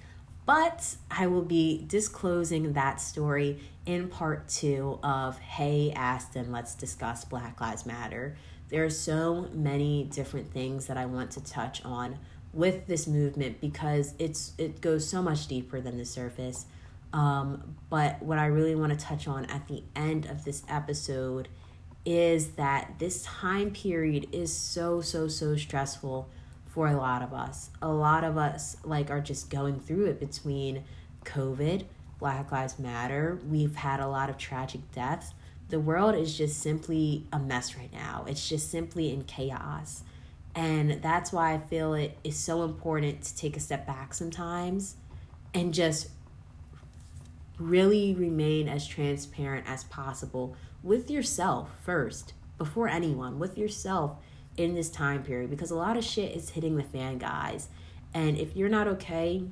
but 0.46 0.98
I 1.10 1.28
will 1.28 1.44
be 1.44 1.86
disclosing 1.88 2.74
that 2.74 3.00
story 3.00 3.62
in 3.86 4.10
part 4.10 4.50
two 4.50 5.00
of 5.02 5.38
Hey 5.40 5.92
Aston, 5.96 6.52
let's 6.52 6.76
discuss 6.76 7.24
Black 7.24 7.62
Lives 7.62 7.86
Matter. 7.86 8.36
There 8.70 8.84
are 8.84 8.90
so 8.90 9.50
many 9.54 10.06
different 10.06 10.52
things 10.52 10.88
that 10.88 10.98
I 10.98 11.06
want 11.06 11.32
to 11.32 11.44
touch 11.44 11.84
on 11.86 12.18
with 12.54 12.88
this 12.88 13.08
movement 13.08 13.62
because 13.62 14.14
it's 14.20 14.54
it 14.58 14.82
goes 14.82 15.08
so 15.08 15.22
much 15.22 15.48
deeper 15.48 15.82
than 15.82 15.98
the 15.98 16.06
surface. 16.06 16.66
Um, 17.14 17.76
but 17.89 18.22
what 18.22 18.39
I 18.39 18.47
really 18.47 18.76
want 18.76 18.97
to 18.97 19.05
touch 19.05 19.28
on 19.28 19.45
at 19.45 19.68
the 19.68 19.84
end 19.95 20.26
of 20.26 20.43
this 20.43 20.64
episode 20.68 21.47
is 22.05 22.53
that 22.53 22.95
this 22.99 23.24
time 23.24 23.72
period 23.72 24.28
is 24.32 24.51
so, 24.51 24.99
so, 24.99 25.28
so 25.28 25.55
stressful 25.55 26.28
for 26.66 26.88
a 26.88 26.97
lot 26.97 27.22
of 27.22 27.34
us. 27.34 27.70
A 27.82 27.88
lot 27.88 28.24
of 28.24 28.38
us 28.38 28.76
like 28.84 29.11
are 29.11 29.22
just 29.22 29.49
going 29.49 29.80
through 29.80 30.05
it 30.05 30.20
between 30.20 30.84
COVID, 31.24 31.86
Black 32.20 32.51
Lives 32.51 32.80
Matter. 32.80 33.39
We've 33.47 33.76
had 33.76 33.99
a 33.99 34.07
lot 34.07 34.30
of 34.30 34.38
tragic 34.38 34.82
deaths. 34.91 35.34
The 35.70 35.80
world 35.80 36.16
is 36.16 36.36
just 36.36 36.59
simply 36.59 37.26
a 37.32 37.39
mess 37.39 37.78
right 37.78 37.93
now. 37.93 38.26
It's 38.28 38.49
just 38.49 38.72
simply 38.72 39.14
in 39.14 39.24
chaos. 39.24 40.03
And 40.55 41.01
that's 41.01 41.32
why 41.32 41.53
I 41.53 41.59
feel 41.59 41.93
it 41.93 42.18
is 42.24 42.38
so 42.38 42.64
important 42.64 43.22
to 43.24 43.36
take 43.36 43.55
a 43.55 43.59
step 43.59 43.88
back 43.88 44.14
sometimes 44.14 44.95
and 45.53 45.74
just 45.74 46.09
really 47.68 48.14
remain 48.14 48.68
as 48.68 48.88
transparent 48.88 49.66
as 49.68 49.84
possible 49.86 50.55
with 50.82 51.09
yourself 51.09 51.70
first, 51.84 52.34
before 52.57 52.88
anyone, 52.88 53.39
with 53.39 53.57
yourself 53.57 54.18
in 54.57 54.76
this 54.76 54.89
time 54.89 55.24
period 55.24 55.49
because 55.49 55.72
a 55.72 55.76
lot 55.76 55.97
of 55.97 56.03
shit 56.03 56.36
is 56.36 56.51
hitting 56.51 56.76
the 56.76 56.84
fan, 56.84 57.18
guys. 57.18 57.70
And 58.14 58.38
if 58.38 58.55
you're 58.55 58.70
not 58.70 58.88
okay 58.88 59.43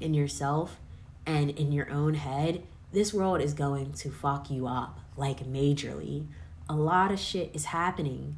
in 0.00 0.14
yourself 0.14 0.80
and 1.26 1.50
in 1.50 1.72
your 1.72 1.90
own 1.90 2.14
head, 2.14 2.62
this 2.92 3.12
world 3.12 3.40
is 3.40 3.54
going 3.54 3.92
to 3.92 4.10
fuck 4.10 4.50
you 4.50 4.66
up 4.66 5.00
like 5.16 5.44
majorly. 5.44 6.26
A 6.68 6.74
lot 6.74 7.12
of 7.12 7.18
shit 7.18 7.50
is 7.54 7.66
happening. 7.66 8.36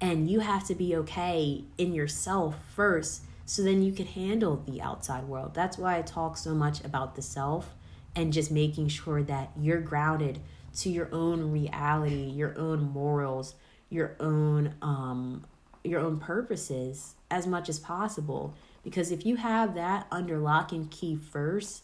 And 0.00 0.30
you 0.30 0.40
have 0.40 0.66
to 0.68 0.74
be 0.74 0.94
okay 0.96 1.64
in 1.76 1.92
yourself 1.92 2.56
first 2.74 3.22
so 3.44 3.62
then 3.62 3.82
you 3.82 3.92
can 3.92 4.06
handle 4.06 4.62
the 4.66 4.80
outside 4.80 5.24
world. 5.24 5.54
That's 5.54 5.78
why 5.78 5.98
I 5.98 6.02
talk 6.02 6.36
so 6.36 6.54
much 6.54 6.84
about 6.84 7.16
the 7.16 7.22
self 7.22 7.74
and 8.14 8.32
just 8.32 8.50
making 8.50 8.88
sure 8.88 9.22
that 9.22 9.50
you're 9.58 9.80
grounded 9.80 10.40
to 10.76 10.90
your 10.90 11.08
own 11.12 11.50
reality, 11.52 12.24
your 12.30 12.58
own 12.58 12.82
morals, 12.82 13.54
your 13.90 14.16
own 14.20 14.74
um 14.82 15.44
your 15.84 16.00
own 16.00 16.18
purposes 16.18 17.14
as 17.30 17.46
much 17.46 17.68
as 17.68 17.78
possible. 17.78 18.54
Because 18.82 19.10
if 19.10 19.24
you 19.24 19.36
have 19.36 19.74
that 19.74 20.06
under 20.10 20.38
lock 20.38 20.72
and 20.72 20.90
key 20.90 21.16
first 21.16 21.82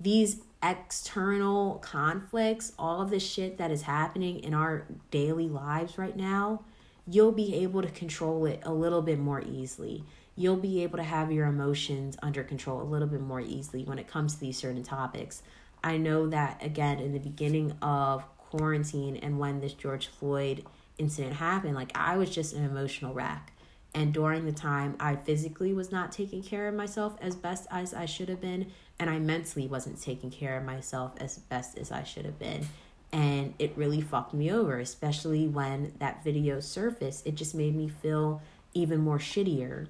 these 0.00 0.40
external 0.62 1.74
conflicts 1.76 2.72
all 2.78 3.00
of 3.00 3.10
the 3.10 3.20
shit 3.20 3.58
that 3.58 3.70
is 3.70 3.82
happening 3.82 4.40
in 4.40 4.52
our 4.54 4.86
daily 5.10 5.48
lives 5.48 5.96
right 5.96 6.16
now 6.16 6.62
you'll 7.06 7.32
be 7.32 7.54
able 7.54 7.80
to 7.80 7.90
control 7.90 8.44
it 8.44 8.60
a 8.64 8.72
little 8.72 9.00
bit 9.00 9.18
more 9.18 9.40
easily 9.42 10.04
you'll 10.40 10.56
be 10.56 10.82
able 10.82 10.96
to 10.96 11.04
have 11.04 11.30
your 11.30 11.46
emotions 11.46 12.16
under 12.22 12.42
control 12.42 12.80
a 12.80 12.84
little 12.84 13.08
bit 13.08 13.20
more 13.20 13.40
easily 13.40 13.84
when 13.84 13.98
it 13.98 14.08
comes 14.08 14.34
to 14.34 14.40
these 14.40 14.56
certain 14.56 14.82
topics 14.82 15.42
i 15.84 15.96
know 15.96 16.26
that 16.28 16.62
again 16.64 16.98
in 16.98 17.12
the 17.12 17.18
beginning 17.18 17.72
of 17.82 18.24
quarantine 18.38 19.16
and 19.16 19.38
when 19.38 19.60
this 19.60 19.72
george 19.72 20.06
floyd 20.06 20.64
incident 21.00 21.34
happened, 21.34 21.74
like 21.74 21.90
I 21.94 22.16
was 22.16 22.30
just 22.30 22.54
an 22.54 22.64
emotional 22.64 23.14
wreck. 23.14 23.52
And 23.92 24.14
during 24.14 24.44
the 24.44 24.52
time, 24.52 24.94
I 25.00 25.16
physically 25.16 25.72
was 25.72 25.90
not 25.90 26.12
taking 26.12 26.44
care 26.44 26.68
of 26.68 26.74
myself 26.74 27.16
as 27.20 27.34
best 27.34 27.66
as 27.72 27.92
I 27.92 28.04
should 28.04 28.28
have 28.28 28.40
been, 28.40 28.70
and 29.00 29.10
I 29.10 29.18
mentally 29.18 29.66
wasn't 29.66 30.00
taking 30.00 30.30
care 30.30 30.56
of 30.56 30.64
myself 30.64 31.14
as 31.18 31.38
best 31.38 31.76
as 31.76 31.90
I 31.90 32.04
should 32.04 32.24
have 32.24 32.38
been. 32.38 32.68
And 33.12 33.54
it 33.58 33.72
really 33.74 34.00
fucked 34.00 34.32
me 34.32 34.52
over, 34.52 34.78
especially 34.78 35.48
when 35.48 35.92
that 35.98 36.22
video 36.22 36.60
surfaced. 36.60 37.26
It 37.26 37.34
just 37.34 37.52
made 37.52 37.74
me 37.74 37.88
feel 37.88 38.40
even 38.74 39.00
more 39.00 39.18
shittier. 39.18 39.88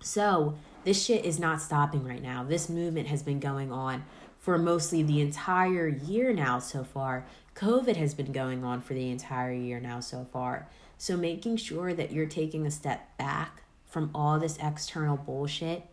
So, 0.00 0.56
this 0.84 1.02
shit 1.02 1.24
is 1.24 1.38
not 1.38 1.60
stopping 1.60 2.04
right 2.04 2.22
now. 2.22 2.42
This 2.42 2.68
movement 2.68 3.08
has 3.08 3.22
been 3.22 3.38
going 3.38 3.70
on 3.70 4.04
for 4.38 4.56
mostly 4.56 5.02
the 5.02 5.20
entire 5.20 5.86
year 5.86 6.32
now 6.32 6.58
so 6.58 6.82
far. 6.82 7.26
COVID 7.54 7.96
has 7.96 8.14
been 8.14 8.32
going 8.32 8.64
on 8.64 8.80
for 8.80 8.94
the 8.94 9.10
entire 9.10 9.52
year 9.52 9.78
now 9.78 10.00
so 10.00 10.26
far. 10.32 10.68
So 10.96 11.16
making 11.16 11.58
sure 11.58 11.92
that 11.92 12.12
you're 12.12 12.26
taking 12.26 12.66
a 12.66 12.70
step 12.70 13.16
back 13.18 13.62
from 13.86 14.10
all 14.14 14.38
this 14.38 14.56
external 14.62 15.16
bullshit 15.16 15.86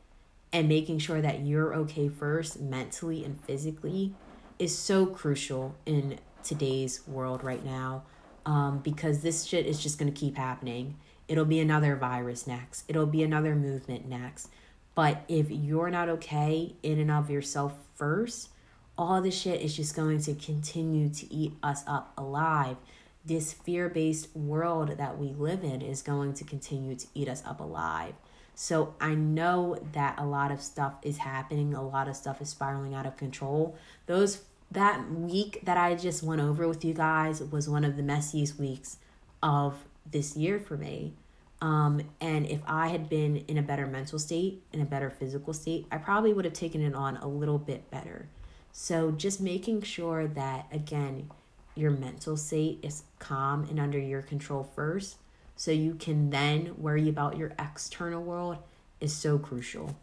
and 0.53 0.69
making 0.69 0.99
sure 0.99 1.21
that 1.21 1.41
you're 1.41 1.73
okay 1.75 2.07
first 2.07 2.61
mentally 2.61 3.25
and 3.25 3.39
physically 3.41 4.13
is 4.59 4.77
so 4.77 5.05
crucial 5.05 5.75
in 5.85 6.19
today's 6.43 7.05
world 7.07 7.43
right 7.43 7.65
now 7.65 8.03
um, 8.45 8.79
because 8.79 9.21
this 9.21 9.43
shit 9.43 9.65
is 9.65 9.81
just 9.81 9.99
going 9.99 10.11
to 10.11 10.17
keep 10.17 10.37
happening. 10.37 10.95
It'll 11.27 11.45
be 11.45 11.59
another 11.59 11.95
virus 11.95 12.47
next, 12.47 12.85
it'll 12.87 13.05
be 13.05 13.23
another 13.23 13.55
movement 13.55 14.07
next. 14.07 14.49
But 14.95 15.23
if 15.27 15.51
you're 15.51 15.91
not 15.91 16.09
okay 16.09 16.75
in 16.81 16.99
and 16.99 17.11
of 17.11 17.29
yourself 17.29 17.73
first, 17.95 18.49
all 18.97 19.21
this 19.21 19.39
shit 19.39 19.61
is 19.61 19.75
just 19.75 19.95
going 19.95 20.19
to 20.21 20.33
continue 20.33 21.09
to 21.09 21.31
eat 21.31 21.53
us 21.61 21.83
up 21.85 22.13
alive. 22.17 22.77
This 23.23 23.53
fear 23.53 23.89
based 23.89 24.35
world 24.35 24.97
that 24.97 25.19
we 25.19 25.27
live 25.33 25.63
in 25.63 25.81
is 25.81 26.01
going 26.01 26.33
to 26.35 26.43
continue 26.43 26.95
to 26.95 27.05
eat 27.13 27.29
us 27.29 27.43
up 27.45 27.59
alive. 27.59 28.15
So 28.55 28.95
I 28.99 29.13
know 29.13 29.77
that 29.91 30.17
a 30.17 30.25
lot 30.25 30.51
of 30.51 30.61
stuff 30.61 30.95
is 31.03 31.19
happening, 31.19 31.75
a 31.75 31.87
lot 31.87 32.07
of 32.07 32.15
stuff 32.15 32.41
is 32.41 32.49
spiraling 32.49 32.95
out 32.95 33.05
of 33.05 33.15
control. 33.17 33.77
Those 34.07 34.41
that 34.71 35.11
week 35.11 35.59
that 35.63 35.77
I 35.77 35.93
just 35.93 36.23
went 36.23 36.41
over 36.41 36.67
with 36.67 36.83
you 36.83 36.95
guys 36.95 37.41
was 37.43 37.69
one 37.69 37.83
of 37.83 37.97
the 37.97 38.03
messiest 38.03 38.57
weeks 38.57 38.97
of 39.43 39.75
this 40.11 40.35
year 40.35 40.59
for 40.59 40.77
me. 40.77 41.13
Um, 41.61 42.01
and 42.21 42.45
if 42.45 42.61
I 42.67 42.89
had 42.89 43.09
been 43.09 43.37
in 43.47 43.57
a 43.57 43.63
better 43.63 43.87
mental 43.87 44.19
state, 44.19 44.61
in 44.71 44.81
a 44.81 44.85
better 44.85 45.09
physical 45.09 45.53
state, 45.53 45.87
I 45.91 45.97
probably 45.97 46.33
would 46.33 46.45
have 46.45 46.53
taken 46.53 46.81
it 46.81 46.93
on 46.93 47.17
a 47.17 47.27
little 47.27 47.57
bit 47.57 47.89
better. 47.89 48.27
So 48.71 49.11
just 49.11 49.41
making 49.41 49.81
sure 49.81 50.27
that, 50.27 50.67
again, 50.71 51.31
your 51.75 51.91
mental 51.91 52.37
state 52.37 52.79
is 52.83 53.03
calm 53.17 53.65
and 53.69 53.79
under 53.79 53.99
your 53.99 54.21
control 54.21 54.63
first, 54.63 55.17
so 55.55 55.71
you 55.71 55.95
can 55.95 56.29
then 56.29 56.75
worry 56.77 57.09
about 57.09 57.37
your 57.37 57.53
external 57.57 58.21
world, 58.21 58.57
is 58.99 59.13
so 59.13 59.39
crucial. 59.39 59.95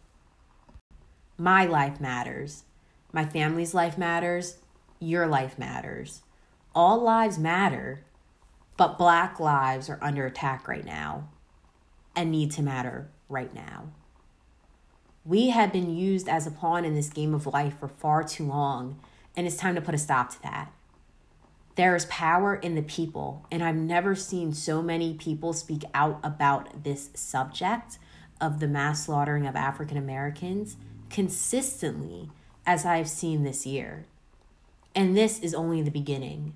My 1.39 1.65
life 1.67 2.01
matters. 2.01 2.65
My 3.13 3.25
family's 3.25 3.75
life 3.75 3.97
matters. 3.97 4.59
Your 4.99 5.27
life 5.27 5.59
matters. 5.59 6.23
All 6.75 7.01
lives 7.01 7.39
matter, 7.39 8.05
but 8.77 8.99
black 8.99 9.39
lives 9.39 9.89
are 9.89 9.99
under 10.03 10.27
attack 10.27 10.66
right 10.68 10.85
now 10.85 11.29
and 12.16 12.31
need 12.31 12.51
to 12.53 12.62
matter 12.62 13.11
right 13.29 13.55
now. 13.55 13.89
We 15.25 15.51
have 15.51 15.72
been 15.72 15.95
used 15.95 16.29
as 16.29 16.47
a 16.47 16.51
pawn 16.51 16.85
in 16.85 16.95
this 16.95 17.09
game 17.09 17.35
of 17.35 17.47
life 17.47 17.79
for 17.79 17.89
far 17.89 18.25
too 18.25 18.45
long, 18.45 19.01
and 19.37 19.47
it's 19.47 19.57
time 19.57 19.75
to 19.75 19.81
put 19.81 19.95
a 19.95 19.99
stop 19.99 20.31
to 20.31 20.43
that. 20.43 20.72
There 21.77 21.97
is 21.97 22.05
power 22.07 22.55
in 22.55 22.75
the 22.75 22.83
people, 22.83 23.47
and 23.51 23.62
I've 23.62 23.75
never 23.75 24.14
seen 24.14 24.53
so 24.53 24.81
many 24.81 25.14
people 25.14 25.53
speak 25.53 25.83
out 25.93 26.20
about 26.22 26.85
this 26.85 27.11
subject 27.14 27.99
of 28.41 28.61
the 28.61 28.68
mass 28.68 29.07
slaughtering 29.07 29.47
of 29.47 29.57
African 29.57 29.97
Americans 29.97 30.77
consistently 31.11 32.31
as 32.66 32.85
I've 32.85 33.09
seen 33.09 33.43
this 33.43 33.66
year. 33.66 34.07
And 34.95 35.16
this 35.16 35.41
is 35.41 35.55
only 35.55 35.83
the 35.83 35.91
beginning. 35.91 36.55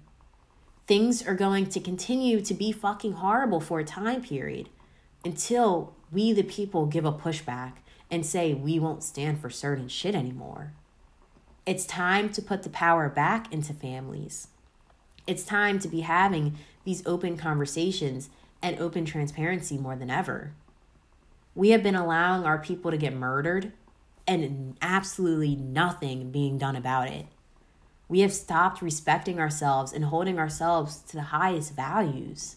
Things 0.89 1.22
are 1.22 1.34
going 1.34 1.66
to 1.66 1.80
continue 1.80 2.41
to 2.41 2.55
be 2.55 2.72
fucking 2.72 3.12
horrible 3.12 3.61
for 3.61 3.78
a 3.78 3.84
time 3.84 4.22
period 4.22 4.70
until 5.22 5.93
we, 6.11 6.32
the 6.32 6.43
people, 6.43 6.86
give 6.86 7.05
a 7.05 7.12
pushback 7.12 7.74
and 8.11 8.24
say 8.24 8.55
we 8.55 8.78
won't 8.78 9.03
stand 9.03 9.39
for 9.39 9.51
certain 9.51 9.89
shit 9.89 10.14
anymore. 10.14 10.72
It's 11.66 11.84
time 11.84 12.30
to 12.30 12.41
put 12.41 12.62
the 12.62 12.70
power 12.70 13.11
back 13.11 13.53
into 13.53 13.74
families. 13.74 14.49
It's 15.26 15.45
time 15.45 15.78
to 15.80 15.89
be 15.89 16.01
having 16.01 16.57
these 16.84 17.07
open 17.07 17.36
conversations 17.36 18.30
and 18.62 18.78
open 18.78 19.05
transparency 19.05 19.76
more 19.76 19.95
than 19.95 20.09
ever. 20.09 20.55
We 21.55 21.68
have 21.70 21.82
been 21.82 21.97
allowing 21.97 22.45
our 22.45 22.59
people 22.59 22.91
to 22.91 22.97
get 22.97 23.12
murdered 23.12 23.72
and 24.26 24.78
absolutely 24.80 25.55
nothing 25.55 26.30
being 26.30 26.57
done 26.57 26.76
about 26.76 27.09
it. 27.09 27.26
We 28.09 28.20
have 28.20 28.32
stopped 28.32 28.80
respecting 28.80 29.38
ourselves 29.38 29.92
and 29.92 30.06
holding 30.06 30.38
ourselves 30.38 31.02
to 31.09 31.16
the 31.16 31.22
highest 31.22 31.74
values 31.74 32.56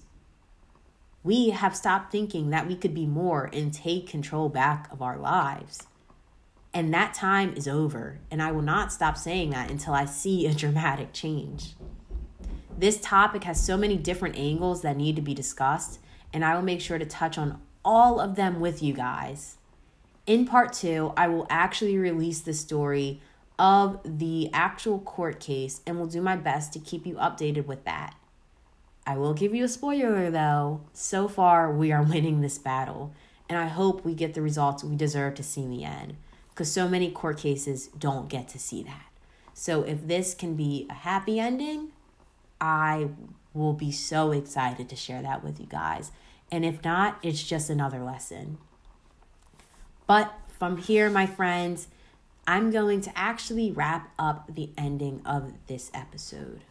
we 1.23 1.51
have 1.51 1.75
stopped 1.75 2.11
thinking 2.11 2.49
that 2.49 2.67
we 2.67 2.75
could 2.75 2.95
be 2.95 3.05
more 3.05 3.49
and 3.53 3.73
take 3.73 4.07
control 4.07 4.49
back 4.49 4.91
of 4.91 5.01
our 5.01 5.17
lives. 5.17 5.87
And 6.73 6.93
that 6.93 7.13
time 7.13 7.53
is 7.55 7.67
over. 7.67 8.19
And 8.31 8.41
I 8.41 8.51
will 8.51 8.61
not 8.61 8.91
stop 8.91 9.17
saying 9.17 9.51
that 9.51 9.69
until 9.69 9.93
I 9.93 10.05
see 10.05 10.47
a 10.47 10.53
dramatic 10.55 11.13
change. 11.13 11.75
This 12.77 12.99
topic 12.99 13.43
has 13.43 13.63
so 13.63 13.77
many 13.77 13.97
different 13.97 14.37
angles 14.37 14.81
that 14.81 14.97
need 14.97 15.15
to 15.15 15.21
be 15.21 15.35
discussed, 15.35 15.99
and 16.33 16.43
I 16.43 16.55
will 16.55 16.63
make 16.63 16.81
sure 16.81 16.97
to 16.97 17.05
touch 17.05 17.37
on 17.37 17.61
all 17.85 18.19
of 18.19 18.35
them 18.35 18.59
with 18.59 18.81
you 18.81 18.93
guys. 18.93 19.57
In 20.25 20.47
part 20.47 20.73
two, 20.73 21.13
I 21.15 21.27
will 21.27 21.45
actually 21.49 21.97
release 21.97 22.39
the 22.39 22.53
story 22.53 23.21
of 23.61 23.99
the 24.03 24.49
actual 24.53 24.97
court 24.97 25.39
case 25.39 25.81
and 25.85 25.99
will 25.99 26.07
do 26.07 26.19
my 26.19 26.35
best 26.35 26.73
to 26.73 26.79
keep 26.79 27.05
you 27.05 27.13
updated 27.17 27.67
with 27.67 27.85
that. 27.85 28.15
I 29.05 29.17
will 29.17 29.35
give 29.35 29.53
you 29.53 29.65
a 29.65 29.67
spoiler 29.67 30.31
though. 30.31 30.81
So 30.93 31.27
far, 31.27 31.71
we 31.71 31.91
are 31.91 32.01
winning 32.01 32.41
this 32.41 32.57
battle, 32.57 33.13
and 33.47 33.59
I 33.59 33.67
hope 33.67 34.03
we 34.03 34.15
get 34.15 34.33
the 34.33 34.41
results 34.41 34.83
we 34.83 34.95
deserve 34.95 35.35
to 35.35 35.43
see 35.43 35.61
in 35.61 35.69
the 35.69 35.83
end, 35.83 36.17
because 36.49 36.71
so 36.71 36.89
many 36.89 37.11
court 37.11 37.37
cases 37.37 37.89
don't 37.89 38.29
get 38.29 38.47
to 38.47 38.57
see 38.57 38.81
that. 38.81 39.05
So 39.53 39.83
if 39.83 40.07
this 40.07 40.33
can 40.33 40.55
be 40.55 40.87
a 40.89 40.95
happy 40.95 41.39
ending, 41.39 41.89
I 42.59 43.09
will 43.53 43.73
be 43.73 43.91
so 43.91 44.31
excited 44.31 44.89
to 44.89 44.95
share 44.95 45.21
that 45.21 45.43
with 45.43 45.59
you 45.59 45.67
guys. 45.67 46.11
And 46.51 46.65
if 46.65 46.83
not, 46.83 47.19
it's 47.21 47.43
just 47.43 47.69
another 47.69 47.99
lesson. 47.99 48.57
But 50.07 50.33
from 50.47 50.77
here, 50.77 51.11
my 51.11 51.27
friends, 51.27 51.89
I'm 52.47 52.71
going 52.71 53.01
to 53.01 53.17
actually 53.17 53.71
wrap 53.71 54.11
up 54.17 54.55
the 54.55 54.71
ending 54.77 55.21
of 55.25 55.53
this 55.67 55.91
episode. 55.93 56.61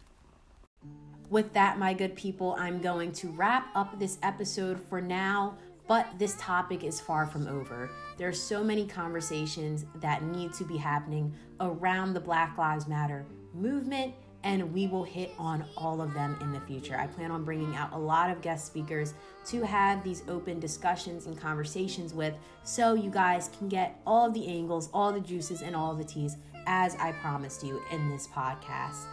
With 1.29 1.53
that, 1.53 1.79
my 1.79 1.93
good 1.93 2.15
people, 2.15 2.55
I'm 2.59 2.81
going 2.81 3.13
to 3.13 3.29
wrap 3.29 3.67
up 3.73 3.97
this 3.97 4.17
episode 4.21 4.79
for 4.89 4.99
now, 4.99 5.57
but 5.87 6.07
this 6.19 6.35
topic 6.37 6.83
is 6.83 6.99
far 6.99 7.25
from 7.25 7.47
over. 7.47 7.89
There 8.17 8.27
are 8.27 8.33
so 8.33 8.63
many 8.63 8.85
conversations 8.85 9.85
that 9.95 10.23
need 10.23 10.53
to 10.55 10.65
be 10.65 10.75
happening 10.75 11.33
around 11.61 12.13
the 12.13 12.19
Black 12.19 12.57
Lives 12.57 12.87
Matter 12.87 13.25
movement 13.53 14.13
and 14.43 14.73
we 14.73 14.87
will 14.87 15.03
hit 15.03 15.31
on 15.37 15.65
all 15.77 16.01
of 16.01 16.13
them 16.13 16.37
in 16.41 16.51
the 16.51 16.59
future. 16.61 16.97
I 16.97 17.07
plan 17.07 17.31
on 17.31 17.43
bringing 17.43 17.75
out 17.75 17.93
a 17.93 17.97
lot 17.97 18.29
of 18.29 18.41
guest 18.41 18.65
speakers 18.65 19.13
to 19.47 19.63
have 19.63 20.03
these 20.03 20.23
open 20.27 20.59
discussions 20.59 21.27
and 21.27 21.39
conversations 21.39 22.13
with 22.13 22.33
so 22.63 22.93
you 22.93 23.09
guys 23.09 23.49
can 23.57 23.69
get 23.69 23.99
all 24.05 24.27
of 24.27 24.33
the 24.33 24.47
angles, 24.47 24.89
all 24.93 25.11
the 25.11 25.19
juices, 25.19 25.61
and 25.61 25.75
all 25.75 25.95
the 25.95 26.03
teas 26.03 26.37
as 26.67 26.95
I 26.95 27.11
promised 27.13 27.63
you 27.63 27.81
in 27.91 28.09
this 28.09 28.27
podcast. 28.27 29.05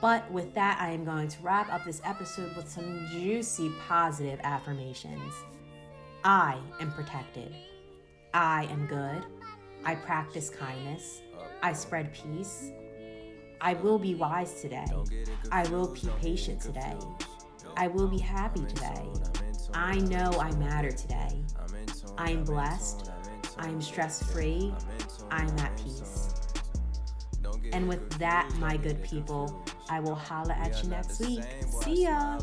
But 0.00 0.28
with 0.32 0.52
that, 0.54 0.78
I 0.80 0.90
am 0.90 1.04
going 1.04 1.28
to 1.28 1.42
wrap 1.42 1.72
up 1.72 1.84
this 1.84 2.02
episode 2.04 2.56
with 2.56 2.68
some 2.68 3.06
juicy 3.12 3.70
positive 3.86 4.40
affirmations. 4.42 5.32
I 6.24 6.58
am 6.80 6.90
protected. 6.92 7.54
I 8.34 8.64
am 8.64 8.86
good. 8.86 9.24
I 9.84 9.94
practice 9.94 10.50
kindness. 10.50 11.20
Uh, 11.36 11.44
I 11.62 11.72
spread 11.72 12.12
peace. 12.12 12.70
I 13.62 13.74
will 13.74 13.98
be 13.98 14.16
wise 14.16 14.60
today. 14.60 14.86
I 15.52 15.66
will 15.68 15.86
be 15.86 16.08
patient 16.20 16.60
today. 16.60 16.96
I 17.76 17.86
will 17.86 18.08
be 18.08 18.18
happy 18.18 18.64
today. 18.66 19.06
I 19.72 19.98
know 20.00 20.32
I 20.32 20.50
matter 20.56 20.90
today. 20.90 21.44
I 22.18 22.32
am 22.32 22.42
blessed. 22.42 23.12
I 23.58 23.68
am 23.68 23.80
stress 23.80 24.20
free. 24.32 24.74
I 25.30 25.42
am 25.42 25.58
at 25.60 25.76
peace. 25.76 26.34
And 27.72 27.88
with 27.88 28.10
that, 28.18 28.52
my 28.58 28.76
good 28.76 29.00
people, 29.04 29.64
I 29.88 30.00
will 30.00 30.16
holla 30.16 30.54
at 30.54 30.82
you 30.82 30.90
next 30.90 31.20
week. 31.20 31.44
See 31.82 32.02
ya. 32.02 32.40